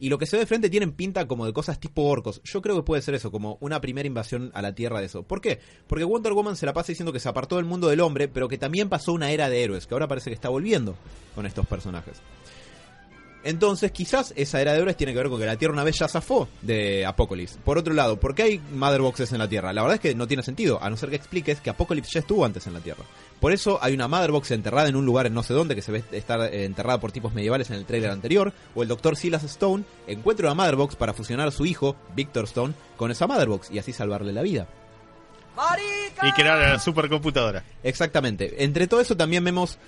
Y 0.00 0.08
lo 0.08 0.18
que 0.18 0.26
se 0.26 0.36
ve 0.36 0.40
de 0.40 0.46
frente 0.46 0.70
tienen 0.70 0.92
pinta 0.92 1.28
como 1.28 1.44
de 1.44 1.52
cosas 1.52 1.78
tipo 1.78 2.02
orcos. 2.04 2.40
Yo 2.42 2.62
creo 2.62 2.74
que 2.74 2.82
puede 2.82 3.02
ser 3.02 3.14
eso, 3.14 3.30
como 3.30 3.58
una 3.60 3.82
primera 3.82 4.06
invasión 4.06 4.50
a 4.54 4.62
la 4.62 4.74
Tierra 4.74 4.98
de 4.98 5.06
eso. 5.06 5.22
¿Por 5.22 5.42
qué? 5.42 5.60
Porque 5.86 6.04
Wonder 6.04 6.32
Woman 6.32 6.56
se 6.56 6.64
la 6.64 6.72
pasa 6.72 6.88
diciendo 6.88 7.12
que 7.12 7.20
se 7.20 7.28
apartó 7.28 7.56
del 7.56 7.66
mundo 7.66 7.88
del 7.88 8.00
hombre, 8.00 8.26
pero 8.26 8.48
que 8.48 8.56
también 8.56 8.88
pasó 8.88 9.12
una 9.12 9.30
era 9.30 9.50
de 9.50 9.62
héroes, 9.62 9.86
que 9.86 9.94
ahora 9.94 10.08
parece 10.08 10.30
que 10.30 10.34
está 10.34 10.48
volviendo 10.48 10.96
con 11.34 11.44
estos 11.44 11.66
personajes. 11.66 12.22
Entonces, 13.42 13.90
quizás 13.90 14.32
esa 14.36 14.60
era 14.60 14.72
de 14.72 14.80
héroes 14.80 14.96
tiene 14.96 15.12
que 15.12 15.18
ver 15.18 15.28
con 15.28 15.40
que 15.40 15.46
la 15.46 15.56
Tierra 15.56 15.72
una 15.72 15.84
vez 15.84 15.98
ya 15.98 16.08
zafó 16.08 16.48
de 16.60 17.06
Apocalypse. 17.06 17.58
Por 17.64 17.78
otro 17.78 17.94
lado, 17.94 18.20
¿por 18.20 18.34
qué 18.34 18.42
hay 18.42 18.58
Mother 18.74 19.00
Boxes 19.00 19.32
en 19.32 19.38
la 19.38 19.48
Tierra? 19.48 19.72
La 19.72 19.82
verdad 19.82 19.94
es 19.94 20.00
que 20.00 20.14
no 20.14 20.26
tiene 20.28 20.42
sentido, 20.42 20.82
a 20.82 20.90
no 20.90 20.96
ser 20.96 21.10
que 21.10 21.16
expliques 21.16 21.60
que 21.60 21.70
Apocalypse 21.70 22.12
ya 22.12 22.20
estuvo 22.20 22.44
antes 22.44 22.66
en 22.66 22.74
la 22.74 22.80
Tierra. 22.80 23.04
Por 23.40 23.52
eso 23.52 23.78
hay 23.80 23.94
una 23.94 24.08
Mother 24.08 24.32
Box 24.32 24.50
enterrada 24.50 24.88
en 24.88 24.96
un 24.96 25.06
lugar 25.06 25.26
en 25.26 25.34
no 25.34 25.42
sé 25.42 25.54
dónde, 25.54 25.74
que 25.74 25.82
se 25.82 25.92
ve 25.92 26.04
estar 26.12 26.40
eh, 26.42 26.64
enterrada 26.64 27.00
por 27.00 27.12
tipos 27.12 27.32
medievales 27.32 27.70
en 27.70 27.76
el 27.76 27.86
trailer 27.86 28.10
anterior, 28.10 28.52
o 28.74 28.82
el 28.82 28.88
Dr. 28.88 29.16
Silas 29.16 29.44
Stone 29.44 29.84
encuentra 30.06 30.46
una 30.46 30.54
Mother 30.54 30.76
Box 30.76 30.96
para 30.96 31.14
fusionar 31.14 31.48
a 31.48 31.52
su 31.52 31.64
hijo, 31.64 31.96
Victor 32.14 32.44
Stone, 32.44 32.74
con 32.96 33.10
esa 33.10 33.26
Mother 33.26 33.48
Box 33.48 33.70
y 33.70 33.78
así 33.78 33.92
salvarle 33.92 34.32
la 34.32 34.42
vida. 34.42 34.68
Y 36.22 36.32
crear 36.32 36.58
la 36.58 36.78
supercomputadora. 36.78 37.64
Exactamente. 37.82 38.62
Entre 38.64 38.86
todo 38.86 39.00
eso 39.00 39.16
también 39.16 39.44
vemos 39.44 39.78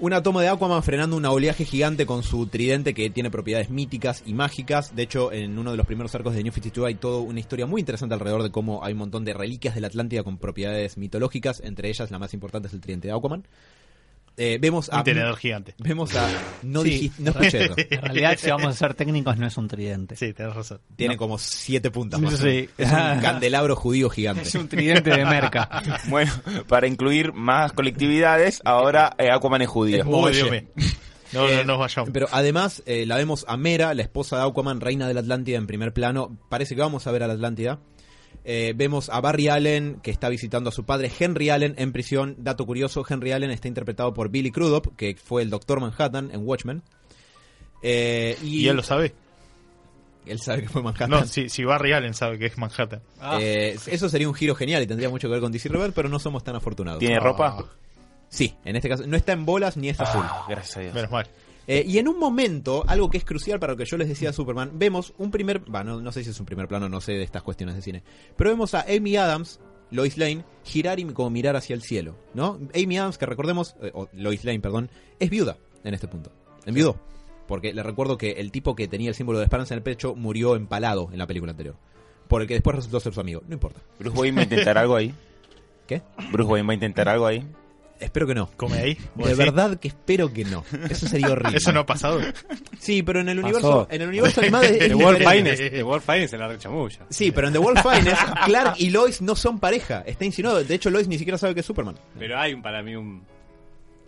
una 0.00 0.22
toma 0.22 0.42
de 0.42 0.48
Aquaman 0.48 0.82
frenando 0.82 1.16
un 1.16 1.24
oleaje 1.24 1.64
gigante 1.64 2.06
con 2.06 2.22
su 2.22 2.46
tridente 2.46 2.94
que 2.94 3.10
tiene 3.10 3.30
propiedades 3.30 3.68
míticas 3.68 4.22
y 4.24 4.32
mágicas. 4.32 4.94
De 4.94 5.02
hecho, 5.02 5.32
en 5.32 5.58
uno 5.58 5.72
de 5.72 5.76
los 5.76 5.86
primeros 5.86 6.14
arcos 6.14 6.34
de 6.34 6.42
New 6.42 6.52
52 6.52 6.86
hay 6.86 6.94
toda 6.94 7.20
una 7.20 7.40
historia 7.40 7.66
muy 7.66 7.80
interesante 7.80 8.14
alrededor 8.14 8.44
de 8.44 8.50
cómo 8.50 8.84
hay 8.84 8.92
un 8.92 9.00
montón 9.00 9.24
de 9.24 9.34
reliquias 9.34 9.74
de 9.74 9.80
la 9.80 9.88
Atlántida 9.88 10.22
con 10.22 10.38
propiedades 10.38 10.98
mitológicas. 10.98 11.60
Entre 11.64 11.88
ellas, 11.88 12.10
la 12.12 12.18
más 12.20 12.32
importante 12.32 12.68
es 12.68 12.74
el 12.74 12.80
tridente 12.80 13.08
de 13.08 13.14
Aquaman. 13.14 13.44
Eh, 14.40 14.56
vemos 14.60 14.88
a... 14.90 14.98
Un 14.98 15.04
tenedor 15.04 15.36
gigante. 15.36 15.74
Vemos 15.78 16.14
a... 16.14 16.28
No, 16.62 16.82
Sí. 16.82 16.90
dijiste- 16.90 17.22
no 17.22 17.30
escuché. 17.32 17.64
En 17.94 18.02
realidad, 18.02 18.36
si 18.38 18.48
vamos 18.50 18.66
a 18.68 18.72
ser 18.72 18.94
técnicos, 18.94 19.36
no 19.36 19.46
es 19.46 19.56
un 19.56 19.66
tridente. 19.68 20.14
Sí, 20.16 20.32
tenés 20.32 20.54
razón. 20.54 20.80
Tiene 20.96 21.14
No. 21.14 21.18
como 21.18 21.38
siete 21.38 21.90
puntas. 21.90 22.20
más 22.20 22.38
Sí. 22.38 22.68
Es 22.78 22.88
un 22.90 22.96
candelabro 23.20 23.74
judío 23.76 24.08
gigante. 24.08 24.42
Es 24.42 24.54
un 24.54 24.68
tridente 24.68 25.10
de 25.10 25.24
merca. 25.24 25.68
Bueno, 26.08 26.32
para 26.68 26.86
incluir 26.86 27.32
más 27.32 27.72
colectividades, 27.72 28.62
ahora 28.64 29.14
eh, 29.18 29.30
Aquaman 29.30 29.62
es 29.62 29.68
judío. 29.68 29.98
Es 29.98 30.06
Uy, 30.06 30.14
Oye. 30.14 30.36
Dios 30.36 30.50
mío. 30.50 30.62
No, 31.32 31.46
Eh, 31.48 31.56
no 31.58 31.64
nos 31.64 31.78
vayamos. 31.80 32.10
Pero 32.12 32.26
además 32.32 32.82
eh, 32.86 33.04
la 33.06 33.16
vemos 33.16 33.44
a 33.48 33.56
Mera, 33.56 33.92
la 33.94 34.02
esposa 34.02 34.38
de 34.38 34.44
Aquaman, 34.48 34.80
reina 34.80 35.06
de 35.08 35.14
la 35.14 35.20
Atlántida 35.20 35.58
en 35.58 35.66
primer 35.66 35.92
plano. 35.92 36.38
Parece 36.48 36.74
que 36.74 36.80
vamos 36.80 37.06
a 37.06 37.12
ver 37.12 37.22
a 37.22 37.26
la 37.26 37.34
Atlántida. 37.34 37.80
Eh, 38.50 38.72
vemos 38.74 39.10
a 39.10 39.20
Barry 39.20 39.48
Allen 39.48 40.00
que 40.02 40.10
está 40.10 40.30
visitando 40.30 40.70
a 40.70 40.72
su 40.72 40.86
padre 40.86 41.12
Henry 41.18 41.50
Allen 41.50 41.74
en 41.76 41.92
prisión. 41.92 42.34
Dato 42.38 42.64
curioso, 42.64 43.04
Henry 43.06 43.32
Allen 43.32 43.50
está 43.50 43.68
interpretado 43.68 44.14
por 44.14 44.30
Billy 44.30 44.50
Crudup, 44.50 44.96
que 44.96 45.16
fue 45.22 45.42
el 45.42 45.50
Doctor 45.50 45.80
Manhattan 45.80 46.30
en 46.32 46.46
Watchmen. 46.46 46.82
Eh, 47.82 48.38
y, 48.42 48.60
Y 48.60 48.68
él 48.68 48.76
lo 48.76 48.82
sabe. 48.82 49.12
él 50.24 50.40
sabe 50.40 50.62
que 50.62 50.70
fue 50.70 50.82
Manhattan. 50.82 51.10
No, 51.10 51.26
si, 51.26 51.50
si 51.50 51.62
Barry 51.62 51.92
Allen 51.92 52.14
sabe 52.14 52.38
que 52.38 52.46
es 52.46 52.56
Manhattan. 52.56 53.02
Eh, 53.38 53.78
eso 53.86 54.08
sería 54.08 54.26
un 54.26 54.34
giro 54.34 54.54
genial 54.54 54.82
y 54.82 54.86
tendría 54.86 55.10
mucho 55.10 55.28
que 55.28 55.32
ver 55.32 55.42
con 55.42 55.52
DC 55.52 55.68
Rebel, 55.68 55.92
pero 55.92 56.08
no 56.08 56.18
somos 56.18 56.42
tan 56.42 56.56
afortunados. 56.56 57.00
¿Tiene 57.00 57.20
ropa? 57.20 57.66
Sí, 58.30 58.56
en 58.64 58.76
este 58.76 58.88
caso 58.88 59.06
no 59.06 59.18
está 59.18 59.32
en 59.32 59.44
bolas 59.44 59.76
ni 59.76 59.90
es 59.90 60.00
azul. 60.00 60.22
Ah, 60.24 60.46
gracias 60.48 60.78
a 60.78 60.80
Dios. 60.80 60.94
Menos 60.94 61.10
mal. 61.10 61.28
Eh, 61.70 61.84
y 61.86 61.98
en 61.98 62.08
un 62.08 62.18
momento, 62.18 62.82
algo 62.86 63.10
que 63.10 63.18
es 63.18 63.26
crucial 63.26 63.60
para 63.60 63.74
lo 63.74 63.76
que 63.76 63.84
yo 63.84 63.98
les 63.98 64.08
decía 64.08 64.30
a 64.30 64.32
Superman, 64.32 64.70
vemos 64.78 65.12
un 65.18 65.30
primer, 65.30 65.62
va, 65.72 65.84
no, 65.84 66.00
no 66.00 66.12
sé 66.12 66.24
si 66.24 66.30
es 66.30 66.40
un 66.40 66.46
primer 66.46 66.66
plano, 66.66 66.88
no 66.88 67.02
sé 67.02 67.12
de 67.12 67.22
estas 67.22 67.42
cuestiones 67.42 67.76
de 67.76 67.82
cine, 67.82 68.02
pero 68.36 68.48
vemos 68.48 68.72
a 68.72 68.86
Amy 68.88 69.16
Adams, 69.16 69.60
Lois 69.90 70.16
Lane, 70.16 70.46
girar 70.64 70.98
y 70.98 71.04
como 71.04 71.28
mirar 71.28 71.56
hacia 71.56 71.74
el 71.74 71.82
cielo, 71.82 72.16
¿no? 72.32 72.58
Amy 72.74 72.96
Adams, 72.96 73.18
que 73.18 73.26
recordemos, 73.26 73.76
eh, 73.82 73.90
o 73.92 74.08
Lois 74.14 74.44
Lane, 74.44 74.60
perdón, 74.60 74.88
es 75.20 75.28
viuda 75.28 75.58
en 75.84 75.92
este 75.92 76.08
punto, 76.08 76.32
enviudó, 76.64 76.98
porque 77.46 77.74
le 77.74 77.82
recuerdo 77.82 78.16
que 78.16 78.32
el 78.32 78.50
tipo 78.50 78.74
que 78.74 78.88
tenía 78.88 79.10
el 79.10 79.14
símbolo 79.14 79.38
de 79.38 79.44
esperanza 79.44 79.74
en 79.74 79.78
el 79.78 79.84
pecho 79.84 80.14
murió 80.14 80.56
empalado 80.56 81.10
en 81.12 81.18
la 81.18 81.26
película 81.26 81.50
anterior, 81.50 81.76
por 82.28 82.40
el 82.40 82.48
que 82.48 82.54
después 82.54 82.76
resultó 82.76 82.98
ser 82.98 83.12
su 83.12 83.20
amigo, 83.20 83.42
no 83.46 83.52
importa. 83.52 83.82
¿Bruce 83.98 84.18
Wayne 84.18 84.36
va 84.36 84.40
a 84.40 84.44
intentar 84.44 84.78
algo 84.78 84.96
ahí? 84.96 85.14
¿Qué? 85.86 86.00
¿Bruce 86.32 86.50
Wayne 86.50 86.66
va 86.66 86.72
a 86.72 86.74
intentar 86.74 87.10
algo 87.10 87.26
ahí? 87.26 87.46
Espero 88.00 88.26
que 88.26 88.34
no. 88.34 88.50
Come 88.56 88.78
ahí. 88.78 88.98
¿Vos 89.14 89.28
De 89.28 89.34
verdad 89.34 89.78
que 89.78 89.88
espero 89.88 90.32
que 90.32 90.44
no. 90.44 90.64
Eso 90.88 91.08
sería 91.08 91.30
horrible. 91.32 91.58
Eso 91.58 91.72
no 91.72 91.80
ha 91.80 91.86
pasado. 91.86 92.20
Sí, 92.78 93.02
pero 93.02 93.20
en 93.20 93.28
el 93.28 93.40
Pasó. 93.40 93.46
universo, 93.48 93.88
en 93.90 94.02
el 94.02 94.08
universo 94.08 94.40
animado 94.40 94.64
es, 94.64 94.78
The 94.78 94.94
World. 94.94 95.28
Finest, 95.28 95.62
The 95.72 95.82
World 95.82 96.04
Finest 96.04 96.34
en 96.34 96.40
la 96.40 96.48
rechamulla. 96.48 97.00
Sí, 97.10 97.32
pero 97.32 97.48
en 97.48 97.52
The 97.52 97.58
World 97.58 97.80
Finest, 97.82 98.22
Clark 98.44 98.74
y 98.78 98.90
Lois 98.90 99.20
no 99.20 99.34
son 99.34 99.58
pareja. 99.58 100.02
Está 100.06 100.24
insinuado. 100.24 100.62
De 100.62 100.74
hecho, 100.74 100.90
Lois 100.90 101.08
ni 101.08 101.18
siquiera 101.18 101.38
sabe 101.38 101.54
que 101.54 101.60
es 101.60 101.66
Superman. 101.66 101.96
Pero 102.18 102.38
hay 102.38 102.54
un, 102.54 102.62
para 102.62 102.82
mí 102.82 102.94
un... 102.94 103.22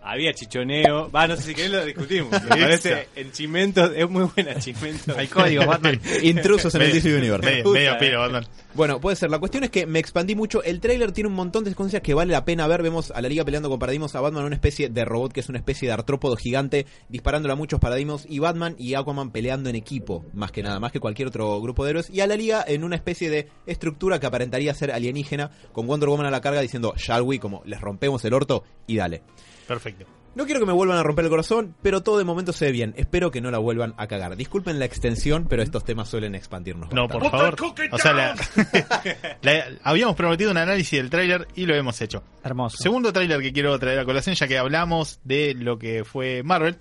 Había 0.02 0.32
chichoneo. 0.32 1.10
Va, 1.10 1.26
no 1.26 1.36
sé 1.36 1.42
si 1.42 1.54
querés 1.54 1.70
lo 1.70 1.84
discutimos. 1.84 2.30
Me 2.30 2.48
parece 2.48 3.08
en 3.14 3.32
Chimentos, 3.32 3.92
es 3.94 4.08
muy 4.08 4.24
buena 4.34 4.54
Chimentos. 4.58 5.16
Hay 5.16 5.26
códigos, 5.26 5.66
Batman. 5.66 6.00
Intrusos 6.22 6.74
en 6.74 6.82
el 6.82 6.92
DC 6.92 7.14
Universe. 7.14 7.46
Medio, 7.46 7.64
gusta, 7.64 7.78
medio 7.78 7.92
eh. 7.92 7.96
piro, 7.98 8.20
Batman. 8.20 8.46
Bueno, 8.74 9.00
puede 9.00 9.16
ser. 9.16 9.30
La 9.30 9.38
cuestión 9.38 9.64
es 9.64 9.70
que 9.70 9.86
me 9.86 9.98
expandí 9.98 10.34
mucho. 10.34 10.62
El 10.62 10.80
tráiler 10.80 11.12
tiene 11.12 11.28
un 11.28 11.34
montón 11.34 11.64
de 11.64 11.70
secuencias 11.70 12.02
que 12.02 12.14
vale 12.14 12.32
la 12.32 12.44
pena 12.44 12.66
ver. 12.66 12.82
Vemos 12.82 13.10
a 13.10 13.20
la 13.20 13.28
liga 13.28 13.44
peleando 13.44 13.68
con 13.68 13.78
paradigmas, 13.78 14.14
a 14.14 14.20
Batman 14.20 14.44
una 14.44 14.54
especie 14.54 14.88
de 14.88 15.04
robot 15.04 15.32
que 15.32 15.40
es 15.40 15.48
una 15.48 15.58
especie 15.58 15.88
de 15.88 15.94
artrópodo 15.94 16.36
gigante 16.36 16.86
disparándole 17.08 17.52
a 17.52 17.56
muchos 17.56 17.80
paradigmas 17.80 18.26
y 18.28 18.38
Batman 18.38 18.76
y 18.78 18.94
Aquaman 18.94 19.30
peleando 19.30 19.68
en 19.68 19.76
equipo, 19.76 20.24
más 20.32 20.52
que 20.52 20.62
nada, 20.62 20.80
más 20.80 20.92
que 20.92 21.00
cualquier 21.00 21.28
otro 21.28 21.60
grupo 21.60 21.84
de 21.84 21.90
héroes. 21.90 22.10
Y 22.10 22.20
a 22.20 22.26
la 22.26 22.36
liga 22.36 22.64
en 22.66 22.84
una 22.84 22.96
especie 22.96 23.28
de 23.28 23.48
estructura 23.66 24.18
que 24.18 24.26
aparentaría 24.26 24.72
ser 24.74 24.92
alienígena, 24.92 25.50
con 25.72 25.86
Wonder 25.86 26.08
Woman 26.08 26.26
a 26.26 26.30
la 26.30 26.40
carga 26.40 26.60
diciendo, 26.60 26.94
shall 26.96 27.22
we, 27.22 27.38
como 27.38 27.62
les 27.64 27.80
rompemos 27.80 28.24
el 28.24 28.34
orto 28.34 28.64
y 28.86 28.96
dale. 28.96 29.22
Perfecto. 29.70 30.04
No 30.34 30.46
quiero 30.46 30.58
que 30.58 30.66
me 30.66 30.72
vuelvan 30.72 30.98
a 30.98 31.04
romper 31.04 31.24
el 31.26 31.30
corazón, 31.30 31.76
pero 31.80 32.02
todo 32.02 32.18
de 32.18 32.24
momento 32.24 32.52
se 32.52 32.64
ve 32.66 32.72
bien. 32.72 32.92
Espero 32.96 33.30
que 33.30 33.40
no 33.40 33.52
la 33.52 33.58
vuelvan 33.58 33.94
a 33.98 34.08
cagar. 34.08 34.34
Disculpen 34.34 34.80
la 34.80 34.84
extensión, 34.84 35.46
pero 35.48 35.62
estos 35.62 35.84
temas 35.84 36.08
suelen 36.08 36.34
expandirnos. 36.34 36.92
No, 36.92 37.06
bastante. 37.06 37.30
por 37.30 37.38
favor. 37.56 37.56
O 37.92 37.98
sea, 37.98 38.12
la- 38.12 38.34
la- 39.42 39.64
habíamos 39.84 40.16
prometido 40.16 40.50
un 40.50 40.56
análisis 40.56 40.98
del 40.98 41.08
tráiler 41.08 41.46
y 41.54 41.66
lo 41.66 41.76
hemos 41.76 42.00
hecho. 42.00 42.24
Hermoso. 42.42 42.78
Segundo 42.78 43.12
tráiler 43.12 43.40
que 43.40 43.52
quiero 43.52 43.78
traer 43.78 44.00
a 44.00 44.04
colación, 44.04 44.34
ya 44.34 44.48
que 44.48 44.58
hablamos 44.58 45.20
de 45.22 45.54
lo 45.54 45.78
que 45.78 46.02
fue 46.02 46.42
Marvel. 46.42 46.76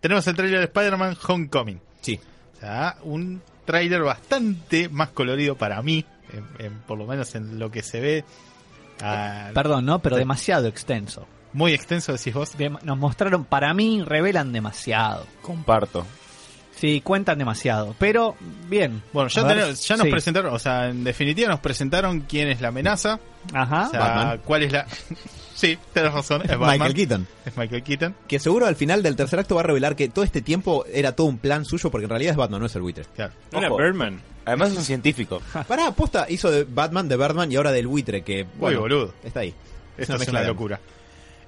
Tenemos 0.00 0.26
el 0.26 0.34
tráiler 0.36 0.60
de 0.60 0.64
Spider-Man 0.64 1.18
Homecoming. 1.28 1.80
Sí. 2.00 2.18
O 2.56 2.60
sea, 2.60 2.96
un 3.02 3.42
tráiler 3.66 4.00
bastante 4.02 4.88
más 4.88 5.10
colorido 5.10 5.56
para 5.56 5.82
mí, 5.82 6.02
en- 6.32 6.64
en- 6.66 6.78
por 6.80 6.96
lo 6.96 7.06
menos 7.06 7.34
en 7.34 7.58
lo 7.58 7.70
que 7.70 7.82
se 7.82 8.00
ve. 8.00 8.24
Ah, 9.02 9.50
Perdón, 9.52 9.84
¿no? 9.84 9.98
Pero 10.00 10.16
demasiado 10.16 10.66
extenso. 10.66 11.26
Muy 11.56 11.72
extenso, 11.72 12.12
decís 12.12 12.34
vos. 12.34 12.52
Nos 12.82 12.98
mostraron, 12.98 13.44
para 13.44 13.72
mí, 13.74 14.02
revelan 14.04 14.52
demasiado. 14.52 15.26
Comparto. 15.42 16.06
Sí, 16.78 17.00
cuentan 17.00 17.38
demasiado. 17.38 17.94
Pero, 17.98 18.36
bien. 18.68 19.02
Bueno, 19.14 19.30
ya, 19.30 19.40
A 19.40 19.44
ver, 19.44 19.56
tenemos- 19.56 19.88
ya 19.88 19.96
nos 19.96 20.04
sí. 20.04 20.10
presentaron, 20.10 20.54
o 20.54 20.58
sea, 20.58 20.88
en 20.90 21.04
definitiva 21.04 21.48
nos 21.48 21.60
presentaron 21.60 22.20
quién 22.20 22.48
es 22.48 22.60
la 22.60 22.68
amenaza, 22.68 23.18
Ajá. 23.54 23.86
o 23.86 23.90
sea, 23.90 23.98
Batman. 24.00 24.40
cuál 24.44 24.62
es 24.64 24.72
la... 24.72 24.86
sí, 25.54 25.78
tenés 25.94 26.12
razón, 26.12 26.42
es 26.42 26.50
Batman. 26.50 26.70
Michael 26.72 26.92
Keaton. 26.94 27.26
Es 27.46 27.56
Michael 27.56 27.82
Keaton. 27.82 28.14
Que 28.28 28.38
seguro 28.38 28.66
al 28.66 28.76
final 28.76 29.02
del 29.02 29.16
tercer 29.16 29.38
acto 29.38 29.54
va 29.54 29.62
a 29.62 29.64
revelar 29.64 29.96
que 29.96 30.10
todo 30.10 30.22
este 30.22 30.42
tiempo 30.42 30.84
era 30.92 31.12
todo 31.12 31.26
un 31.28 31.38
plan 31.38 31.64
suyo, 31.64 31.90
porque 31.90 32.04
en 32.04 32.10
realidad 32.10 32.32
es 32.32 32.36
Batman, 32.36 32.60
no 32.60 32.66
es 32.66 32.76
el 32.76 32.82
buitre. 32.82 33.06
Claro. 33.14 33.32
¿No 33.52 33.58
era. 33.58 33.70
Birdman? 33.70 34.20
Además 34.44 34.72
es 34.72 34.76
un 34.76 34.84
científico. 34.84 35.40
Pará, 35.66 35.90
posta, 35.92 36.26
hizo 36.28 36.50
de 36.50 36.64
Batman, 36.64 37.08
de 37.08 37.16
Birdman 37.16 37.50
y 37.50 37.56
ahora 37.56 37.72
del 37.72 37.86
buitre, 37.86 38.20
que. 38.22 38.44
Muy 38.44 38.52
Bueno, 38.58 38.80
boludo. 38.80 39.14
Está 39.24 39.40
ahí. 39.40 39.54
Esto 39.96 40.14
una 40.16 40.22
es 40.24 40.28
una 40.28 40.42
locura. 40.42 40.78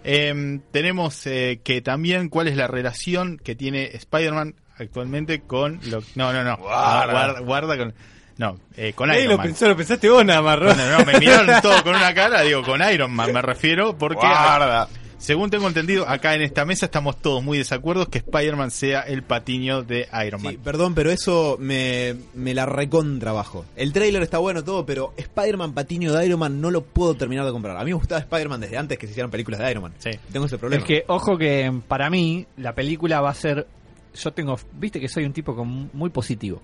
Em, 0.05 0.61
tenemos 0.71 1.27
eh, 1.27 1.61
que 1.65 1.81
también 1.83 2.29
cuál 2.29 2.49
es 2.49 2.57
la 2.57 2.67
relación 2.67 3.39
que 3.39 3.55
tiene 3.55 3.91
Spider-Man 3.95 4.55
actualmente 4.77 5.41
con 5.41 5.81
lo 5.91 6.03
no 6.15 6.33
no 6.33 6.45
no 6.45 6.57
Guarda. 6.57 7.13
guarda, 7.13 7.41
guarda 7.41 7.77
con 7.77 7.95
no 8.37 8.61
eh, 8.77 8.93
con 8.95 9.13
Iron 9.13 9.29
lo, 9.31 9.37
Man 9.39 9.47
pensó, 9.49 9.67
lo 9.69 9.77
pensaste 9.77 10.09
vos 10.09 10.25
nada 10.25 10.41
más, 10.41 10.61
no, 10.61 10.99
no, 10.99 11.05
me 11.05 11.19
miraron 11.19 11.49
todo 11.63 11.83
con 11.83 11.97
una 11.97 12.15
cara 12.15 12.43
digo 12.43 12.63
con 12.63 12.81
Iron 12.93 13.11
Man 13.11 13.33
me 13.33 13.43
refiero 13.43 13.99
porque 13.99 14.25
Guarda. 14.27 14.89
Según 15.19 15.51
tengo 15.51 15.67
entendido 15.69 16.09
acá 16.09 16.35
en 16.35 16.43
esta 16.43 16.65
mesa 16.65 16.87
estamos 16.87 17.17
todos 17.17 17.43
muy 17.43 17.59
desacuerdos 17.59 18.09
que 18.09 18.19
Spider-Man 18.19 18.71
sea 18.71 19.01
el 19.03 19.23
patiño 19.23 19.83
de 19.83 20.09
Iron 20.27 20.43
Man 20.43 20.53
Sí, 20.53 20.59
perdón, 20.63 20.95
pero 20.95 21.11
eso 21.11 21.57
me, 21.61 22.15
me 22.35 22.55
la 22.55 22.67
recontrabajo. 22.67 23.65
El 23.77 23.93
trailer 23.93 24.23
está 24.23 24.39
bueno 24.39 24.63
todo, 24.65 24.87
pero 24.87 25.13
Spider-Man 25.17 25.75
Patiño 25.75 26.13
de 26.13 26.25
Iron 26.27 26.39
Man 26.41 26.61
no 26.61 26.71
lo 26.71 26.83
puedo 26.83 27.15
terminar 27.15 27.45
de 27.45 27.53
comprar. 27.53 27.77
A 27.77 27.81
mí 27.85 27.91
me 27.91 27.95
gustaba 27.97 28.21
Spider-Man 28.21 28.61
desde 28.61 28.79
antes 28.79 28.97
que 28.99 29.07
se 29.07 29.11
hicieran 29.13 29.31
películas 29.31 29.61
de 29.61 29.71
Iron 29.71 29.83
Man. 29.83 29.93
Sí. 29.99 30.11
Tengo 30.33 30.47
ese 30.47 30.57
problema. 30.59 30.81
Es 30.83 30.87
que, 30.87 31.05
ojo 31.09 31.37
que 31.37 31.73
para 31.89 32.09
mí, 32.11 32.47
la 32.57 32.75
película 32.75 33.21
va 33.21 33.31
a 33.31 33.35
ser. 33.35 33.67
Yo 34.15 34.33
tengo. 34.33 34.59
Viste 34.73 35.01
que 35.01 35.09
soy 35.09 35.25
un 35.25 35.33
tipo 35.33 35.55
con- 35.55 35.91
muy 35.93 36.11
positivo. 36.11 36.63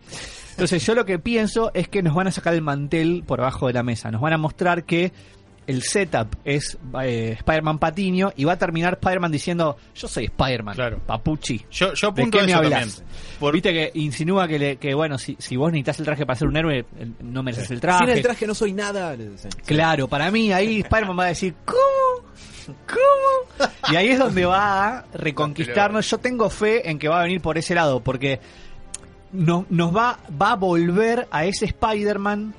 Entonces, 0.50 0.84
yo 0.86 0.94
lo 0.94 1.04
que 1.04 1.18
pienso 1.18 1.70
es 1.74 1.88
que 1.88 2.02
nos 2.02 2.14
van 2.14 2.28
a 2.28 2.30
sacar 2.32 2.54
el 2.54 2.62
mantel 2.62 3.22
por 3.26 3.40
abajo 3.40 3.66
de 3.66 3.72
la 3.74 3.82
mesa. 3.82 4.10
Nos 4.10 4.20
van 4.20 4.32
a 4.32 4.38
mostrar 4.38 4.84
que 4.84 5.12
el 5.66 5.82
setup 5.82 6.34
es 6.44 6.76
eh, 7.02 7.34
Spider-Man 7.38 7.78
Patiño 7.78 8.32
y 8.36 8.44
va 8.44 8.52
a 8.54 8.58
terminar 8.58 8.94
Spider-Man 9.00 9.32
diciendo: 9.32 9.76
Yo 9.94 10.08
soy 10.08 10.24
Spider-Man, 10.26 10.74
Claro. 10.74 10.98
papuchi. 11.06 11.64
yo 11.70 11.94
yo 11.94 12.10
¿De 12.12 12.30
qué 12.30 12.42
me 12.42 12.52
hablas? 12.54 13.02
Por- 13.38 13.52
Viste 13.54 13.72
que 13.72 13.90
insinúa 13.94 14.46
que, 14.48 14.58
le- 14.58 14.76
que 14.76 14.94
bueno, 14.94 15.18
si, 15.18 15.36
si 15.38 15.56
vos 15.56 15.70
necesitas 15.72 15.98
el 16.00 16.04
traje 16.06 16.26
para 16.26 16.38
ser 16.38 16.48
un 16.48 16.56
héroe, 16.56 16.84
no 17.20 17.42
mereces 17.42 17.70
el 17.70 17.80
traje. 17.80 18.04
Sin 18.06 18.10
el 18.16 18.22
traje 18.22 18.46
no 18.46 18.54
soy 18.54 18.72
nada. 18.72 19.16
Claro, 19.66 20.08
para 20.08 20.30
mí 20.30 20.52
ahí 20.52 20.80
Spider-Man 20.80 21.18
va 21.18 21.24
a 21.24 21.28
decir, 21.28 21.54
¿cómo? 21.64 21.78
¿Cómo? 22.86 23.68
Y 23.92 23.96
ahí 23.96 24.08
es 24.08 24.18
donde 24.18 24.44
va 24.46 24.88
a 24.98 25.04
reconquistarnos. 25.12 26.08
Yo 26.10 26.18
tengo 26.18 26.48
fe 26.50 26.88
en 26.90 26.98
que 26.98 27.08
va 27.08 27.20
a 27.20 27.22
venir 27.24 27.40
por 27.40 27.58
ese 27.58 27.74
lado, 27.74 28.00
porque 28.00 28.40
no- 29.32 29.66
nos 29.68 29.94
va, 29.94 30.18
va 30.40 30.52
a 30.52 30.56
volver 30.56 31.28
a 31.30 31.44
ese 31.44 31.66
Spider-Man 31.66 32.54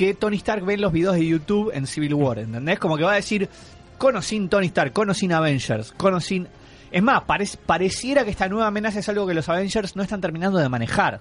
que 0.00 0.14
Tony 0.14 0.36
Stark 0.38 0.64
ve 0.64 0.74
en 0.74 0.80
los 0.80 0.92
videos 0.92 1.14
de 1.14 1.26
YouTube 1.26 1.70
en 1.74 1.86
Civil 1.86 2.14
War, 2.14 2.38
¿entendés? 2.38 2.78
Como 2.78 2.96
que 2.96 3.04
va 3.04 3.12
a 3.12 3.16
decir, 3.16 3.50
con 3.98 4.16
o 4.16 4.22
sin 4.22 4.48
Tony 4.48 4.68
Stark, 4.68 4.94
con 4.94 5.10
o 5.10 5.14
sin 5.14 5.30
Avengers, 5.32 5.92
con 5.92 6.14
o 6.14 6.20
sin... 6.20 6.48
Es 6.90 7.02
más, 7.02 7.22
parec- 7.24 7.58
pareciera 7.66 8.24
que 8.24 8.30
esta 8.30 8.48
nueva 8.48 8.68
amenaza 8.68 9.00
es 9.00 9.08
algo 9.10 9.26
que 9.26 9.34
los 9.34 9.46
Avengers 9.50 9.96
no 9.96 10.02
están 10.02 10.22
terminando 10.22 10.58
de 10.58 10.68
manejar. 10.70 11.20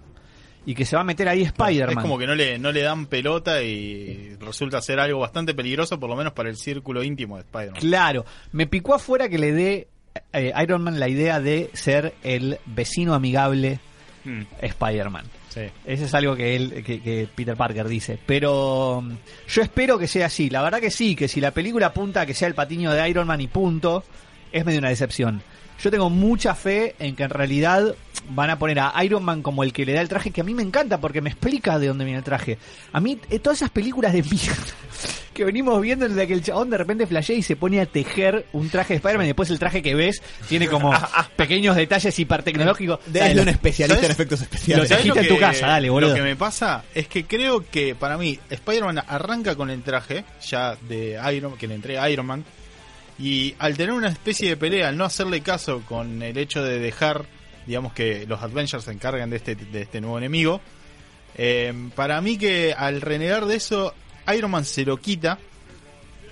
Y 0.66 0.76
que 0.76 0.86
se 0.86 0.96
va 0.96 1.02
a 1.02 1.06
meter 1.06 1.28
ahí 1.28 1.42
Spider-Man. 1.42 1.98
Es 1.98 2.02
como 2.02 2.18
que 2.18 2.26
no 2.26 2.36
le, 2.36 2.58
no 2.58 2.72
le 2.72 2.82
dan 2.82 3.06
pelota 3.08 3.62
y 3.64 4.36
resulta 4.40 4.82
ser 4.82 5.00
algo 5.02 5.20
bastante 5.20 5.54
peligroso, 5.54 6.00
por 6.00 6.10
lo 6.10 6.16
menos 6.16 6.32
para 6.32 6.50
el 6.50 6.56
círculo 6.56 7.04
íntimo 7.04 7.36
de 7.36 7.42
Spider-Man. 7.42 7.82
Claro, 7.82 8.26
me 8.54 8.66
picó 8.66 8.94
afuera 8.96 9.28
que 9.28 9.38
le 9.40 9.52
dé 9.52 9.88
eh, 10.32 10.54
Iron 10.64 10.84
Man 10.84 11.00
la 11.00 11.10
idea 11.10 11.40
de 11.42 11.70
ser 11.74 12.14
el 12.24 12.60
vecino 12.66 13.14
amigable 13.14 13.80
Mm, 14.26 14.42
Spider-Man. 14.62 15.26
Sí. 15.50 15.62
Eso 15.86 16.06
es 16.06 16.14
algo 16.14 16.36
que 16.36 16.56
él, 16.56 16.84
que, 16.86 17.02
que 17.02 17.28
Peter 17.34 17.56
Parker 17.56 17.88
dice. 17.88 18.18
Pero 18.26 19.02
mm, 19.04 19.14
yo 19.48 19.62
espero 19.62 19.98
que 19.98 20.08
sea 20.08 20.28
así. 20.28 20.50
La 20.50 20.62
verdad 20.62 20.80
que 20.80 20.92
sí, 20.92 21.16
que 21.16 21.28
si 21.28 21.42
la 21.42 21.52
película 21.52 21.88
apunta 21.88 22.22
a 22.22 22.26
que 22.26 22.34
sea 22.34 22.48
el 22.48 22.56
patiño 22.56 22.92
de 22.92 23.10
Iron 23.10 23.28
Man 23.28 23.42
y 23.42 23.48
punto, 23.48 24.04
es 24.52 24.66
medio 24.66 24.80
una 24.80 24.90
decepción. 24.90 25.42
Yo 25.82 25.92
tengo 25.92 26.10
mucha 26.10 26.56
fe 26.56 26.96
en 27.00 27.16
que 27.16 27.24
en 27.24 27.30
realidad 27.30 27.96
van 28.30 28.50
a 28.50 28.60
poner 28.60 28.80
a 28.80 28.94
Iron 29.04 29.24
Man 29.24 29.42
como 29.42 29.64
el 29.64 29.74
que 29.74 29.86
le 29.86 29.94
da 29.94 30.02
el 30.02 30.10
traje, 30.10 30.32
que 30.32 30.42
a 30.42 30.44
mí 30.44 30.54
me 30.54 30.64
encanta 30.64 31.00
porque 31.00 31.22
me 31.22 31.30
explica 31.30 31.80
de 31.80 31.88
dónde 31.88 32.06
viene 32.06 32.20
el 32.20 32.24
traje. 32.24 32.58
A 32.92 33.00
mí, 33.00 33.20
eh, 33.30 33.40
todas 33.40 33.60
esas 33.60 33.70
películas 33.70 34.14
de 34.14 34.24
mierda 34.24 34.56
que 35.34 35.46
venimos 35.46 35.82
viendo 35.82 36.08
desde 36.08 36.28
que 36.28 36.34
el 36.34 36.44
chabón 36.44 36.70
de 36.70 36.78
repente 36.78 37.08
flashea 37.08 37.36
y 37.36 37.44
se 37.44 37.56
pone 37.56 37.80
a 37.80 37.86
tejer 37.86 38.46
un 38.54 38.70
traje 38.70 38.94
de 38.94 38.98
Spider-Man 38.98 39.26
y 39.26 39.30
después 39.30 39.50
el 39.50 39.60
traje 39.60 39.82
que 39.82 39.96
ves 39.96 40.22
tiene 40.48 40.68
como 40.68 40.92
pequeños 41.36 41.76
detalles 41.76 42.18
hipertecnológicos. 42.20 43.00
De, 43.06 43.20
Dale, 43.20 43.42
un 43.42 43.50
especialista 43.50 43.96
¿sabes? 43.96 44.10
en 44.10 44.12
efectos 44.12 44.40
Lo 44.40 44.44
especiales. 44.44 44.90
¿Sabés 44.90 45.04
tejiste 45.04 45.28
en 45.28 45.36
tu 45.36 45.40
casa, 45.40 45.68
dale, 45.68 45.90
boludo. 45.90 46.10
Lo 46.10 46.16
que 46.16 46.22
me 46.22 46.36
pasa 46.36 46.84
es 46.94 47.08
que 47.08 47.26
creo 47.26 47.66
que 47.70 47.96
para 47.96 48.18
mí 48.18 48.40
Spider-Man 48.50 49.04
arranca 49.08 49.56
con 49.56 49.70
el 49.70 49.82
traje 49.82 50.26
ya 50.46 50.76
de 50.88 51.20
Iron 51.34 51.58
que 51.58 51.68
le 51.68 51.76
entrega 51.76 52.10
Iron 52.10 52.26
Man 52.26 52.44
y 53.20 53.54
al 53.60 53.76
tener 53.76 53.94
una 53.94 54.08
especie 54.08 54.50
de 54.50 54.58
pelea, 54.58 54.88
al 54.88 54.98
no 54.98 55.04
hacerle 55.04 55.42
caso 55.42 55.82
con 55.86 56.22
el 56.22 56.38
hecho 56.38 56.64
de 56.64 56.80
dejar, 56.80 57.26
digamos 57.70 57.94
que 57.94 58.26
los 58.28 58.42
Avengers 58.42 58.84
se 58.84 58.92
encargan 58.92 59.30
de 59.30 59.38
este, 59.38 59.54
de 59.56 59.84
este 59.84 60.02
nuevo 60.02 60.18
enemigo, 60.18 60.60
eh, 61.38 61.72
para 61.96 62.20
mí 62.20 62.36
que 62.38 62.74
al 62.78 63.00
renegar 63.00 63.46
de 63.46 63.56
eso, 63.56 63.94
Iron 64.36 64.50
Man 64.52 64.66
se 64.66 64.84
lo 64.84 64.98
quita. 64.98 65.38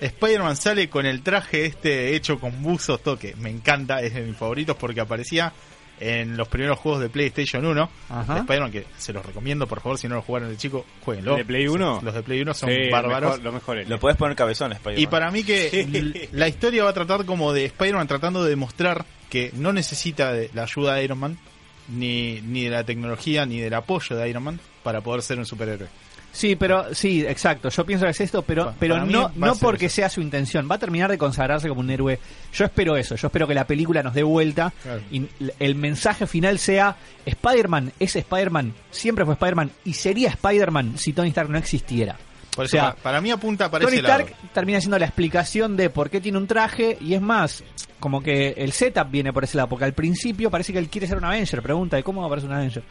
Spider-Man 0.00 0.56
sale 0.56 0.88
con 0.88 1.06
el 1.06 1.22
traje 1.22 1.64
este 1.66 2.14
hecho 2.14 2.38
con 2.38 2.62
buzos, 2.62 3.02
toque. 3.02 3.34
Me 3.36 3.50
encanta, 3.50 4.00
es 4.02 4.14
de 4.14 4.20
mis 4.22 4.36
favoritos 4.36 4.76
porque 4.76 5.00
aparecía 5.00 5.52
en 6.00 6.36
los 6.36 6.46
primeros 6.46 6.78
juegos 6.78 7.00
de 7.00 7.08
PlayStation 7.08 7.64
1. 7.66 7.90
Ajá. 8.10 8.34
de 8.34 8.40
Spider-Man, 8.40 8.70
que 8.70 8.84
se 8.96 9.12
los 9.12 9.24
recomiendo, 9.26 9.66
por 9.66 9.80
favor, 9.80 9.98
si 9.98 10.06
no 10.08 10.14
lo 10.16 10.22
jugaron 10.22 10.50
de 10.50 10.56
chico, 10.56 10.86
jueguenlo. 11.04 11.34
¿De 11.36 11.44
Play 11.44 11.66
1? 11.66 12.00
Los 12.04 12.14
de 12.14 12.22
Play 12.22 12.40
1 12.42 12.54
son 12.54 12.70
Sí, 12.70 12.88
bárbaros. 12.90 13.30
mejor- 13.30 13.42
lo 13.44 13.52
mejor 13.52 13.78
es. 13.78 13.88
Lo 13.88 13.98
puedes 13.98 14.16
poner 14.16 14.36
cabezón, 14.36 14.72
Spider-Man. 14.72 15.02
Y 15.02 15.06
para 15.08 15.30
mí 15.32 15.42
que 15.42 16.28
la 16.32 16.46
historia 16.48 16.84
va 16.84 16.90
a 16.90 16.94
tratar 16.94 17.24
como 17.24 17.52
de 17.52 17.64
Spider-Man 17.64 18.06
tratando 18.06 18.44
de 18.44 18.50
demostrar 18.50 19.04
que 19.30 19.50
no 19.54 19.72
necesita 19.72 20.32
de 20.32 20.50
la 20.54 20.62
ayuda 20.64 20.94
de 20.94 21.04
Iron 21.04 21.18
Man, 21.18 21.38
ni, 21.88 22.40
ni 22.42 22.64
de 22.64 22.70
la 22.70 22.84
tecnología, 22.84 23.46
ni 23.46 23.58
del 23.60 23.74
apoyo 23.74 24.16
de 24.16 24.28
Iron 24.28 24.42
Man 24.42 24.60
para 24.82 25.00
poder 25.00 25.22
ser 25.22 25.38
un 25.38 25.46
superhéroe. 25.46 25.88
Sí, 26.30 26.56
pero 26.56 26.94
sí, 26.94 27.24
exacto. 27.26 27.70
Yo 27.70 27.86
pienso 27.86 28.04
que 28.04 28.10
es 28.10 28.20
esto, 28.20 28.42
pero, 28.42 28.74
pero 28.78 29.04
no, 29.06 29.32
no 29.34 29.56
porque 29.56 29.86
eso. 29.86 29.96
sea 29.96 30.08
su 30.10 30.20
intención. 30.20 30.68
Va 30.70 30.74
a 30.74 30.78
terminar 30.78 31.10
de 31.10 31.16
consagrarse 31.16 31.68
como 31.68 31.80
un 31.80 31.90
héroe. 31.90 32.18
Yo 32.52 32.66
espero 32.66 32.96
eso. 32.96 33.16
Yo 33.16 33.28
espero 33.28 33.48
que 33.48 33.54
la 33.54 33.66
película 33.66 34.02
nos 34.02 34.12
dé 34.14 34.22
vuelta 34.22 34.72
Claro. 34.82 35.00
y 35.10 35.26
el 35.58 35.74
mensaje 35.74 36.26
final 36.26 36.58
sea 36.58 36.96
Spider-Man 37.24 37.92
es 37.98 38.14
Spider-Man, 38.14 38.74
siempre 38.90 39.24
fue 39.24 39.34
Spider-Man 39.34 39.70
y 39.86 39.94
sería 39.94 40.28
Spider-Man 40.28 40.98
si 40.98 41.12
Tony 41.14 41.28
Stark 41.30 41.48
no 41.48 41.58
existiera. 41.58 42.16
Por 42.58 42.64
O 42.66 42.68
sea, 42.68 42.94
pa- 42.94 43.02
para 43.02 43.20
mí 43.20 43.30
apunta 43.30 43.70
para 43.70 43.84
Tony 43.84 43.98
ese 43.98 44.02
lado. 44.02 44.20
Stark 44.24 44.36
termina 44.52 44.80
siendo 44.80 44.98
la 44.98 45.06
explicación 45.06 45.76
de 45.76 45.90
por 45.90 46.10
qué 46.10 46.20
tiene 46.20 46.38
un 46.38 46.48
traje 46.48 46.98
y 47.00 47.14
es 47.14 47.20
más, 47.20 47.62
como 48.00 48.20
que 48.20 48.48
el 48.56 48.72
setup 48.72 49.08
viene 49.10 49.32
por 49.32 49.44
ese 49.44 49.56
lado, 49.56 49.68
porque 49.68 49.84
al 49.84 49.92
principio 49.92 50.50
parece 50.50 50.72
que 50.72 50.80
él 50.80 50.88
quiere 50.88 51.06
ser 51.06 51.18
un 51.18 51.24
Avenger, 51.24 51.62
pregunta 51.62 51.94
de 51.96 52.02
cómo 52.02 52.20
va 52.20 52.26
a 52.26 52.28
aparecer 52.28 52.50
un 52.50 52.56
Avenger. 52.56 52.82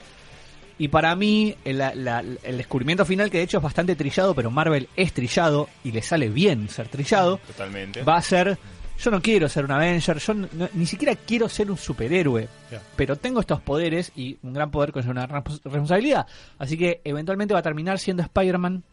Y 0.79 0.87
para 0.87 1.13
mí, 1.17 1.53
el, 1.65 1.79
la- 1.79 1.93
la- 1.95 2.19
el 2.43 2.57
descubrimiento 2.57 3.03
final, 3.03 3.29
que 3.29 3.39
de 3.39 3.43
hecho 3.43 3.57
es 3.57 3.63
bastante 3.63 3.95
trillado, 3.97 4.33
pero 4.33 4.49
Marvel 4.51 4.87
es 4.95 5.11
trillado 5.11 5.67
y 5.83 5.91
le 5.91 6.01
sale 6.01 6.29
bien 6.29 6.69
ser 6.69 6.87
trillado, 6.87 7.37
Totalmente. 7.47 8.03
va 8.03 8.15
a 8.15 8.21
ser, 8.21 8.57
yo 8.99 9.11
no 9.11 9.21
quiero 9.21 9.49
ser 9.49 9.65
un 9.65 9.71
Avenger, 9.71 10.19
yo 10.19 10.33
no- 10.33 10.47
ni 10.75 10.85
siquiera 10.85 11.13
quiero 11.15 11.49
ser 11.49 11.69
un 11.71 11.77
superhéroe, 11.77 12.47
pero 12.95 13.15
tengo 13.15 13.39
estos 13.41 13.59
poderes 13.59 14.11
y 14.15 14.37
un 14.43 14.53
gran 14.53 14.71
poder 14.71 14.91
con 14.93 15.07
una 15.09 15.27
respons- 15.27 15.61
responsabilidad. 15.63 16.25
Así 16.57 16.77
que 16.77 17.01
eventualmente 17.03 17.53
va 17.53 17.59
a 17.59 17.63
terminar 17.63 17.97
siendo 17.99 18.23
Spider-Man 18.23 18.83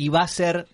y 0.00 0.08
va 0.08 0.22
a 0.22 0.28
ser 0.28 0.66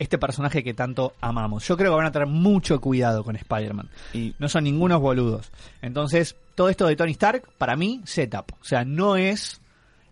este 0.00 0.18
personaje 0.18 0.64
que 0.64 0.74
tanto 0.74 1.12
amamos. 1.20 1.68
Yo 1.68 1.76
creo 1.76 1.92
que 1.92 1.98
van 1.98 2.06
a 2.06 2.10
tener 2.10 2.26
mucho 2.26 2.80
cuidado 2.80 3.22
con 3.22 3.36
Spider-Man. 3.36 3.88
Y 4.12 4.34
No 4.40 4.48
son 4.48 4.64
ningunos 4.64 5.00
boludos. 5.00 5.52
Entonces, 5.82 6.34
todo 6.56 6.68
esto 6.68 6.88
de 6.88 6.96
Tony 6.96 7.12
Stark, 7.12 7.48
para 7.58 7.76
mí, 7.76 8.00
setup. 8.06 8.50
O 8.60 8.64
sea, 8.64 8.84
no 8.84 9.14
es 9.14 9.60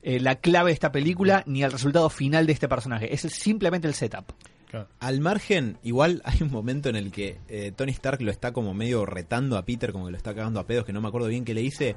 eh, 0.04 0.20
la 0.20 0.36
clave 0.36 0.70
de 0.70 0.74
esta 0.74 0.92
película 0.92 1.42
ni 1.46 1.64
el 1.64 1.72
resultado 1.72 2.08
final 2.10 2.46
de 2.46 2.52
este 2.52 2.68
personaje. 2.68 3.12
Es 3.12 3.22
simplemente 3.22 3.88
el 3.88 3.94
setup. 3.94 4.26
Claro. 4.68 4.86
Al 5.00 5.20
margen, 5.20 5.78
igual 5.82 6.22
hay 6.24 6.44
un 6.44 6.52
momento 6.52 6.88
en 6.90 6.94
el 6.94 7.10
que 7.10 7.40
eh, 7.48 7.72
Tony 7.74 7.90
Stark 7.90 8.22
lo 8.22 8.30
está 8.30 8.52
como 8.52 8.72
medio 8.72 9.04
retando 9.04 9.58
a 9.58 9.64
Peter, 9.64 9.90
como 9.90 10.04
que 10.04 10.12
lo 10.12 10.16
está 10.16 10.32
cagando 10.32 10.60
a 10.60 10.66
pedos, 10.68 10.84
que 10.84 10.92
no 10.92 11.00
me 11.00 11.08
acuerdo 11.08 11.26
bien 11.26 11.44
qué 11.44 11.54
le 11.54 11.62
dice. 11.62 11.96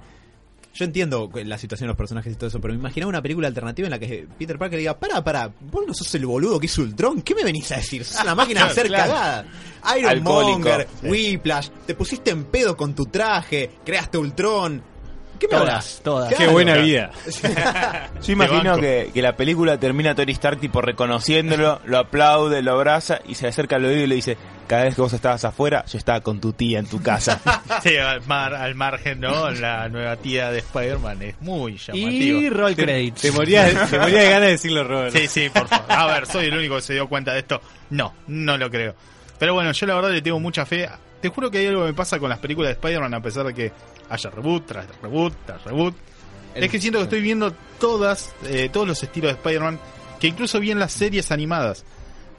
Yo 0.74 0.86
entiendo 0.86 1.30
la 1.46 1.58
situación 1.60 1.86
de 1.86 1.90
los 1.90 1.98
personajes 1.98 2.34
y 2.34 2.36
todo 2.36 2.48
eso, 2.48 2.60
pero 2.60 2.74
me 2.74 2.80
imaginaba 2.80 3.10
una 3.10 3.22
película 3.22 3.48
alternativa 3.48 3.86
en 3.86 3.92
la 3.92 4.00
que 4.00 4.28
Peter 4.40 4.58
Parker 4.58 4.80
diga, 4.80 4.98
para, 4.98 5.24
para, 5.24 5.52
vos 5.62 5.84
no 5.86 5.94
sos 5.94 6.14
el 6.16 6.26
boludo 6.26 6.60
que 6.60 6.66
hizo 6.66 6.82
Ultron, 6.82 7.22
¿qué 7.22 7.36
me 7.36 7.44
venís 7.44 7.72
a 7.72 7.76
decir? 7.76 8.04
Sos 8.04 8.22
una 8.24 8.34
máquina 8.34 8.66
de 8.66 8.72
hacer 8.72 8.88
Claro. 8.88 9.12
cagada. 9.14 9.46
Iron 9.98 10.10
Alcohólico. 10.12 10.58
Monger, 10.60 10.88
Sí. 11.02 11.08
Whiplash, 11.08 11.70
te 11.86 11.94
pusiste 11.94 12.32
en 12.32 12.46
pedo 12.46 12.76
con 12.76 12.96
tu 12.96 13.06
traje, 13.06 13.70
creaste 13.86 14.18
Ultron. 14.18 14.82
¿Qué 15.44 15.48
me 15.48 15.60
Todas, 15.60 15.70
hablas? 15.70 16.02
todas. 16.04 16.30
Qué 16.30 16.36
Claro. 16.36 16.52
buena 16.54 16.76
vida. 16.78 17.12
yo 18.24 18.32
imagino 18.34 18.78
que, 18.80 19.12
que 19.14 19.22
la 19.22 19.36
película 19.36 19.78
termina 19.78 20.16
Tony 20.16 20.32
Stark 20.32 20.60
tipo 20.60 20.82
reconociéndolo, 20.82 21.82
lo 21.86 21.98
aplaude, 21.98 22.62
lo 22.62 22.72
abraza 22.72 23.20
y 23.28 23.36
se 23.36 23.48
acerca 23.48 23.76
al 23.76 23.84
oído 23.86 24.02
y 24.04 24.08
le 24.08 24.16
dice, 24.16 24.38
cada 24.68 24.86
vez 24.86 24.96
que 24.96 25.02
vos 25.02 25.12
estabas 25.12 25.44
afuera, 25.44 25.84
yo 25.86 25.98
estaba 25.98 26.22
con 26.22 26.40
tu 26.40 26.54
tía 26.54 26.80
en 26.80 26.86
tu 26.88 27.02
casa. 27.02 27.42
Sí, 27.84 27.98
al, 27.98 28.26
mar, 28.28 28.54
al 28.54 28.76
margen, 28.76 29.20
¿no? 29.20 29.50
La 29.52 29.90
nueva 29.90 30.16
tía 30.16 30.50
de 30.52 30.60
Spider-Man 30.60 31.22
es 31.24 31.42
muy 31.42 31.78
llamativo. 31.78 32.40
Y 32.40 32.50
roll 32.50 32.76
credits. 32.76 33.22
te 33.22 33.32
morías, 33.32 33.90
te 33.90 34.00
morías 34.00 34.22
de 34.24 34.30
ganas 34.30 34.42
de 34.46 34.52
decirlo, 34.52 34.84
Robert. 34.86 35.14
Sí, 35.14 35.28
sí, 35.28 35.50
por 35.50 35.68
favor. 35.68 35.86
A 35.92 36.06
ver, 36.08 36.26
soy 36.26 36.46
el 36.46 36.58
único 36.58 36.76
que 36.78 36.82
se 36.82 36.94
dio 36.94 37.10
cuenta 37.10 37.34
de 37.34 37.40
esto. 37.40 37.62
No, 37.90 38.14
no 38.28 38.58
lo 38.58 38.70
creo. 38.70 38.96
Pero 39.40 39.54
bueno, 39.56 39.74
yo 39.74 39.86
la 39.88 39.96
verdad 39.96 40.12
le 40.12 40.22
tengo 40.22 40.40
mucha 40.40 40.66
fe. 40.66 40.88
Te 41.24 41.30
juro 41.30 41.50
que 41.50 41.60
hay 41.60 41.68
algo 41.68 41.84
que 41.84 41.88
me 41.88 41.94
pasa 41.94 42.20
con 42.20 42.28
las 42.28 42.40
películas 42.40 42.68
de 42.68 42.74
Spider-Man 42.74 43.14
a 43.14 43.22
pesar 43.22 43.46
de 43.46 43.54
que 43.54 43.72
haya 44.10 44.30
reboot 44.30 44.66
tras 44.66 44.86
reboot 45.02 45.34
tras 45.46 45.64
reboot. 45.64 45.96
Es 46.54 46.70
que 46.70 46.82
siento 46.82 47.00
que 47.00 47.06
estoy 47.06 47.22
viendo 47.22 47.54
todas, 47.80 48.34
eh, 48.44 48.68
todos 48.70 48.86
los 48.86 49.02
estilos 49.02 49.32
de 49.32 49.36
Spider-Man, 49.38 49.80
que 50.20 50.28
incluso 50.28 50.60
vi 50.60 50.72
en 50.72 50.80
las 50.80 50.92
series 50.92 51.32
animadas. 51.32 51.86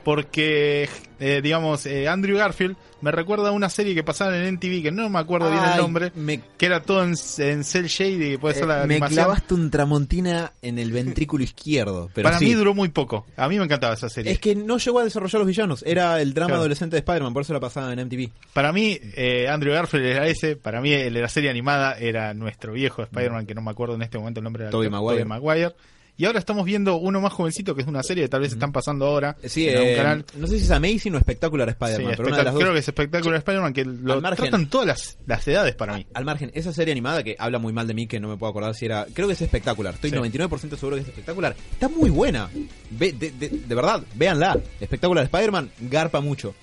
Porque, 0.05 0.88
eh, 1.18 1.40
digamos, 1.42 1.86
eh, 1.86 2.09
Andrew 2.09 2.36
Garfield 2.36 2.76
me 3.00 3.11
recuerda 3.11 3.48
a 3.48 3.52
una 3.52 3.68
serie 3.68 3.94
que 3.94 4.02
pasaba 4.02 4.36
en 4.36 4.44
NTV, 4.57 4.82
que 4.82 4.90
no 4.90 5.09
me 5.11 5.18
acuerdo 5.18 5.50
bien 5.50 5.62
el 5.62 5.76
nombre, 5.76 6.11
me- 6.14 6.40
que 6.57 6.64
era 6.66 6.80
todo 6.82 7.02
en, 7.05 7.14
en 7.38 7.64
cel 7.64 7.86
shade 7.86 8.32
y 8.32 8.36
puede 8.38 8.55
ser 8.55 8.64
Eh, 8.64 8.68
la 8.68 8.76
me 8.86 8.94
animación. 8.94 9.24
clavaste 9.24 9.55
un 9.55 9.70
tramontina 9.70 10.52
en 10.62 10.78
el 10.78 10.90
ventrículo 10.92 11.44
izquierdo. 11.44 12.11
Pero 12.14 12.24
Para 12.26 12.38
sí. 12.38 12.46
mí 12.46 12.55
duró 12.55 12.74
muy 12.74 12.88
poco. 12.88 13.26
A 13.36 13.48
mí 13.48 13.59
me 13.59 13.64
encantaba 13.64 13.92
esa 13.94 14.09
serie. 14.09 14.32
Es 14.32 14.38
que 14.38 14.55
no 14.55 14.78
llegó 14.78 15.00
a 15.00 15.05
desarrollar 15.05 15.40
los 15.40 15.48
villanos. 15.48 15.82
Era 15.86 16.20
el 16.22 16.32
drama 16.32 16.48
Claro. 16.48 16.61
adolescente 16.61 16.96
de 16.96 17.00
Spider-Man, 17.00 17.32
por 17.34 17.42
eso 17.42 17.52
la 17.52 17.61
pasaba 17.61 17.92
en 17.92 17.98
MTV. 18.00 18.30
Para 18.55 18.72
mí, 18.72 18.98
eh, 19.16 19.48
Andrew 19.48 19.72
Garfield 19.74 20.07
era 20.07 20.26
ese. 20.28 20.57
Para 20.57 20.80
mí, 20.80 21.11
la 21.11 21.28
serie 21.28 21.50
animada 21.50 21.98
era 21.98 22.32
nuestro 22.32 22.72
viejo 22.72 23.02
Spider-Man, 23.02 23.44
que 23.46 23.55
no 23.55 23.61
me 23.62 23.70
acuerdo 23.70 23.94
en 23.96 24.02
este 24.02 24.18
momento 24.18 24.40
el 24.40 24.44
nombre 24.44 24.64
del 24.64 24.70
Tobey 24.72 24.88
Maguire. 24.88 25.24
Maguire. 25.26 25.72
Y 26.16 26.26
ahora 26.26 26.38
estamos 26.38 26.64
viendo 26.64 26.94
uno 26.96 27.20
más 27.20 27.32
jovencito, 27.32 27.74
que 27.74 27.82
es 27.82 27.88
una 27.88 28.02
serie 28.04 28.22
que 28.24 28.28
tal 28.28 28.40
vez 28.40 28.52
están 28.52 28.70
pasando 28.70 29.04
ahora 29.06 29.36
Sí, 29.44 29.68
en 29.68 29.76
algún 29.76 29.90
eh, 29.92 29.96
canal. 29.96 30.24
no 30.36 30.46
sé 30.46 30.58
si 30.58 30.64
es 30.64 30.70
Amazing 30.70 31.14
o 31.16 31.18
Espectacular 31.18 31.68
Spider-Man, 31.70 32.12
espectac- 32.14 32.44
dos. 32.52 32.54
creo 32.60 32.72
que 32.72 32.78
es 32.78 32.86
espectacular 32.88 33.38
Spider-Man, 33.38 33.72
que 33.72 33.84
lo 33.84 34.20
margen. 34.20 34.36
tratan 34.44 34.66
todas 34.70 34.86
las, 34.86 35.18
las 35.26 35.48
edades 35.48 35.74
para 35.74 35.96
mí. 35.96 36.06
Al 36.14 36.24
margen, 36.24 36.52
esa 36.54 36.72
serie 36.72 36.92
animada 36.92 37.24
que 37.24 37.34
habla 37.36 37.58
muy 37.58 37.72
mal 37.72 37.88
de 37.88 37.94
mí, 37.94 38.06
que 38.06 38.20
no 38.20 38.28
me 38.28 38.36
puedo 38.36 38.50
acordar 38.50 38.76
si 38.76 38.84
era. 38.86 39.06
Creo 39.12 39.26
que 39.26 39.32
es 39.32 39.42
espectacular. 39.42 39.94
Estoy 39.94 40.10
Sí. 40.10 40.16
99% 40.16 40.76
seguro 40.76 40.94
que 40.96 41.02
es 41.02 41.08
espectacular. 41.08 41.56
Está 41.72 41.88
muy 41.88 42.10
buena. 42.10 42.48
Ve- 42.90 43.12
de, 43.12 43.32
de- 43.32 43.48
de 43.48 43.74
verdad, 43.74 44.00
véanla. 44.14 44.56
Espectacular 44.80 45.24
Spider-Man, 45.24 45.70
garpa 45.80 46.20
mucho. 46.20 46.54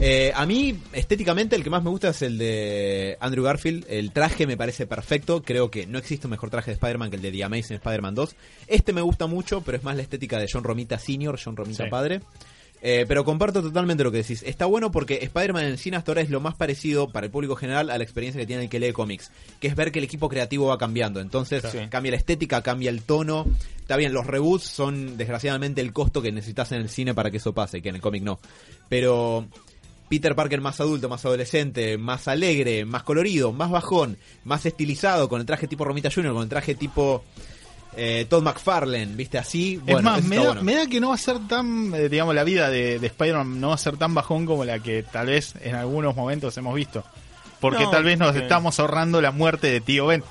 Eh, 0.00 0.30
a 0.34 0.44
mí, 0.44 0.78
estéticamente, 0.92 1.56
el 1.56 1.64
que 1.64 1.70
más 1.70 1.82
me 1.82 1.88
gusta 1.90 2.10
es 2.10 2.20
el 2.22 2.36
de 2.38 3.16
Andrew 3.20 3.44
Garfield. 3.44 3.86
El 3.88 4.12
traje 4.12 4.46
me 4.46 4.56
parece 4.56 4.86
perfecto. 4.86 5.42
Creo 5.42 5.70
que 5.70 5.86
no 5.86 5.98
existe 5.98 6.26
un 6.26 6.32
mejor 6.32 6.50
traje 6.50 6.70
de 6.70 6.74
Spider-Man 6.74 7.10
que 7.10 7.16
el 7.16 7.22
de 7.22 7.32
The 7.32 7.44
Amazing 7.44 7.76
Spider-Man 7.76 8.14
2. 8.14 8.36
Este 8.66 8.92
me 8.92 9.00
gusta 9.00 9.26
mucho, 9.26 9.62
pero 9.62 9.78
es 9.78 9.84
más 9.84 9.96
la 9.96 10.02
estética 10.02 10.38
de 10.38 10.48
John 10.52 10.64
Romita 10.64 10.98
Sr., 10.98 11.40
John 11.42 11.56
Romita 11.56 11.84
Sí. 11.84 11.90
Padre. 11.90 12.20
Eh, 12.82 13.06
pero 13.08 13.24
comparto 13.24 13.62
totalmente 13.62 14.04
lo 14.04 14.12
que 14.12 14.18
decís. 14.18 14.42
Está 14.46 14.66
bueno 14.66 14.90
porque 14.92 15.18
Spider-Man 15.22 15.64
en 15.64 15.78
cine 15.78 15.96
hasta 15.96 16.12
ahora 16.12 16.20
es 16.20 16.28
lo 16.28 16.40
más 16.40 16.54
parecido 16.54 17.08
para 17.10 17.24
el 17.24 17.32
público 17.32 17.56
general 17.56 17.88
a 17.88 17.96
la 17.96 18.04
experiencia 18.04 18.38
que 18.38 18.46
tiene 18.46 18.64
el 18.64 18.68
que 18.68 18.78
lee 18.78 18.92
cómics, 18.92 19.32
que 19.60 19.66
es 19.68 19.74
ver 19.74 19.90
que 19.90 19.98
el 19.98 20.04
equipo 20.04 20.28
creativo 20.28 20.66
va 20.66 20.76
cambiando. 20.76 21.20
Entonces 21.20 21.64
Sí. 21.72 21.78
cambia 21.88 22.10
la 22.12 22.18
estética, 22.18 22.62
cambia 22.62 22.90
el 22.90 23.00
tono. 23.02 23.46
Está 23.80 23.96
bien, 23.96 24.12
los 24.12 24.26
reboots 24.26 24.64
son 24.64 25.16
desgraciadamente 25.16 25.80
el 25.80 25.92
costo 25.94 26.20
que 26.20 26.30
necesitas 26.30 26.70
en 26.72 26.82
el 26.82 26.90
cine 26.90 27.14
para 27.14 27.30
que 27.30 27.38
eso 27.38 27.54
pase, 27.54 27.80
que 27.80 27.88
en 27.88 27.94
el 27.96 28.00
cómic 28.02 28.22
no. 28.22 28.38
Pero 28.90 29.46
Peter 30.08 30.34
Parker 30.34 30.60
más 30.60 30.80
adulto, 30.80 31.08
más 31.08 31.24
adolescente, 31.24 31.98
más 31.98 32.28
alegre, 32.28 32.84
más 32.84 33.02
colorido, 33.02 33.52
más 33.52 33.70
bajón, 33.70 34.16
más 34.44 34.64
estilizado, 34.66 35.28
con 35.28 35.40
el 35.40 35.46
traje 35.46 35.66
tipo 35.66 35.84
Romita 35.84 36.10
Jr., 36.10 36.32
con 36.32 36.42
el 36.42 36.48
traje 36.48 36.74
tipo 36.74 37.24
eh, 37.96 38.26
Todd 38.28 38.42
McFarlane, 38.42 39.16
¿viste? 39.16 39.38
Así. 39.38 39.78
Bueno, 39.78 39.98
es 39.98 40.04
más, 40.04 40.24
me 40.24 40.36
da, 40.36 40.42
bueno. 40.46 40.62
me 40.62 40.74
da 40.74 40.86
que 40.86 41.00
no 41.00 41.08
va 41.08 41.14
a 41.14 41.18
ser 41.18 41.38
tan, 41.48 41.94
eh, 41.94 42.08
digamos, 42.08 42.34
la 42.34 42.44
vida 42.44 42.70
de, 42.70 42.98
de 42.98 43.06
Spider-Man 43.06 43.60
no 43.60 43.68
va 43.68 43.74
a 43.74 43.78
ser 43.78 43.96
tan 43.96 44.14
bajón 44.14 44.46
como 44.46 44.64
la 44.64 44.78
que 44.78 45.02
tal 45.02 45.26
vez 45.26 45.54
en 45.62 45.74
algunos 45.74 46.14
momentos 46.14 46.56
hemos 46.58 46.74
visto. 46.74 47.04
Porque 47.60 47.84
No, 47.84 47.90
tal 47.90 48.04
vez 48.04 48.18
nos 48.18 48.36
estamos 48.36 48.78
ahorrando 48.78 49.20
la 49.20 49.30
muerte 49.30 49.68
de 49.68 49.80
tío 49.80 50.06
Ben. 50.06 50.22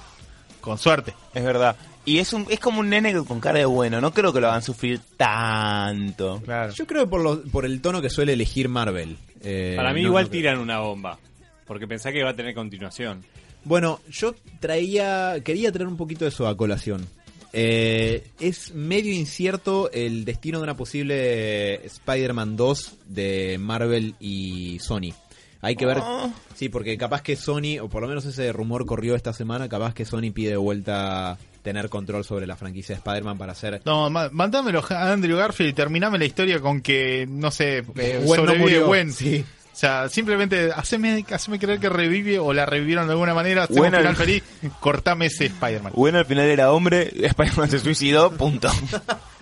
Con 0.62 0.78
suerte. 0.78 1.14
Es 1.34 1.44
verdad. 1.44 1.76
Y 2.06 2.20
es 2.20 2.34
un 2.34 2.46
es 2.50 2.60
como 2.60 2.80
un 2.82 2.90
nene 2.90 3.14
con 3.24 3.40
cara 3.40 3.60
de 3.60 3.66
bueno. 3.66 4.00
No 4.00 4.14
creo 4.14 4.32
que 4.32 4.40
lo 4.40 4.48
hagan 4.48 4.62
sufrir 4.62 5.00
tanto. 5.18 6.42
Claro. 6.44 6.72
Yo 6.74 6.86
creo 6.86 7.04
que 7.06 7.10
por, 7.10 7.22
lo- 7.22 7.42
por 7.44 7.66
el 7.66 7.82
tono 7.82 8.02
que 8.02 8.10
suele 8.10 8.34
elegir 8.34 8.70
Marvel. 8.70 9.18
Eh, 9.42 9.74
Para 9.76 9.94
mí 9.94 10.02
no- 10.02 10.10
igual 10.10 10.26
no- 10.26 10.30
tiran 10.32 10.60
una 10.60 10.80
bomba. 10.80 11.18
Porque 11.66 11.88
pensá 11.88 12.12
que 12.12 12.24
va 12.24 12.30
a 12.32 12.36
tener 12.36 12.54
continuación. 12.54 13.24
Bueno, 13.64 14.00
yo 14.10 14.36
traía, 14.60 15.38
quería 15.44 15.72
traer 15.72 15.88
un 15.88 15.98
poquito 15.98 16.26
de 16.26 16.30
eso 16.30 16.48
a 16.48 16.56
colación. 16.56 17.08
Eh, 17.54 18.28
es 18.40 18.74
medio 18.76 19.12
incierto 19.14 19.90
el 19.92 20.26
destino 20.26 20.60
de 20.60 20.64
una 20.66 20.78
posible 20.78 21.84
Spider-Man 21.86 22.56
2 22.58 22.98
de 23.08 23.58
Marvel 23.60 24.14
y 24.20 24.78
Sony. 24.80 25.14
Hay 25.62 25.76
que 25.76 25.86
ver, 25.88 25.98
Oh. 26.02 26.32
sí, 26.54 26.70
porque 26.70 26.96
capaz 26.98 27.24
que 27.24 27.36
Sony, 27.36 27.80
o 27.82 27.90
por 27.90 28.04
lo 28.04 28.08
menos 28.10 28.26
ese 28.26 28.52
rumor 28.52 28.86
corrió 28.86 29.16
esta 29.16 29.34
semana, 29.34 29.68
capaz 29.70 29.96
que 29.96 30.06
Sony 30.06 30.32
pide 30.32 30.52
de 30.52 30.58
vuelta 30.58 31.40
tener 31.66 31.90
control 31.90 32.24
sobre 32.24 32.48
la 32.48 32.56
franquicia 32.56 32.96
de 32.96 33.00
Spider-Man 33.00 33.38
para 33.38 33.52
hacer... 33.52 33.82
No, 33.84 34.10
ma- 34.10 34.30
mandámelo 34.32 34.82
a 34.90 35.12
Andrew 35.12 35.36
Garfield 35.38 35.72
y 35.72 35.74
terminame 35.74 36.18
la 36.18 36.24
historia 36.26 36.62
con 36.62 36.80
que, 36.80 37.26
no 37.30 37.52
sé, 37.52 37.80
eh, 37.98 38.22
Gwen 38.24 38.46
no 38.46 38.56
murió. 38.56 38.86
Gwen. 38.88 39.12
Sí. 39.12 39.44
O 39.74 39.78
sea, 39.78 40.08
simplemente 40.08 40.72
haceme, 40.74 41.26
haceme 41.30 41.60
creer 41.60 41.80
que 41.82 41.90
revive 41.90 42.40
o 42.40 42.54
la 42.54 42.66
revivieron 42.66 43.08
de 43.08 43.12
alguna 43.12 43.34
manera, 43.34 43.64
hacemos 43.64 43.80
Gwen 43.82 43.94
un 43.94 44.00
final 44.00 44.12
al- 44.12 44.16
feliz, 44.16 44.44
cortame 44.80 45.26
ese 45.26 45.48
Spider-Man. 45.48 45.92
Bueno, 45.96 46.20
al 46.20 46.26
final 46.26 46.46
era 46.46 46.72
hombre, 46.72 47.12
Spider-Man 47.26 47.70
se 47.70 47.80
suicidó, 47.80 48.32
punto. 48.32 48.70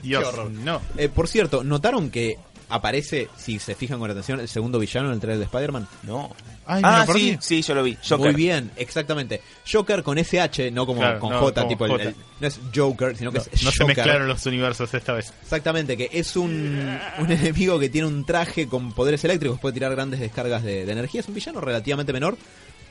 Dios, 0.02 0.24
horror. 0.28 0.50
no. 0.50 0.82
Eh, 0.98 1.10
por 1.10 1.28
cierto, 1.28 1.64
¿notaron 1.64 2.10
que 2.10 2.38
aparece, 2.74 3.30
si 3.38 3.60
se 3.60 3.76
fijan 3.76 4.00
con 4.00 4.10
atención, 4.10 4.40
el 4.40 4.48
segundo 4.48 4.80
villano 4.80 5.08
en 5.10 5.14
el 5.16 5.20
trailer 5.20 5.40
de 5.40 5.46
Spider-man? 5.46 5.88
No. 6.04 6.34
Ay, 6.66 6.82
ah, 6.86 7.06
sí, 7.14 7.38
sí, 7.42 7.62
yo 7.62 7.76
lo 7.76 7.84
vi. 7.84 7.98
Joker. 8.02 8.18
Muy 8.20 8.34
bien, 8.34 8.72
exactamente. 8.78 9.42
Joker 9.70 10.02
con 10.04 10.18
SH, 10.18 10.72
no 10.72 10.86
como 10.86 11.02
Claro, 11.02 11.20
con 11.20 11.30
no, 11.32 11.40
J, 11.40 11.62
como 11.62 11.68
tipo 11.70 11.86
el- 11.86 11.92
J. 11.92 12.04
el- 12.04 12.16
no 12.40 12.48
es 12.48 12.60
Joker, 12.74 13.18
sino 13.18 13.32
que 13.32 13.40
No, 13.40 13.44
es 13.52 13.64
no 13.64 13.72
se 13.72 13.78
Joker. 13.84 13.96
mezclaron 13.98 14.28
los 14.28 14.46
universos 14.46 14.94
esta 14.94 15.14
vez. 15.14 15.34
Exactamente, 15.42 15.98
que 15.98 16.10
es 16.12 16.36
un, 16.36 16.98
un 17.20 17.32
enemigo 17.32 17.80
que 17.80 17.90
tiene 17.90 18.08
un 18.08 18.26
traje 18.26 18.68
con 18.68 18.94
poderes 18.94 19.24
eléctricos, 19.26 19.60
puede 19.60 19.74
tirar 19.74 19.92
grandes 19.92 20.20
descargas 20.20 20.64
de, 20.64 20.86
de 20.86 20.92
energía. 20.92 21.22
Es 21.22 21.28
un 21.28 21.34
villano 21.36 21.60
relativamente 21.62 22.14
menor, 22.14 22.38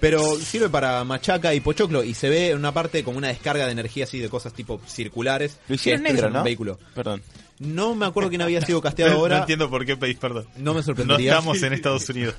pero 0.01 0.37
sirve 0.37 0.69
para 0.69 1.03
machaca 1.05 1.55
y 1.55 1.61
pochoclo. 1.61 2.03
Y 2.05 2.13
se 2.15 2.29
ve 2.29 2.51
en 2.51 2.59
una 2.59 2.73
parte 2.73 3.03
como 3.05 3.19
una 3.19 3.29
descarga 3.29 3.67
de 3.67 3.73
energía 3.73 4.05
así 4.05 4.19
de 4.19 4.29
cosas 4.29 4.53
tipo 4.53 4.81
circulares. 4.87 5.59
Lo 5.69 5.77
hicieron 5.77 6.03
destrozan 6.03 6.25
negro, 6.25 6.27
un 6.29 6.33
¿no? 6.41 6.45
vehículo. 6.45 6.79
Perdón. 6.95 7.23
No 7.63 7.95
me 7.95 8.07
acuerdo 8.07 8.29
quién 8.29 8.43
había 8.43 8.61
sido 8.61 8.81
casteado 8.81 9.13
No, 9.13 9.19
ahora. 9.21 9.39
entiendo 9.41 9.71
por 9.71 9.85
qué 9.87 9.97
pedís 9.97 10.19
perdón. 10.19 10.47
No 10.57 10.73
me 10.73 10.79
No 10.81 10.83
sorprendería. 10.83 11.33
estamos 11.33 11.63
en 11.63 11.73
Estados 11.73 12.09
Unidos. 12.09 12.35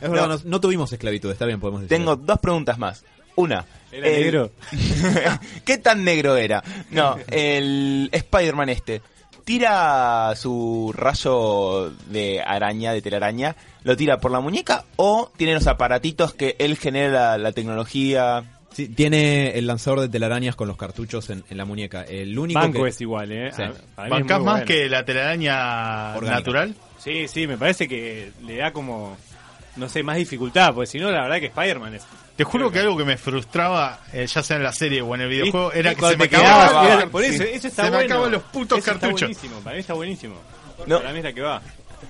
Es 0.00 0.10
verdad, 0.10 0.28
no, 0.28 0.40
no 0.44 0.60
tuvimos 0.60 0.92
esclavitud, 0.92 1.30
está 1.30 1.44
bien, 1.44 1.60
podemos 1.60 1.82
decir. 1.82 1.96
Tengo 1.96 2.16
dos 2.16 2.38
preguntas 2.38 2.78
más. 2.78 3.04
Una. 3.36 3.64
¿Era 3.92 4.08
el- 4.08 4.22
negro? 4.22 4.50
¿Qué 5.64 5.78
tan 5.78 6.04
negro 6.04 6.36
era? 6.36 6.62
No, 6.90 7.16
el 7.28 8.08
Spider-Man 8.12 8.68
este. 8.70 9.02
¿Tira 9.44 10.34
su 10.36 10.92
rayo 10.94 11.90
de 12.10 12.42
araña, 12.42 12.92
de 12.92 13.00
telaraña? 13.00 13.56
¿Lo 13.82 13.96
tira 13.96 14.18
por 14.20 14.30
la 14.30 14.40
muñeca 14.40 14.84
o 14.96 15.30
tiene 15.38 15.54
los 15.54 15.66
aparatitos 15.66 16.34
que 16.34 16.54
él 16.58 16.76
genera 16.76 17.10
la, 17.10 17.38
la 17.38 17.52
tecnología? 17.52 18.44
Sí, 18.78 18.86
tiene 18.86 19.58
el 19.58 19.66
lanzador 19.66 19.98
de 20.02 20.08
telarañas 20.08 20.54
con 20.54 20.68
los 20.68 20.76
cartuchos 20.76 21.28
en, 21.30 21.42
en 21.50 21.56
la 21.56 21.64
muñeca. 21.64 22.04
El 22.04 22.38
único 22.38 22.60
Banco 22.60 22.84
que... 22.84 22.90
es 22.90 23.00
igual, 23.00 23.32
¿eh? 23.32 23.50
Sí. 23.52 23.60
A- 23.62 23.72
para 23.96 24.08
mí 24.08 24.14
es 24.14 24.20
¿Bancás 24.20 24.38
más 24.40 24.52
bueno. 24.52 24.66
que 24.66 24.88
la 24.88 25.04
telaraña 25.04 26.10
Orgánica. 26.14 26.34
natural? 26.38 26.74
Sí, 26.96 27.26
sí, 27.26 27.48
me 27.48 27.58
parece 27.58 27.88
que 27.88 28.30
le 28.44 28.56
da 28.58 28.72
como, 28.72 29.16
no 29.74 29.88
sé, 29.88 30.04
más 30.04 30.16
dificultad, 30.16 30.72
porque 30.74 30.86
si 30.86 31.00
no, 31.00 31.10
la 31.10 31.22
verdad 31.22 31.40
que 31.40 31.46
Spider-Man 31.46 31.94
es... 31.96 32.06
Te 32.36 32.44
juro 32.44 32.70
que 32.70 32.78
algo 32.78 32.96
que 32.96 33.04
me 33.04 33.16
frustraba, 33.16 33.98
eh, 34.12 34.24
ya 34.28 34.44
sea 34.44 34.58
en 34.58 34.62
la 34.62 34.72
serie 34.72 35.02
o 35.02 35.12
en 35.16 35.22
el 35.22 35.28
videojuego, 35.28 35.72
era 35.72 35.92
que 35.96 36.00
se 36.06 36.16
me 36.16 36.28
te 36.28 36.36
acababa. 36.36 36.54
quedabas, 36.54 36.70
acababa, 36.70 36.94
era- 37.02 37.10
por 37.10 37.24
eso, 37.24 37.42
sí. 37.42 37.48
eso 37.52 37.66
está 37.66 37.84
Se 37.86 37.90
me 37.90 37.96
bueno. 37.96 38.14
acaban 38.14 38.30
los 38.30 38.42
putos 38.44 38.78
Eso 38.78 38.90
está 38.92 39.00
cartuchos. 39.00 39.20
buenísimo, 39.28 39.60
para 39.60 39.74
mí 39.74 39.80
está 39.80 39.94
buenísimo. 39.94 40.34
No. 40.86 40.98
Para 41.00 41.10
mí 41.12 41.18
es 41.18 41.24
la 41.24 41.32
que 41.32 41.40
va. 41.40 41.60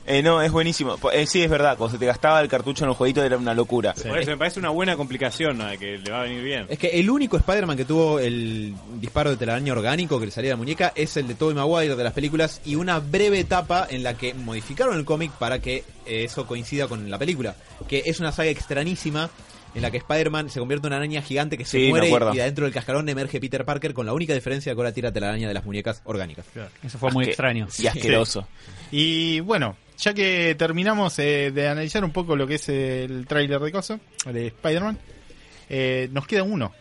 Eh, 0.07 0.23
no, 0.23 0.41
es 0.41 0.51
buenísimo. 0.51 0.97
Eh, 1.13 1.27
sí, 1.27 1.43
es 1.43 1.51
verdad. 1.51 1.77
Cuando 1.77 1.93
se 1.93 1.99
te 1.99 2.07
gastaba 2.07 2.41
el 2.41 2.49
cartucho 2.49 2.85
en 2.85 2.89
los 2.89 2.97
jueguitos 2.97 3.25
era 3.25 3.37
una 3.37 3.55
locura. 3.55 3.95
Por 3.95 4.19
eso 4.19 4.31
me 4.31 4.37
parece 4.37 4.59
una 4.59 4.71
buena 4.71 4.97
complicación, 4.97 5.59
¿no? 5.59 5.69
que 5.79 5.99
le 5.99 6.11
va 6.11 6.21
a 6.21 6.23
venir 6.25 6.43
bien. 6.43 6.67
Es 6.69 6.79
que 6.79 6.89
el 6.99 7.11
único 7.11 7.37
Spider-Man 7.37 7.77
que 7.77 7.85
tuvo 7.85 8.19
el 8.19 8.75
disparo 9.01 9.31
de 9.31 9.37
telaraña 9.37 9.73
orgánico 9.73 10.19
que 10.19 10.27
le 10.27 10.33
salía 10.33 10.51
de 10.51 10.55
la 10.55 10.59
muñeca 10.59 10.93
es 10.95 11.17
el 11.17 11.29
de 11.29 11.35
Tobey 11.35 11.55
Maguire 11.55 11.95
de 11.95 12.05
las 12.05 12.13
películas 12.13 12.61
y 12.65 12.75
una 12.75 12.99
breve 12.99 13.41
etapa 13.41 13.87
en 13.89 14.03
la 14.03 14.15
que 14.15 14.35
modificaron 14.35 14.97
el 14.97 15.05
cómic 15.05 15.33
para 15.33 15.61
que 15.61 15.85
eso 16.07 16.47
coincida 16.47 16.89
con 16.89 17.11
la 17.11 17.19
película. 17.19 17.55
Que 17.87 18.03
es 18.07 18.21
una 18.21 18.33
saga 18.33 18.51
extrañísima 18.51 19.31
en 19.79 19.83
la 19.83 19.91
que 19.91 19.97
Spider-Man 19.99 20.51
se 20.51 20.59
convierte 20.61 20.87
en 20.87 20.93
una 20.93 20.97
araña 20.99 21.23
gigante 21.23 21.57
que 21.57 21.65
se 21.65 21.79
Sí, 21.79 21.89
muere 21.89 22.09
y 22.09 22.35
de 22.37 22.43
adentro 22.43 22.65
del 22.65 22.75
cascarón 22.75 23.09
emerge 23.09 23.41
Peter 23.41 23.65
Parker 23.65 23.95
con 23.95 24.05
la 24.07 24.13
única 24.13 24.35
diferencia 24.35 24.71
de 24.71 24.77
que 24.77 24.81
ahora 24.81 24.93
tira 24.93 25.13
telaraña 25.13 25.49
de 25.49 25.55
las 25.55 25.65
muñecas 25.65 26.03
orgánicas. 26.05 26.45
Eso 26.83 26.99
fue 26.99 27.11
muy 27.13 27.25
Asque- 27.25 27.29
extraño. 27.29 27.69
Y 27.79 27.87
asqueroso. 27.87 28.47
Y 28.91 29.41
bueno, 29.41 29.77
ya 29.99 30.13
que 30.15 30.55
terminamos 30.59 31.19
eh, 31.19 31.51
de 31.53 31.69
analizar 31.69 32.05
un 32.05 32.11
poco 32.13 32.37
lo 32.37 32.47
que 32.47 32.57
es 32.57 32.69
el 32.69 33.27
tráiler 33.27 33.61
de 33.61 33.73
Coso, 33.73 34.01
de 34.27 34.49
Spider-Man, 34.49 34.99
eh, 35.69 36.09
nos 36.13 36.27
queda 36.27 36.43
uno. 36.43 36.73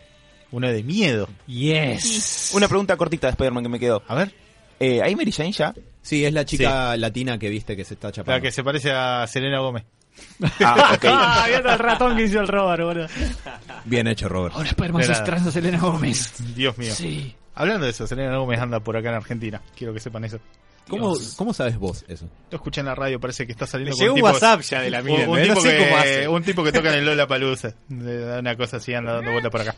Uno 0.50 0.68
de 0.70 0.82
miedo. 0.82 1.28
Yes. 1.46 2.52
Una 2.54 2.68
pregunta 2.68 2.96
cortita 2.96 3.26
de 3.26 3.32
Spider-Man 3.32 3.62
que 3.64 3.68
me 3.68 3.78
quedó. 3.78 4.02
A 4.08 4.14
ver, 4.14 4.32
Eh, 4.80 5.02
¿Hay 5.02 5.16
Mary 5.16 5.32
Jane 5.32 5.50
ya? 5.52 5.74
Sí, 6.02 6.24
es 6.24 6.32
la 6.32 6.44
chica 6.44 6.96
latina 6.96 7.36
que 7.38 7.48
viste 7.48 7.76
que 7.76 7.84
se 7.84 7.94
está 7.94 8.12
chapando. 8.12 8.38
la 8.38 8.40
que 8.40 8.52
se 8.52 8.62
parece 8.62 8.92
a 8.92 9.26
Selena 9.26 9.58
Gómez. 9.58 9.82
Ah, 10.60 10.92
ok. 10.96 11.04
Ah, 11.08 11.44
viendo 11.48 11.70
el 11.70 11.78
ratón 11.78 12.16
que 12.16 12.24
hizo 12.24 12.40
el 12.40 12.48
Robert, 12.48 12.82
boludo. 12.82 13.06
Bien 13.84 14.06
hecho, 14.06 14.28
Robert. 14.28 14.54
Ahora 14.54 14.68
Spider-Man 14.68 15.00
De 15.00 15.06
se 15.06 15.12
nada. 15.12 15.24
estresa 15.24 15.48
a 15.48 15.52
Selena 15.52 15.78
Gómez. 15.78 16.34
Dios 16.54 16.76
mío. 16.78 16.94
Sí. 16.94 17.34
Hablando 17.54 17.84
de 17.86 17.90
eso, 17.90 18.06
Selena 18.06 18.36
Gómez 18.36 18.60
anda 18.60 18.80
por 18.80 18.96
acá 18.96 19.08
en 19.10 19.16
Argentina. 19.16 19.60
Quiero 19.76 19.92
que 19.92 20.00
sepan 20.00 20.24
eso. 20.24 20.38
¿Cómo. 20.88 21.14
¿Cómo 21.36 21.52
sabes 21.52 21.76
vos 21.76 22.04
eso? 22.08 22.26
Lo 22.50 22.56
escuché 22.56 22.80
en 22.80 22.86
la 22.86 22.94
radio, 22.94 23.20
parece 23.20 23.44
que 23.46 23.52
está 23.52 23.66
Me 23.66 23.70
saliendo 23.70 23.96
llegó 23.96 24.14
un 24.14 24.22
WhatsApp 24.22 24.60
ya 24.62 24.80
de 24.80 24.90
la 24.90 25.00
un, 25.00 25.04
mina, 25.06 25.28
un 25.28 25.36
no 25.38 25.42
tipo 25.54 25.62
que, 25.62 25.94
hace. 25.94 26.28
un 26.28 26.42
tipo 26.42 26.64
que 26.64 26.72
toca 26.72 26.88
en 26.92 27.00
el 27.00 27.04
Lola 27.06 27.26
Palusa. 27.26 27.74
Una 27.90 28.56
cosa 28.56 28.78
así 28.78 28.94
anda 28.94 29.12
dando 29.14 29.32
vuelta 29.32 29.50
por 29.50 29.60
acá. 29.60 29.74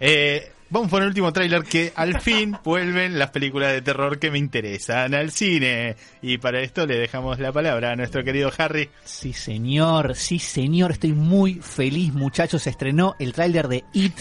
Eh, 0.00 0.50
Vamos 0.70 0.90
por 0.90 1.00
el 1.00 1.08
último 1.08 1.32
tráiler 1.32 1.62
que 1.62 1.94
al 1.96 2.20
fin 2.20 2.54
vuelven 2.64 3.18
las 3.18 3.30
películas 3.30 3.72
de 3.72 3.80
terror 3.80 4.18
que 4.18 4.30
me 4.30 4.36
interesan 4.38 5.14
al 5.14 5.30
cine. 5.30 5.96
Y 6.20 6.36
para 6.36 6.60
esto 6.60 6.86
le 6.86 6.98
dejamos 6.98 7.38
la 7.38 7.52
palabra 7.52 7.92
a 7.92 7.96
nuestro 7.96 8.22
querido 8.22 8.50
Harry. 8.58 8.90
Sí, 9.02 9.32
señor, 9.32 10.14
sí, 10.14 10.38
señor. 10.38 10.92
Estoy 10.92 11.14
muy 11.14 11.54
feliz, 11.54 12.12
muchachos. 12.12 12.64
Se 12.64 12.70
estrenó 12.70 13.16
el 13.18 13.32
tráiler 13.32 13.66
de 13.66 13.84
It 13.94 14.14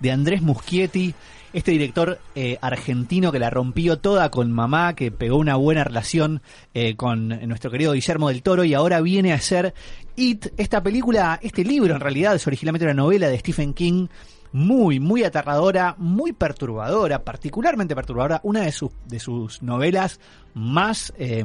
de 0.00 0.10
Andrés 0.10 0.40
Muschietti. 0.40 1.14
Este 1.52 1.72
director 1.72 2.18
eh, 2.34 2.56
argentino 2.62 3.30
que 3.30 3.38
la 3.38 3.50
rompió 3.50 3.98
toda 3.98 4.30
con 4.30 4.52
mamá, 4.52 4.94
que 4.94 5.10
pegó 5.10 5.36
una 5.36 5.56
buena 5.56 5.84
relación 5.84 6.40
eh, 6.72 6.96
con 6.96 7.28
nuestro 7.28 7.70
querido 7.70 7.92
Guillermo 7.92 8.28
del 8.28 8.42
Toro 8.42 8.64
y 8.64 8.72
ahora 8.72 9.02
viene 9.02 9.32
a 9.32 9.36
hacer 9.36 9.74
It, 10.16 10.46
esta 10.56 10.82
película, 10.82 11.38
este 11.42 11.64
libro 11.64 11.94
en 11.94 12.00
realidad 12.00 12.36
es 12.36 12.46
originalmente 12.46 12.86
una 12.86 12.94
novela 12.94 13.28
de 13.28 13.38
Stephen 13.38 13.74
King 13.74 14.06
muy, 14.52 15.00
muy 15.00 15.24
aterradora, 15.24 15.94
muy 15.98 16.32
perturbadora, 16.32 17.24
particularmente 17.24 17.94
perturbadora, 17.94 18.40
una 18.42 18.62
de 18.62 18.72
sus, 18.72 18.90
de 19.06 19.20
sus 19.20 19.62
novelas 19.62 20.20
más 20.54 21.12
eh, 21.18 21.44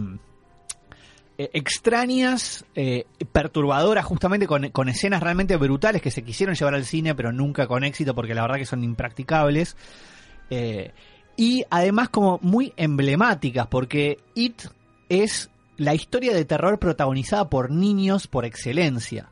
eh, 1.38 1.50
extrañas, 1.54 2.66
eh, 2.76 3.06
perturbadoras, 3.32 4.06
justamente 4.06 4.48
con, 4.48 4.70
con 4.70 4.90
escenas 4.90 5.22
realmente 5.22 5.56
brutales 5.58 6.02
que 6.02 6.12
se 6.12 6.24
quisieron 6.24 6.56
llevar 6.56 6.76
al 6.76 6.86
cine, 6.86 7.14
pero 7.16 7.32
nunca 7.32 7.68
con 7.68 7.84
éxito 7.84 8.16
porque 8.16 8.34
la 8.34 8.42
verdad 8.42 8.58
que 8.58 8.66
son 8.66 8.84
impracticables. 8.84 9.76
Y 11.38 11.66
además 11.70 12.10
como 12.10 12.40
muy 12.42 12.74
emblemáticas, 12.78 13.68
porque 13.68 14.20
It 14.36 14.62
es 15.10 15.50
la 15.78 15.94
historia 15.94 16.34
de 16.34 16.46
terror 16.46 16.80
protagonizada 16.80 17.50
por 17.50 17.72
niños 17.72 18.28
por 18.28 18.46
excelencia. 18.46 19.30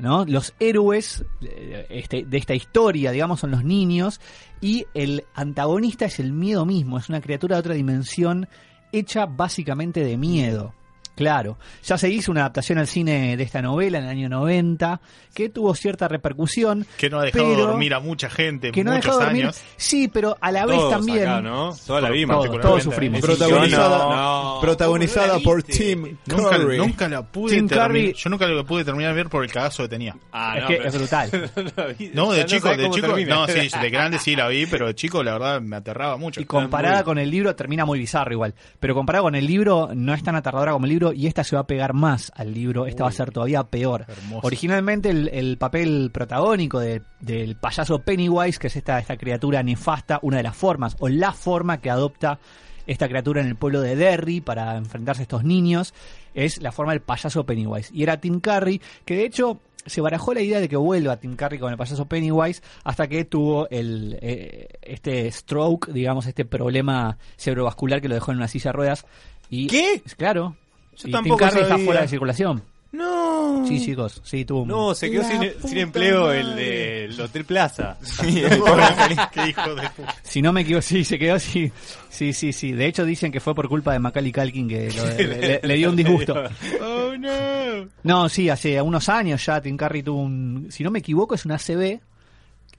¿No? 0.00 0.24
Los 0.24 0.54
héroes 0.58 1.24
eh, 1.42 1.86
este- 1.90 2.24
de 2.24 2.38
esta 2.38 2.54
historia, 2.54 3.10
digamos, 3.12 3.40
son 3.40 3.50
los 3.50 3.64
niños 3.64 4.20
y 4.60 4.86
el 4.94 5.24
antagonista 5.34 6.06
es 6.06 6.18
el 6.18 6.32
miedo 6.32 6.64
mismo, 6.66 6.98
es 6.98 7.08
una 7.08 7.20
criatura 7.20 7.56
de 7.56 7.60
otra 7.60 7.74
dimensión 7.74 8.48
hecha 8.92 9.26
básicamente 9.26 10.02
de 10.02 10.16
miedo. 10.16 10.74
Claro, 11.20 11.58
ya 11.84 11.98
se 11.98 12.08
hizo 12.08 12.30
una 12.32 12.40
adaptación 12.40 12.78
al 12.78 12.86
cine 12.86 13.36
de 13.36 13.42
esta 13.42 13.60
novela 13.60 13.98
en 13.98 14.04
el 14.04 14.10
año 14.10 14.28
90 14.30 15.02
que 15.34 15.50
tuvo 15.50 15.74
cierta 15.74 16.08
repercusión. 16.08 16.86
Que 16.96 17.10
no 17.10 17.18
ha 17.20 17.24
dejado 17.24 17.44
pero- 17.50 17.66
dormir 17.66 17.92
a 17.92 18.00
mucha 18.00 18.30
gente 18.30 18.72
que 18.72 18.82
no 18.82 18.92
ha 18.92 18.94
muchos 18.94 19.04
dejado 19.12 19.24
dormir. 19.26 19.44
años. 19.44 19.60
Sí, 19.76 20.08
pero 20.08 20.38
a 20.40 20.50
la 20.50 20.64
vez 20.64 20.78
Todos 20.78 20.92
también. 20.94 21.28
acá, 21.28 21.40
¿no? 21.42 21.76
Toda 21.86 22.00
la 22.00 22.08
vimos. 22.08 22.46
todos, 22.46 22.60
todos 22.62 22.82
sufrimos. 22.84 23.20
Protagonizada, 23.20 23.98
Yo 23.98 24.16
no. 24.16 24.58
protagonizada 24.62 25.26
¿Cómo 25.34 25.38
no 25.38 25.38
la 25.40 25.44
por? 25.44 25.62
Tim 25.62 26.16
Nunca, 26.24 26.56
Curry. 26.56 26.78
nunca 26.78 27.08
la 27.10 27.22
pude 27.22 27.54
Tim 27.54 27.68
terminar. 27.68 27.90
Curry- 27.90 28.14
Yo 28.14 28.30
nunca 28.30 28.46
la 28.46 28.64
pude 28.64 28.84
terminar 28.86 29.10
de 29.10 29.16
ver 29.16 29.28
por 29.28 29.44
el 29.44 29.52
cagazo 29.52 29.82
que 29.82 29.88
tenía. 29.90 30.16
Ah, 30.32 30.54
Es 30.56 30.62
no, 30.62 30.68
que 30.68 30.76
pero- 30.76 30.88
es 30.88 30.94
brutal. 30.98 31.30
no 32.14 32.32
de 32.32 32.46
chico, 32.46 32.68
de 32.70 32.90
chico, 32.90 33.06
termina. 33.08 33.34
no, 33.34 33.46
sí, 33.46 33.68
de 33.68 33.90
grande 33.90 34.18
sí 34.18 34.34
la 34.34 34.48
vi, 34.48 34.64
pero 34.64 34.86
de 34.86 34.94
chico 34.94 35.22
la 35.22 35.32
verdad 35.34 35.60
me 35.60 35.76
aterraba 35.76 36.16
mucho. 36.16 36.40
Y 36.40 36.46
comparada 36.46 37.04
con 37.04 37.18
el 37.18 37.30
libro, 37.30 37.54
termina 37.54 37.84
muy 37.84 37.98
bizarro 37.98 38.32
igual. 38.32 38.54
Pero 38.80 38.94
comparada 38.94 39.22
con 39.22 39.34
el 39.34 39.46
libro, 39.46 39.90
no 39.94 40.14
es 40.14 40.22
tan 40.22 40.34
aterradora 40.34 40.72
como 40.72 40.86
el 40.86 40.90
libro 40.90 41.09
y 41.12 41.26
esta 41.26 41.44
se 41.44 41.56
va 41.56 41.62
a 41.62 41.66
pegar 41.66 41.92
más 41.94 42.32
al 42.34 42.52
libro. 42.54 42.86
Esta 42.86 43.04
va 43.04 43.08
a 43.10 43.12
ser 43.12 43.30
todavía 43.30 43.64
peor. 43.64 44.04
Hermoso. 44.08 44.46
Originalmente 44.46 45.10
el, 45.10 45.28
el 45.28 45.58
papel 45.58 46.10
protagónico 46.12 46.78
de- 46.80 47.02
del 47.20 47.56
payaso 47.56 48.00
Pennywise, 48.00 48.58
que 48.58 48.68
es 48.68 48.76
esta, 48.76 48.98
esta 48.98 49.16
criatura 49.16 49.62
nefasta, 49.62 50.18
una 50.22 50.38
de 50.38 50.42
las 50.42 50.56
formas, 50.56 50.96
o 51.00 51.08
la 51.08 51.32
forma 51.32 51.80
que 51.80 51.90
adopta 51.90 52.38
esta 52.86 53.08
criatura 53.08 53.40
en 53.40 53.46
el 53.48 53.56
pueblo 53.56 53.80
de 53.82 53.94
Derry 53.94 54.40
para 54.40 54.76
enfrentarse 54.76 55.22
a 55.22 55.24
estos 55.24 55.44
niños, 55.44 55.94
es 56.34 56.60
la 56.62 56.72
forma 56.72 56.92
del 56.92 57.02
payaso 57.02 57.44
Pennywise. 57.44 57.90
Y 57.94 58.02
era 58.02 58.20
Tim 58.20 58.40
Curry, 58.40 58.80
que 59.04 59.14
de 59.16 59.24
hecho 59.26 59.60
se 59.86 60.00
barajó 60.00 60.34
la 60.34 60.42
idea 60.42 60.60
de 60.60 60.68
que 60.68 60.76
vuelva 60.76 61.16
Tim 61.18 61.36
Curry 61.36 61.58
con 61.58 61.70
el 61.72 61.78
payaso 61.78 62.04
Pennywise 62.06 62.62
hasta 62.84 63.06
que 63.08 63.24
tuvo 63.24 63.66
el 63.70 64.18
eh, 64.20 64.68
este 64.82 65.30
stroke, 65.30 65.88
digamos, 65.92 66.26
este 66.26 66.44
problema 66.44 67.16
cerebrovascular 67.36 68.00
que 68.02 68.08
lo 68.08 68.14
dejó 68.14 68.32
en 68.32 68.38
una 68.38 68.48
silla 68.48 68.70
de 68.70 68.76
ruedas. 68.76 69.06
Y, 69.48 69.68
¿Qué? 69.68 70.02
Claro. 70.16 70.56
Yo 71.02 71.08
y 71.08 71.10
Tim 71.10 71.12
tampoco 71.12 71.38
Curry 71.38 71.56
está 71.60 71.68
sabía. 71.68 71.84
fuera 71.84 72.00
de 72.02 72.08
circulación. 72.08 72.62
No. 72.92 73.64
Sí, 73.68 73.80
chicos, 73.84 74.20
sí, 74.24 74.44
tuvo 74.44 74.62
un- 74.62 74.68
No, 74.68 74.94
se 74.96 75.08
quedó 75.10 75.22
La 75.22 75.28
sin, 75.28 75.38
puta 75.52 75.68
sin 75.68 75.78
empleo 75.78 76.24
madre. 76.24 76.40
el 76.40 76.56
del 76.56 77.20
Hotel 77.20 77.44
Plaza. 77.44 77.96
Sí, 78.02 78.40
el 78.44 78.58
pobre 78.58 78.82
infeliz. 78.84 79.18
Qué 79.32 79.48
hijo 79.50 79.74
de 79.76 79.90
puta. 79.90 80.14
Si 80.24 80.42
no 80.42 80.52
me 80.52 80.62
equivoco, 80.62 80.82
sí, 80.82 81.04
se 81.04 81.16
quedó 81.16 81.34
así. 81.36 81.70
Sí, 82.08 82.32
sí, 82.32 82.52
sí. 82.52 82.72
De 82.72 82.86
hecho, 82.86 83.04
dicen 83.04 83.30
que 83.30 83.38
fue 83.38 83.54
por 83.54 83.68
culpa 83.68 83.92
de 83.92 84.00
Macaulay 84.00 84.32
Culkin 84.32 84.66
que 84.68 84.90
lo- 84.90 85.06
le, 85.06 85.26
le- 85.40 85.60
le 85.62 85.74
dio 85.76 85.88
un 85.90 85.96
disgusto. 85.96 86.34
Oh 86.82 87.12
no. 87.16 87.88
No, 88.02 88.28
sí, 88.28 88.48
hace 88.50 88.82
unos 88.82 89.08
años 89.08 89.46
ya 89.46 89.60
Tim 89.60 89.76
Curry 89.76 90.02
tuvo 90.02 90.20
un. 90.22 90.66
Si 90.70 90.82
no 90.82 90.90
me 90.90 90.98
equivoco, 90.98 91.36
es 91.36 91.44
un 91.44 91.52
ACV 91.52 92.00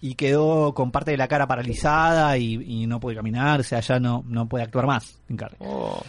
y 0.01 0.15
quedó 0.15 0.73
con 0.73 0.91
parte 0.91 1.11
de 1.11 1.17
la 1.17 1.29
cara 1.29 1.47
paralizada 1.47 2.37
y, 2.37 2.55
y 2.81 2.85
no 2.87 2.99
puede 2.99 3.15
caminar, 3.15 3.61
o 3.61 3.63
sea, 3.63 3.79
ya 3.79 3.97
no, 3.99 4.25
no 4.27 4.45
puede 4.49 4.65
actuar 4.65 4.87
más 4.87 5.17
Tim 5.27 5.37
Curry. 5.37 5.55
Oh. 5.59 6.03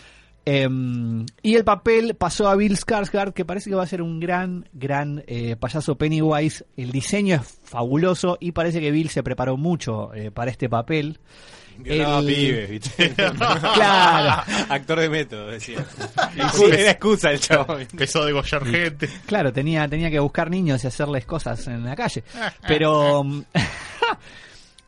Em, 0.44 1.24
y 1.42 1.54
el 1.54 1.64
papel 1.64 2.14
pasó 2.16 2.48
a 2.48 2.56
Bill 2.56 2.76
Skarsgård, 2.76 3.32
que 3.32 3.44
parece 3.44 3.70
que 3.70 3.76
va 3.76 3.84
a 3.84 3.86
ser 3.86 4.02
un 4.02 4.18
gran, 4.18 4.68
gran 4.72 5.22
eh, 5.26 5.56
payaso 5.56 5.96
Pennywise. 5.96 6.64
El 6.76 6.90
diseño 6.90 7.36
es 7.36 7.58
fabuloso 7.64 8.38
y 8.40 8.52
parece 8.52 8.80
que 8.80 8.90
Bill 8.90 9.08
se 9.08 9.22
preparó 9.22 9.56
mucho 9.56 10.12
eh, 10.14 10.30
para 10.32 10.50
este 10.50 10.68
papel. 10.68 11.20
El- 11.84 12.26
pibes, 12.26 12.68
¿viste? 12.70 13.14
Claro. 13.74 14.42
Actor 14.68 15.00
de 15.00 15.08
método, 15.08 15.46
decía. 15.48 15.84
Era 16.70 16.90
excusa 16.90 17.30
el 17.30 17.40
chavo. 17.40 17.78
Empezó 17.78 18.22
a 18.22 18.26
degollar 18.26 18.64
gente. 18.66 19.08
Claro, 19.26 19.52
tenía, 19.52 19.88
tenía 19.88 20.10
que 20.10 20.18
buscar 20.18 20.50
niños 20.50 20.82
y 20.84 20.88
hacerles 20.88 21.24
cosas 21.24 21.66
en 21.68 21.84
la 21.84 21.94
calle. 21.96 22.24
Pero. 22.68 23.22
mm, 23.24 23.42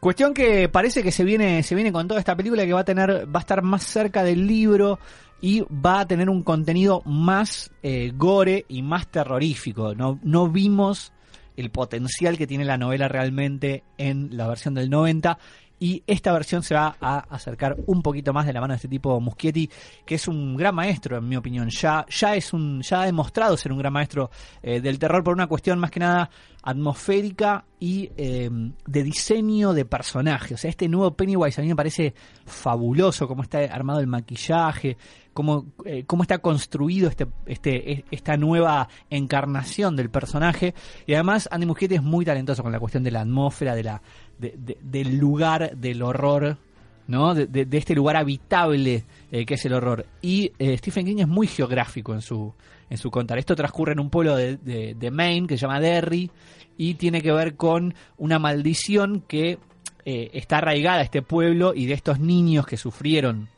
Cuestión 0.00 0.34
que 0.34 0.68
parece 0.68 1.02
que 1.02 1.10
se 1.10 1.24
viene, 1.24 1.62
se 1.62 1.74
viene 1.74 1.90
con 1.90 2.06
toda 2.06 2.20
esta 2.20 2.36
película 2.36 2.66
que 2.66 2.74
va 2.74 2.80
a 2.80 2.84
tener, 2.84 3.26
va 3.34 3.38
a 3.38 3.40
estar 3.40 3.62
más 3.62 3.82
cerca 3.84 4.22
del 4.22 4.46
libro 4.46 4.98
y 5.40 5.62
va 5.62 6.00
a 6.00 6.06
tener 6.06 6.30
un 6.30 6.42
contenido 6.42 7.02
más 7.04 7.70
eh, 7.82 8.12
gore 8.14 8.64
y 8.68 8.82
más 8.82 9.06
terrorífico. 9.08 9.94
No, 9.94 10.18
no 10.22 10.48
vimos 10.48 11.12
el 11.56 11.70
potencial 11.70 12.36
que 12.36 12.46
tiene 12.46 12.64
la 12.64 12.78
novela 12.78 13.08
realmente 13.08 13.84
en 13.98 14.36
la 14.36 14.48
versión 14.48 14.74
del 14.74 14.90
90 14.90 15.38
y 15.78 16.02
esta 16.06 16.32
versión 16.32 16.62
se 16.62 16.74
va 16.74 16.96
a 17.00 17.18
acercar 17.18 17.76
un 17.86 18.02
poquito 18.02 18.32
más 18.32 18.46
de 18.46 18.52
la 18.52 18.60
mano 18.60 18.72
de 18.72 18.76
este 18.76 18.88
tipo 18.88 19.20
Muschietti 19.20 19.68
que 20.04 20.14
es 20.14 20.28
un 20.28 20.56
gran 20.56 20.74
maestro 20.74 21.18
en 21.18 21.28
mi 21.28 21.36
opinión 21.36 21.68
ya 21.70 22.06
ya 22.08 22.36
es 22.36 22.52
un 22.52 22.82
ya 22.82 23.02
ha 23.02 23.06
demostrado 23.06 23.56
ser 23.56 23.72
un 23.72 23.78
gran 23.78 23.92
maestro 23.92 24.30
eh, 24.62 24.80
del 24.80 24.98
terror 24.98 25.22
por 25.24 25.34
una 25.34 25.46
cuestión 25.46 25.78
más 25.78 25.90
que 25.90 26.00
nada 26.00 26.30
atmosférica 26.62 27.64
y 27.80 28.10
eh, 28.16 28.48
de 28.86 29.02
diseño 29.02 29.72
de 29.72 29.84
personaje 29.84 30.54
o 30.54 30.56
sea 30.56 30.70
este 30.70 30.88
nuevo 30.88 31.14
Pennywise 31.14 31.60
a 31.60 31.62
mí 31.62 31.68
me 31.68 31.76
parece 31.76 32.14
fabuloso 32.46 33.26
cómo 33.26 33.42
está 33.42 33.58
armado 33.58 34.00
el 34.00 34.06
maquillaje 34.06 34.96
cómo, 35.34 35.66
eh, 35.84 36.04
cómo 36.06 36.22
está 36.22 36.38
construido 36.38 37.10
este, 37.10 37.26
este, 37.44 38.04
esta 38.10 38.36
nueva 38.38 38.88
encarnación 39.10 39.96
del 39.96 40.08
personaje. 40.08 40.74
Y 41.06 41.14
además 41.14 41.48
Andy 41.50 41.66
Muschietti 41.66 41.96
es 41.96 42.02
muy 42.02 42.24
talentoso 42.24 42.62
con 42.62 42.72
la 42.72 42.80
cuestión 42.80 43.02
de 43.02 43.10
la 43.10 43.20
atmósfera, 43.22 43.74
de 43.74 43.82
la, 43.82 44.00
de- 44.38 44.54
de- 44.56 44.78
del 44.82 45.16
lugar 45.18 45.76
del 45.76 46.02
horror. 46.02 46.56
¿no? 47.06 47.34
De, 47.34 47.46
de- 47.46 47.76
este 47.76 47.94
lugar 47.94 48.16
habitable 48.16 49.04
eh, 49.30 49.44
que 49.44 49.54
es 49.54 49.64
el 49.66 49.74
horror. 49.74 50.06
Y 50.22 50.52
eh, 50.58 50.76
Stephen 50.78 51.04
King 51.04 51.18
es 51.18 51.28
muy 51.28 51.46
geográfico 51.46 52.14
en 52.14 52.22
su, 52.22 52.54
en 52.88 52.96
su 52.96 53.10
contar. 53.10 53.36
Esto 53.38 53.54
transcurre 53.54 53.92
en 53.92 54.00
un 54.00 54.08
pueblo 54.08 54.36
de, 54.36 55.10
Maine 55.12 55.46
que 55.46 55.58
se 55.58 55.62
llama 55.62 55.80
Derry 55.80 56.30
y 56.78 56.94
tiene 56.94 57.20
que 57.20 57.30
ver 57.30 57.56
con 57.56 57.94
una 58.16 58.38
maldición 58.38 59.22
que 59.28 59.58
eh, 60.06 60.30
está 60.32 60.58
arraigada 60.58 61.00
a 61.00 61.02
este 61.02 61.20
pueblo 61.20 61.74
y 61.74 61.84
de 61.86 61.92
estos 61.92 62.20
niños 62.20 62.66
que 62.66 62.78
sufrieron 62.78 63.48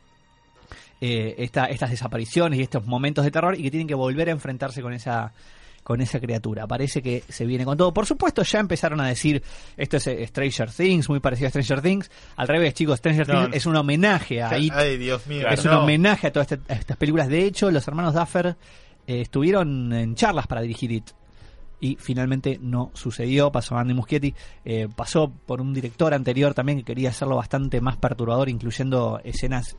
esta- 1.00 1.66
estas 1.66 1.90
desapariciones 1.90 2.58
y 2.58 2.62
estos 2.62 2.84
momentos 2.86 3.24
de 3.24 3.30
terror 3.30 3.54
y 3.58 3.62
que 3.62 3.70
tienen 3.70 3.86
que 3.86 3.94
volver 3.94 4.28
a 4.28 4.32
enfrentarse 4.32 4.82
con 4.82 4.92
esa 4.92 5.32
con 5.86 6.00
esa 6.00 6.18
criatura. 6.18 6.66
Parece 6.66 7.00
que 7.00 7.22
se 7.28 7.46
viene 7.46 7.64
con 7.64 7.76
todo. 7.78 7.94
Por 7.94 8.06
supuesto, 8.06 8.42
ya 8.42 8.58
empezaron 8.58 9.00
a 9.00 9.06
decir 9.06 9.40
esto 9.76 9.98
es 9.98 10.06
eh, 10.08 10.26
Stranger 10.26 10.68
Things, 10.72 11.08
muy 11.08 11.20
parecido 11.20 11.46
a 11.46 11.50
Stranger 11.50 11.80
Things. 11.80 12.10
Al 12.34 12.48
revés, 12.48 12.74
chicos, 12.74 12.98
Stranger 12.98 13.28
No, 13.28 13.42
Things 13.44 13.56
es 13.56 13.66
un 13.66 13.76
homenaje 13.76 14.42
a 14.42 14.58
It. 14.58 14.72
Ay, 14.74 14.96
Dios 14.98 15.24
mío. 15.28 15.46
Es 15.48 15.64
no. 15.64 15.70
un 15.70 15.76
homenaje 15.84 16.26
a 16.26 16.32
todas 16.32 16.50
este- 16.50 16.72
a 16.72 16.76
estas 16.76 16.96
películas. 16.96 17.28
De 17.28 17.44
hecho, 17.44 17.70
los 17.70 17.86
hermanos 17.86 18.14
Duffer 18.14 18.56
eh, 19.06 19.20
estuvieron 19.20 19.92
en 19.92 20.16
charlas 20.16 20.48
para 20.48 20.60
dirigir 20.62 20.90
It. 20.90 21.10
Y 21.78 21.96
finalmente 22.00 22.58
no 22.60 22.90
sucedió. 22.94 23.52
Pasó 23.52 23.76
a 23.76 23.82
Andy 23.82 23.94
Muschietti. 23.94 24.34
eh, 24.64 24.88
pasó 24.96 25.30
por 25.30 25.60
un 25.60 25.72
director 25.72 26.12
anterior 26.14 26.52
también 26.52 26.78
que 26.78 26.84
quería 26.84 27.10
hacerlo 27.10 27.36
bastante 27.36 27.80
más 27.80 27.96
perturbador, 27.96 28.48
incluyendo 28.48 29.20
escenas 29.22 29.76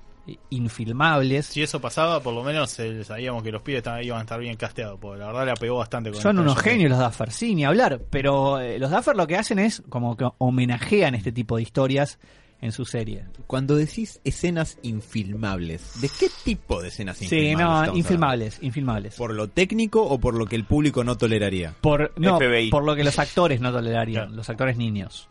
infilmables. 0.50 1.48
Si 1.48 1.62
eso 1.62 1.80
pasaba, 1.82 2.22
por 2.22 2.34
lo 2.34 2.44
menos 2.44 2.78
eh, 2.80 3.04
sabíamos 3.04 3.44
que 3.44 3.52
los 3.52 3.62
pibes 3.62 3.80
estaban- 3.80 4.04
iban 4.04 4.20
a 4.20 4.22
estar 4.22 4.40
bien 4.40 4.56
casteados, 4.58 5.00
porque 5.00 5.20
la 5.20 5.28
verdad 5.28 5.46
la 5.48 5.54
pegó 5.56 5.78
bastante 5.78 6.12
con 6.12 6.22
Son 6.22 6.40
unos 6.40 6.58
genios 6.60 6.90
los 6.92 7.00
Duffer, 7.00 7.32
sí, 7.32 7.56
ni 7.56 7.66
hablar. 7.66 8.02
Pero 8.10 8.60
eh, 8.60 8.80
los 8.80 8.92
Duffer 8.92 9.16
lo 9.16 9.28
que 9.28 9.36
hacen 9.38 9.60
es 9.60 9.84
como 9.90 10.16
que 10.18 10.28
homenajean 10.38 11.16
este 11.16 11.32
tipo 11.32 11.56
de 11.58 11.64
historias 11.64 12.20
en 12.60 12.72
su 12.72 12.86
serie. 12.86 13.26
Cuando 13.46 13.76
decís 13.76 14.20
escenas 14.24 14.80
infilmables, 14.82 16.02
¿de 16.02 16.10
qué 16.10 16.28
tipo 16.44 16.82
de 16.82 16.88
escenas 16.88 17.18
Sí, 17.18 17.26
infilmables? 17.26 17.60
no, 17.68 17.80
estamos 17.84 17.98
infilmables, 18.00 18.58
infilmables. 18.64 19.16
¿Por 19.16 19.34
lo 19.36 19.48
técnico 19.48 20.02
o 20.04 20.20
por 20.20 20.34
lo 20.34 20.46
que 20.48 20.56
el 20.56 20.64
público 20.66 21.04
no 21.04 21.18
toleraría? 21.18 21.76
Por, 21.82 22.14
no, 22.18 22.38
FBI. 22.40 22.72
por 22.72 22.84
lo 22.84 22.96
que 22.96 23.04
los 23.04 23.20
actores 23.20 23.62
no 23.62 23.72
tolerarían, 23.72 24.36
los 24.36 24.50
actores 24.50 24.76
niños. 24.76 25.30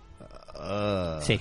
Ah, 0.59 1.19
Sí, 1.23 1.41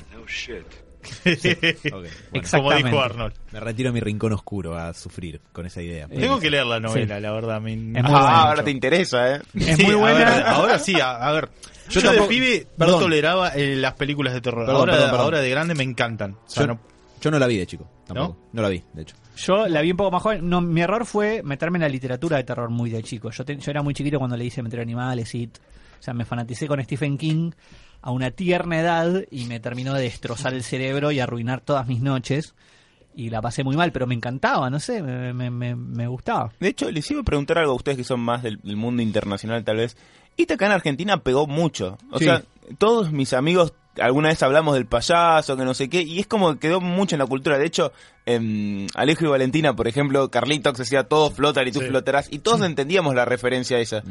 Bueno, 1.26 2.08
Como 2.30 2.40
exactamente. 2.42 2.90
dijo 2.90 3.02
Arnold. 3.02 3.34
me 3.52 3.60
retiro 3.60 3.90
a 3.90 3.94
mi 3.94 4.00
rincón 4.00 4.34
oscuro 4.34 4.78
a 4.78 4.94
sufrir 4.94 5.42
con 5.52 5.66
esa 5.66 5.82
idea. 5.82 6.08
Tengo 6.08 6.40
que 6.40 6.50
leer 6.50 6.66
la 6.66 6.80
novela, 6.80 7.16
Sí. 7.18 7.22
la 7.22 7.32
verdad. 7.32 7.62
Me, 7.62 7.74
Ah, 8.00 8.02
buena. 8.02 8.42
ahora 8.44 8.64
te 8.64 8.72
interesa, 8.72 9.36
¿eh? 9.36 9.42
Es 9.56 9.78
Sí, 9.78 9.84
muy 9.84 9.94
a 9.94 9.98
buena. 9.98 10.18
ver, 10.36 10.44
ahora 10.46 10.80
sí, 10.80 11.00
a, 11.00 11.16
a 11.16 11.32
ver. 11.32 11.50
Yo, 11.90 12.02
Yo 12.02 12.08
tampoco- 12.10 12.24
de 12.24 12.30
pibe 12.30 12.68
perdón. 12.78 12.96
no 12.96 13.00
toleraba 13.02 13.50
eh, 13.50 13.76
las 13.76 13.94
películas 13.94 14.34
de 14.34 14.42
terror. 14.42 14.66
Perdón, 14.66 14.80
ahora, 14.82 14.94
perdón, 14.94 15.10
perdón. 15.12 15.24
ahora 15.26 15.40
de 15.40 15.50
grande 15.50 15.76
me 15.76 15.84
encantan. 15.84 16.32
O 16.34 16.40
sea, 16.50 16.64
yo, 16.64 16.68
no- 16.68 16.80
yo 17.22 17.32
no 17.32 17.40
la 17.40 17.48
vi 17.48 17.58
de 17.58 17.68
chico, 17.68 17.88
tampoco. 18.08 18.38
¿No? 18.54 18.62
la 18.62 18.70
vi, 18.70 18.84
de 18.94 19.02
hecho. 19.04 19.16
Yo 19.38 19.68
la 19.68 19.82
vi 19.82 19.92
un 19.92 19.98
poco 19.98 20.12
más 20.12 20.22
joven. 20.24 20.48
No, 20.50 20.62
mi 20.62 20.82
error 20.82 21.06
fue 21.06 21.44
meterme 21.44 21.78
en 21.78 21.82
la 21.84 21.90
literatura 21.90 22.38
de 22.38 22.44
terror 22.44 22.70
muy 22.70 22.90
de 22.90 23.04
chico. 23.04 23.30
Yo, 23.32 23.44
te- 23.46 23.58
yo 23.58 23.70
era 23.72 23.82
muy 23.84 23.94
chiquito 23.94 24.18
cuando 24.18 24.36
le 24.38 24.46
hice 24.46 24.64
meter 24.64 24.80
animales 24.80 25.34
y... 25.36 25.46
O 26.00 26.04
sea, 26.06 26.14
me 26.14 26.24
fanaticé 26.26 26.68
con 26.68 26.84
Stephen 26.84 27.18
King 27.18 27.52
a 28.06 28.12
una 28.12 28.30
tierna 28.30 28.80
edad 28.80 29.24
y 29.32 29.46
me 29.46 29.60
terminó 29.60 29.96
de 29.96 30.04
destrozar 30.04 30.54
el 30.54 30.62
cerebro 30.64 31.12
y 31.12 31.20
arruinar 31.20 31.62
todas 31.62 31.88
mis 31.88 32.02
noches. 32.02 32.54
Y 33.16 33.30
la 33.32 33.42
pasé 33.42 33.64
muy 33.64 33.76
mal, 33.76 33.92
pero 33.92 34.06
me 34.06 34.14
encantaba, 34.14 34.70
no 34.70 34.80
sé, 34.80 35.02
me, 35.02 35.34
me, 35.34 35.50
me- 35.50 35.76
me 35.76 36.06
gustaba. 36.08 36.52
De 36.60 36.68
hecho, 36.68 36.92
les 36.92 37.10
iba 37.10 37.22
a 37.22 37.24
preguntar 37.24 37.58
algo 37.58 37.72
a 37.72 37.76
ustedes 37.76 37.98
que 37.98 38.04
son 38.04 38.20
más 38.20 38.44
del, 38.44 38.60
del 38.62 38.76
mundo 38.76 39.02
internacional, 39.02 39.64
tal 39.64 39.78
vez. 39.78 39.98
Y 40.38 40.44
acá 40.52 40.66
en 40.68 40.74
Argentina 40.74 41.18
pegó 41.24 41.48
mucho. 41.48 41.98
O 42.12 42.20
Sí. 42.20 42.26
sea, 42.26 42.44
todos 42.78 43.12
mis 43.12 43.34
amigos, 43.34 43.74
alguna 44.00 44.28
vez 44.30 44.44
hablamos 44.44 44.76
del 44.76 44.86
payaso, 44.86 45.56
que 45.58 45.64
no 45.66 45.74
sé 45.74 45.90
qué, 45.90 46.02
y 46.04 46.20
es 46.20 46.28
como 46.28 46.54
que 46.54 46.60
quedó 46.68 46.82
mucho 46.82 47.16
en 47.16 47.20
la 47.20 47.26
cultura. 47.26 47.58
De 47.58 47.66
hecho, 47.66 47.92
em, 48.26 48.86
Alejo 48.96 49.26
y 49.26 49.30
Valentina, 49.30 49.74
por 49.76 49.88
ejemplo, 49.88 50.30
Carlitos 50.30 50.78
decía 50.78 51.06
todos 51.06 51.34
flotan 51.34 51.68
y 51.68 51.72
tú 51.72 51.80
Sí. 51.80 51.88
flotarás, 51.88 52.28
y 52.32 52.40
todos 52.40 52.62
entendíamos 52.62 53.16
la 53.16 53.26
referencia 53.26 53.78
a 53.78 53.80
esa. 53.80 54.04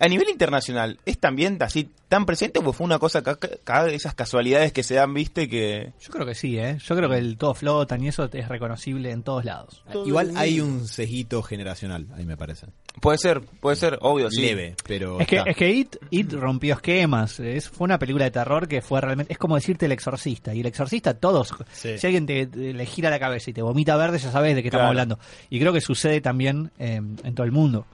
A 0.00 0.08
nivel 0.08 0.28
internacional, 0.30 0.98
¿es 1.04 1.18
también 1.18 1.58
así 1.60 1.90
tan 2.08 2.26
presente 2.26 2.58
o 2.58 2.72
fue 2.72 2.84
una 2.86 2.98
cosa, 2.98 3.20
de 3.22 3.94
esas 3.94 4.14
casualidades 4.14 4.72
que 4.72 4.82
se 4.82 4.94
dan, 4.94 5.14
viste, 5.14 5.48
que... 5.48 5.92
Yo 6.00 6.10
creo 6.10 6.26
que 6.26 6.34
sí, 6.34 6.58
¿eh? 6.58 6.78
Yo 6.82 6.96
creo 6.96 7.08
que 7.08 7.18
el 7.18 7.36
todo 7.36 7.54
flotan 7.54 8.02
y 8.02 8.08
eso 8.08 8.28
es 8.32 8.48
reconocible 8.48 9.12
en 9.12 9.22
todos 9.22 9.44
lados. 9.44 9.84
Igual 10.06 10.32
hay 10.36 10.60
un 10.60 10.88
cejito 10.88 11.42
generacional, 11.42 12.06
ahí 12.16 12.24
me 12.24 12.36
parece. 12.36 12.66
Puede 13.00 13.18
ser, 13.18 13.42
puede 13.42 13.76
ser, 13.76 13.98
obvio, 14.00 14.30
sí. 14.30 14.40
Leve, 14.40 14.74
pero. 14.88 15.20
Es 15.20 15.28
que, 15.28 15.42
es 15.46 15.56
que 15.56 15.70
It, 15.70 15.96
It 16.10 16.32
rompió 16.32 16.74
esquemas. 16.74 17.38
Es, 17.38 17.68
fue 17.68 17.84
una 17.84 17.98
película 18.00 18.24
de 18.24 18.32
terror 18.32 18.66
que 18.66 18.82
fue 18.82 19.00
realmente. 19.00 19.32
Es 19.32 19.38
como 19.38 19.54
decirte 19.54 19.86
el 19.86 19.92
exorcista. 19.92 20.52
Y 20.52 20.60
el 20.60 20.66
exorcista, 20.66 21.14
todos. 21.14 21.54
Sí. 21.72 21.96
Si 21.98 22.06
alguien 22.08 22.26
te, 22.26 22.46
te- 22.46 22.72
le 22.74 22.86
gira 22.86 23.08
la 23.08 23.20
cabeza 23.20 23.50
y 23.50 23.52
te 23.52 23.62
vomita 23.62 23.96
verde, 23.96 24.18
ya 24.18 24.32
sabes 24.32 24.56
de 24.56 24.62
qué 24.62 24.68
estamos 24.68 24.88
hablando. 24.88 25.20
Y 25.50 25.60
creo 25.60 25.72
que 25.72 25.80
sucede 25.80 26.20
también 26.20 26.72
eh, 26.80 26.96
en 26.96 27.34
todo 27.34 27.44
el 27.44 27.52
mundo. 27.52 27.86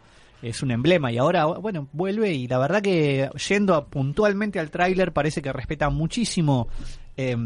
Es 0.43 0.63
un 0.63 0.71
emblema. 0.71 1.11
Y 1.13 1.19
ahora, 1.19 1.47
bueno, 1.47 1.89
vuelve. 1.93 2.33
Y 2.35 2.47
la 2.49 2.59
verdad 2.59 2.83
que 2.83 3.31
yendo 3.49 3.87
puntualmente 3.87 4.59
al 4.61 4.71
tráiler, 4.71 5.13
parece 5.13 5.43
que 5.43 5.53
respeta 5.53 5.91
muchísimo. 5.91 6.69
eh, 7.17 7.37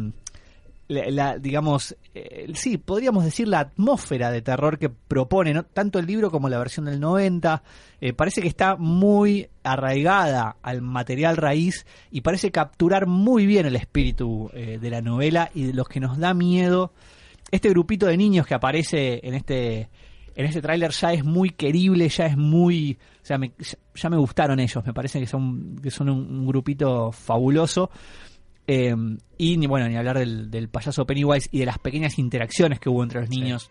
la, 0.88 1.08
la- 1.08 1.38
digamos, 1.38 1.96
eh, 2.16 2.50
sí, 2.54 2.76
podríamos 2.76 3.22
decir 3.24 3.46
la 3.46 3.60
atmósfera 3.60 4.32
de 4.32 4.42
terror 4.42 4.76
que 4.76 4.88
propone, 4.88 5.54
¿no? 5.54 5.62
tanto 5.62 6.00
el 6.00 6.06
libro 6.06 6.32
como 6.32 6.48
la 6.48 6.58
versión 6.58 6.86
del 6.86 6.98
90, 6.98 7.62
eh, 8.00 8.12
parece 8.12 8.42
que 8.42 8.48
está 8.48 8.74
muy 8.74 9.48
arraigada 9.62 10.56
al 10.62 10.82
material 10.82 11.36
raíz 11.36 11.86
y 12.10 12.22
parece 12.22 12.50
capturar 12.50 13.06
muy 13.06 13.46
bien 13.46 13.66
el 13.66 13.76
espíritu 13.76 14.50
eh, 14.52 14.78
de 14.80 14.90
la 14.90 15.00
novela 15.00 15.52
y 15.54 15.62
de 15.66 15.74
los 15.74 15.86
que 15.88 16.00
nos 16.00 16.18
da 16.18 16.34
miedo. 16.34 16.92
Este 17.52 17.68
grupito 17.68 18.06
de 18.06 18.16
niños 18.16 18.44
que 18.44 18.54
aparece 18.54 19.20
en 19.22 19.34
este 19.34 19.88
en 20.40 20.46
este 20.46 20.60
tráiler 20.62 20.90
ya 20.90 21.12
es 21.12 21.24
muy 21.24 21.50
querible, 21.50 22.08
ya 22.08 22.26
es 22.26 22.36
muy, 22.36 22.98
o 23.22 23.24
sea, 23.24 23.38
me- 23.38 23.52
ya, 23.94 24.08
me 24.10 24.16
gustaron 24.16 24.58
ellos, 24.60 24.84
me 24.84 24.92
parece 24.92 25.20
que 25.20 25.26
son 25.26 25.76
que 25.82 25.90
son 25.90 26.08
un, 26.08 26.18
un 26.18 26.46
grupito 26.46 27.12
fabuloso. 27.12 27.90
Eh, 28.66 28.94
y 29.38 29.56
ni 29.56 29.66
bueno, 29.66 29.88
ni 29.88 29.96
hablar 29.96 30.18
del, 30.18 30.50
del 30.50 30.68
payaso 30.68 31.04
Pennywise 31.06 31.48
y 31.50 31.58
de 31.60 31.66
las 31.66 31.78
pequeñas 31.78 32.18
interacciones 32.18 32.78
que 32.78 32.88
hubo 32.88 33.02
entre 33.02 33.20
los 33.22 33.30
niños 33.30 33.70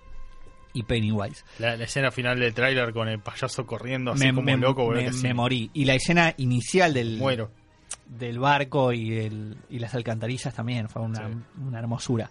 y 0.74 0.84
Pennywise. 0.84 1.44
La, 1.58 1.78
la 1.78 1.86
escena 1.86 2.12
final 2.12 2.38
del 2.40 2.54
tráiler 2.54 2.92
con 2.94 3.08
el 3.08 3.20
payaso 3.20 3.66
corriendo 3.66 4.12
así 4.12 4.26
Me, 4.26 4.34
como 4.34 4.46
me- 4.46 4.58
loco, 4.58 4.84
boludo, 4.86 5.10
me- 5.24 5.34
morí. 5.34 5.72
Y 5.74 5.86
la 5.86 5.96
escena 5.96 6.34
inicial 6.38 6.94
del, 6.94 7.18
Muero. 7.18 7.50
del 8.08 8.40
barco 8.40 8.92
y, 8.92 9.14
el- 9.18 9.58
y 9.70 9.80
las 9.80 9.96
alcantarillas 9.96 10.54
también 10.54 10.90
fue 10.90 11.02
una, 11.02 11.30
una 11.66 11.80
hermosura. 11.80 12.30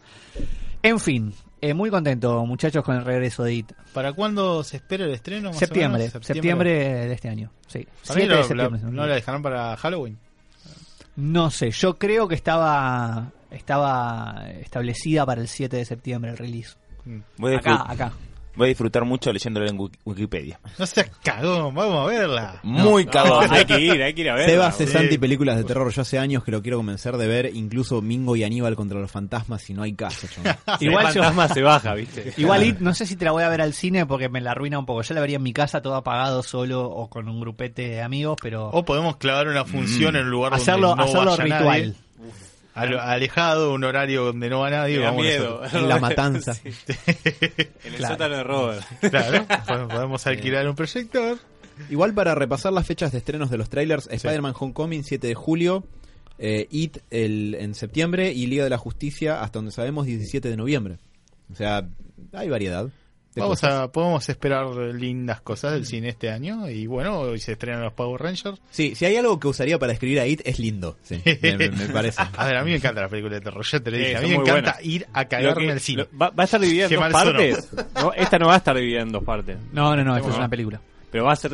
En 0.83 1.01
fin, 1.01 1.33
eh, 1.61 1.75
muy 1.75 1.91
contento, 1.91 2.45
muchachos, 2.47 2.83
con 2.85 2.97
el 2.97 3.05
regreso 3.05 3.43
de 3.45 3.55
IT. 3.55 3.73
¿Para 3.93 4.13
cuándo 4.13 4.63
se 4.65 4.77
espera 4.79 5.05
el 5.05 5.11
estreno? 5.13 5.49
más 5.49 5.57
o 5.57 5.59
Septiembre, 5.59 6.05
menos? 6.09 6.27
septiembre, 6.27 6.71
de 7.07 7.13
este 7.13 7.29
año. 7.29 7.51
Sí, 7.67 7.87
Para 8.07 8.15
mí 8.21 8.23
7 8.23 8.29
de 8.29 8.29
lo- 8.29 8.45
septiembre. 8.49 8.81
la- 8.85 8.91
¿No 8.91 9.07
la 9.07 9.15
dejarán 9.15 9.43
para 9.43 9.77
Halloween? 9.77 10.19
No 11.17 11.51
sé, 11.51 11.71
yo 11.73 11.99
creo 11.99 12.29
que 12.29 12.35
estaba 12.35 13.33
estaba 13.51 14.45
establecida 14.61 15.25
para 15.27 15.41
el 15.41 15.49
7 15.49 15.77
de 15.79 15.85
septiembre 15.85 16.31
el 16.31 16.37
release. 16.39 16.77
Mm. 17.05 17.19
Voy 17.39 17.55
a, 17.55 17.59
Acá, 17.59 17.85
acá. 17.91 18.13
Voy 18.59 18.67
a 18.67 18.69
disfrutar 18.69 19.05
mucho 19.05 19.33
leyéndolo 19.33 19.67
en 19.69 19.79
Wiki- 19.79 19.99
Wikipedia. 20.05 20.61
No 20.79 20.85
seas 20.87 21.11
cagón, 21.23 21.75
vamos 21.75 22.05
a 22.07 22.07
verla. 22.13 22.61
Muy 22.63 23.05
No, 23.07 23.11
cagón. 23.11 23.47
hay 23.51 23.65
que 23.65 23.81
ir, 23.81 24.03
hay 24.03 24.13
que 24.13 24.21
ir 24.23 24.31
a 24.31 24.35
ver. 24.35 24.51
Seba 24.51 24.69
es 24.79 24.91
Sí. 24.91 24.97
anti 24.97 25.17
películas 25.19 25.57
de 25.57 25.65
terror. 25.65 25.91
Yo 25.93 26.03
hace 26.03 26.19
años 26.19 26.45
que 26.45 26.51
lo 26.51 26.61
quiero 26.61 26.77
convencer 26.77 27.17
de 27.17 27.27
ver, 27.27 27.51
incluso 27.55 28.03
Mingo 28.03 28.37
y 28.37 28.45
Aníbal 28.45 28.77
contra 28.77 28.99
los 29.01 29.11
fantasmas, 29.11 29.63
si 29.63 29.73
no 29.73 29.83
hay 29.83 29.95
caso. 29.95 30.27
Igual 30.81 31.07
el 31.07 31.15
yo- 31.15 31.23
fantasma 31.23 31.49
se 31.49 31.63
baja, 31.63 31.95
¿viste? 31.95 32.35
Igual 32.37 32.65
It, 32.67 32.79
no 32.81 32.93
sé 32.95 33.07
si 33.07 33.17
te 33.17 33.25
la 33.25 33.31
voy 33.33 33.45
a 33.45 33.49
ver 33.49 33.61
al 33.63 33.73
cine 33.73 34.05
porque 34.05 34.29
me 34.29 34.41
la 34.41 34.51
arruina 34.51 34.79
un 34.79 34.85
poco. 34.87 35.03
Yo 35.03 35.15
la 35.15 35.21
vería 35.21 35.37
en 35.37 35.43
mi 35.43 35.53
casa 35.53 35.81
todo 35.81 35.95
apagado 35.95 36.43
solo 36.43 36.85
o 36.89 37.09
con 37.09 37.29
un 37.29 37.41
grupete 37.41 37.89
de 37.89 38.03
amigos, 38.03 38.37
pero 38.43 38.69
O 38.71 38.85
podemos 38.85 39.17
clavar 39.17 39.49
una 39.49 39.65
función 39.65 40.17
en 40.17 40.25
un 40.25 40.31
lugar 40.31 40.53
hacerlo, 40.55 40.89
donde 40.89 41.05
no 41.05 41.09
hacerlo 41.09 41.31
vaya 41.31 41.45
ritual. 41.45 41.65
nadie. 41.83 41.95
Al- 42.79 42.99
alejado, 42.99 43.73
un 43.75 43.85
horario 43.85 44.25
donde 44.25 44.49
no 44.51 44.61
va 44.61 44.71
nadie. 44.71 44.99
Vamos 44.99 45.23
miedo. 45.23 45.63
En 45.73 45.89
la 45.89 45.99
matanza. 46.01 46.55
Sí. 46.55 46.71
En 47.85 47.95
el 47.95 48.05
sótano 48.07 48.37
de 48.37 48.43
Robert. 48.45 48.85
Claro, 49.01 49.47
podemos- 49.67 49.93
podemos 49.93 50.27
alquilar 50.27 50.69
un 50.69 50.75
proyector. 50.77 51.39
Igual 51.91 52.13
para 52.15 52.35
repasar 52.35 52.73
las 52.73 52.87
fechas 52.87 53.13
de 53.13 53.19
estrenos 53.19 53.51
de 53.51 53.59
los 53.59 53.69
trailers, 53.71 54.09
Spider-Man 54.11 54.55
Homecoming 54.59 55.05
7 55.05 55.27
de 55.29 55.35
julio, 55.35 55.85
eh, 56.39 56.67
It 56.71 56.99
el, 57.11 57.55
en 57.59 57.75
septiembre 57.75 58.33
y 58.33 58.47
Liga 58.47 58.65
de 58.65 58.71
la 58.71 58.79
Justicia, 58.79 59.43
hasta 59.43 59.59
donde 59.59 59.71
sabemos, 59.73 60.07
17 60.07 60.49
de 60.49 60.57
noviembre. 60.57 60.99
O 61.53 61.55
sea, 61.55 61.89
hay 62.33 62.49
variedad. 62.49 62.89
Vamos 63.37 63.61
cosas. 63.61 63.75
a, 63.81 63.93
podemos 63.93 64.29
esperar 64.29 64.67
lindas 64.95 65.41
cosas 65.41 65.73
del 65.73 65.87
cine 65.87 66.09
este 66.09 66.31
año. 66.31 66.69
Y 66.69 66.87
bueno, 66.87 67.19
hoy 67.21 67.39
se 67.39 67.53
estrenan 67.53 67.83
los 67.83 67.93
Power 67.93 68.21
Rangers. 68.21 68.61
Sí, 68.71 68.95
si 68.95 69.05
hay 69.05 69.17
algo 69.17 69.39
que 69.39 69.47
usaría 69.49 69.79
para 69.79 69.93
escribir 69.93 70.19
a 70.21 70.27
It, 70.27 70.41
es 70.45 70.59
lindo. 70.59 70.97
Sí, 71.03 71.21
me, 71.25 71.71
parece. 71.93 72.21
A 72.37 72.47
ver, 72.47 72.57
a 72.57 72.65
mí 72.65 72.71
me 72.71 72.77
encanta 72.79 73.01
la 73.03 73.09
película 73.09 73.37
de 73.37 73.41
terror. 73.41 73.65
Ya 73.65 73.81
te 73.81 73.91
lo 73.91 73.97
Sí, 73.97 74.03
dije. 74.03 74.17
a 74.17 74.21
mí 74.23 74.29
me 74.29 74.35
encanta 74.35 74.53
buenas. 74.53 74.85
ir 74.85 75.07
a 75.13 75.25
cagarme 75.27 75.67
que- 75.67 75.73
al 75.73 75.81
cine. 75.81 76.07
lo- 76.11 76.19
va, 76.19 76.31
va 76.31 76.43
a 76.43 76.45
estar 76.45 76.61
dividida 76.61 76.87
en 76.87 76.91
dos 77.01 77.13
partes. 77.13 77.69
No, 77.95 78.13
esta 78.15 78.39
no 78.39 78.47
va 78.49 78.55
a 78.55 78.57
estar 78.59 78.77
dividida 78.77 79.01
en 79.03 79.13
dos 79.13 79.25
partes. 79.25 79.57
No, 79.73 79.95
no, 79.95 80.03
no, 80.05 80.17
esto 80.17 80.31
es 80.31 80.37
una 80.37 80.49
película. 80.49 80.81
Pero 81.11 81.25
va 81.25 81.33
a 81.33 81.37
ser 81.37 81.53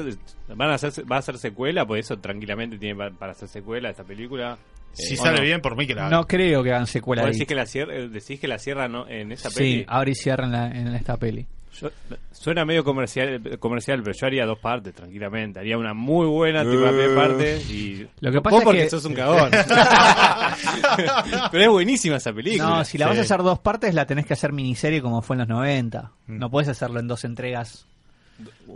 van 0.48 0.70
a 0.70 0.74
hacer 0.74 0.90
va 1.10 1.18
a 1.18 1.22
ser 1.22 1.38
secuela, 1.38 1.86
por 1.86 1.96
eso 1.98 2.18
tranquilamente 2.18 2.76
tiene 2.78 2.96
pa- 2.96 3.10
para 3.10 3.32
hacer 3.32 3.48
secuela 3.48 3.90
esta 3.90 4.02
película. 4.04 4.58
Si 4.92 5.14
Eh, 5.14 5.18
¿o 5.18 5.22
sale 5.22 5.38
no? 5.38 5.44
bien, 5.44 5.60
por 5.60 5.76
mí 5.76 5.86
que 5.86 5.94
la 5.94 6.08
No 6.08 6.26
creo 6.26 6.62
que 6.62 6.70
hagan 6.72 6.86
secuela 6.86 7.22
¿Vos 7.22 7.28
de 7.28 7.32
decís 7.34 7.48
que 7.48 7.54
la 7.56 7.66
cierra, 7.66 7.94
eh, 7.96 8.08
decís 8.08 8.38
que 8.40 8.46
la 8.48 8.58
cierra 8.58 8.88
no, 8.88 9.08
en 9.08 9.32
esa 9.32 9.50
Sí, 9.50 9.56
peli? 9.56 9.84
abre 9.88 10.10
y 10.12 10.14
cierra 10.14 10.46
en, 10.46 10.54
en 10.88 10.94
esta 10.94 11.16
peli. 11.16 11.46
Yo- 11.80 11.90
suena 12.32 12.64
medio 12.64 12.84
comercial, 12.84 13.58
comercial, 13.58 14.02
pero 14.02 14.16
yo 14.16 14.26
haría 14.26 14.46
dos 14.46 14.58
partes 14.58 14.94
tranquilamente. 14.94 15.60
Haría 15.60 15.78
una 15.78 15.94
muy 15.94 16.26
buena 16.26 16.62
tipo, 16.62 16.84
primera 16.84 17.14
parte 17.14 17.58
y 17.68 18.06
Lo 18.20 18.30
que 18.30 18.38
Vos 18.38 18.44
pasa 18.44 18.56
es 18.58 18.64
porque 18.64 18.80
que- 18.82 18.90
sos 18.90 19.04
un 19.04 19.14
cagón. 19.14 19.50
pero 21.50 21.64
es 21.64 21.70
buenísima 21.70 22.16
esa 22.16 22.32
película. 22.32 22.68
No, 22.68 22.84
si 22.84 22.98
la 22.98 23.08
vas 23.08 23.18
a 23.18 23.22
hacer 23.22 23.42
dos 23.42 23.58
partes, 23.58 23.94
la 23.94 24.06
tenés 24.06 24.26
que 24.26 24.34
hacer 24.34 24.52
miniserie 24.52 25.02
como 25.02 25.22
fue 25.22 25.34
en 25.34 25.40
los 25.40 25.48
90. 25.48 26.12
Mm. 26.26 26.38
No 26.38 26.50
puedes 26.50 26.68
hacerlo 26.68 27.00
en 27.00 27.08
dos 27.08 27.24
entregas. 27.24 27.86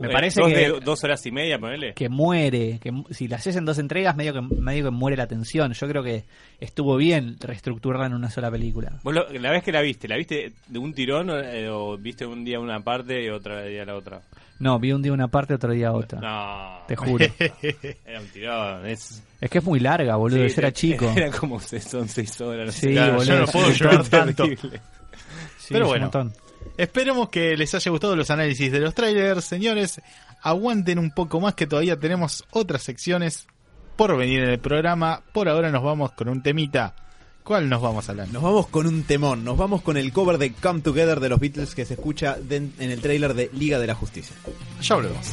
Me 0.01 0.07
Eh, 0.07 0.11
parece 0.13 0.41
dos 0.41 0.51
que- 0.51 0.57
de- 0.57 0.81
dos 0.81 1.03
horas 1.03 1.25
y 1.27 1.33
media, 1.33 1.59
ponele. 1.59 1.93
Que 1.95 2.09
muere. 2.09 2.79
que 2.81 2.93
Si 3.11 3.27
la 3.27 3.37
haces 3.37 3.57
en 3.57 3.65
dos 3.65 3.79
entregas, 3.79 4.15
medio 4.15 4.33
que, 4.33 4.41
medio 4.41 4.85
que 4.85 4.91
muere 4.91 5.17
la 5.17 5.27
tensión. 5.27 5.73
Yo 5.73 5.89
creo 5.89 6.03
que 6.05 6.25
estuvo 6.61 6.97
bien 6.97 7.37
reestructurarla 7.41 8.07
en 8.07 8.15
una 8.15 8.31
sola 8.31 8.51
película. 8.51 8.93
Vos 9.03 9.13
lo- 9.15 9.29
la 9.33 9.51
vez 9.51 9.65
que 9.65 9.73
la 9.73 9.81
viste, 9.81 10.07
¿la 10.07 10.17
viste 10.17 10.53
de 10.69 10.79
un 10.79 10.95
tirón 10.95 11.31
o, 11.31 11.39
eh, 11.41 11.69
o 11.69 11.99
viste 11.99 12.25
un 12.27 12.45
día 12.45 12.61
una 12.61 12.79
parte 12.81 13.25
y 13.25 13.29
otro 13.29 13.61
día 13.65 13.85
la 13.85 13.97
otra? 13.97 14.21
No, 14.61 14.79
vi 14.79 14.93
un 14.93 15.03
día 15.03 15.13
una 15.13 15.29
parte, 15.29 15.55
otro 15.55 15.73
día 15.73 15.93
otra. 15.93 16.21
No, 16.21 16.87
Te 16.87 16.95
juro. 16.97 17.25
era 18.07 18.21
un 18.21 18.27
tirón. 18.29 18.87
Es, 18.87 19.23
es 19.41 19.51
que 19.51 19.59
es 19.59 19.65
muy 19.65 19.81
larga, 19.81 20.15
boludo. 20.17 20.49
Sí, 20.49 20.55
yo 20.55 20.61
era 20.61 20.73
chico. 20.73 21.13
Era 21.17 21.31
como 21.33 21.59
son 21.61 22.09
seis 22.09 22.41
horas. 22.41 22.67
No 22.67 22.73
Sí, 22.73 22.81
sé. 22.81 22.93
Claro, 22.93 23.15
boludo. 23.17 23.25
yo 23.35 23.39
no 23.41 23.47
puedo 23.47 23.71
llorar 23.73 24.09
tanto. 24.09 24.47
Sí, 24.47 24.57
Pero 24.57 24.71
es 25.59 25.71
un 25.71 25.87
bueno. 25.89 26.05
montón. 26.05 26.33
Esperemos 26.77 27.29
que 27.29 27.57
les 27.57 27.75
haya 27.75 27.91
gustado 27.91 28.15
los 28.15 28.31
análisis 28.31 28.71
de 28.71 28.81
los 28.81 28.95
trailers, 28.95 29.45
señores. 29.45 30.01
Aguanten 30.43 30.99
un 30.99 31.11
poco 31.11 31.41
más 31.41 31.55
que 31.55 31.67
todavía 31.67 31.99
tenemos 31.99 32.45
otras 32.51 32.83
secciones 32.83 33.47
por 33.97 34.17
venir 34.17 34.45
en 34.45 34.51
el 34.51 34.61
programa. 34.61 35.23
Por 35.33 35.49
ahora 35.49 35.71
nos 35.71 35.83
vamos 35.83 36.13
con 36.13 36.29
un 36.29 36.43
temita. 36.43 36.95
¿Cuál 37.43 37.69
nos 37.69 37.83
vamos 37.83 38.09
a 38.09 38.13
hablar? 38.13 38.29
Nos 38.29 38.43
vamos 38.43 38.69
con 38.69 38.87
un 38.87 39.05
temón, 39.05 39.43
nos 39.43 39.57
vamos 39.57 39.81
con 39.83 39.97
el 39.97 40.13
cover 40.13 40.37
de 40.39 40.53
Come 40.53 40.83
Together 40.83 41.19
de 41.19 41.31
los 41.31 41.41
Beatles 41.41 41.75
que 41.75 41.87
se 41.87 41.95
escucha 41.95 42.37
en 42.49 42.73
el 42.79 43.01
tráiler 43.01 43.35
de 43.35 43.51
Liga 43.55 43.79
de 43.79 43.87
la 43.87 43.95
Justicia. 43.95 44.37
Ya 44.83 44.95
volvemos. 44.97 45.33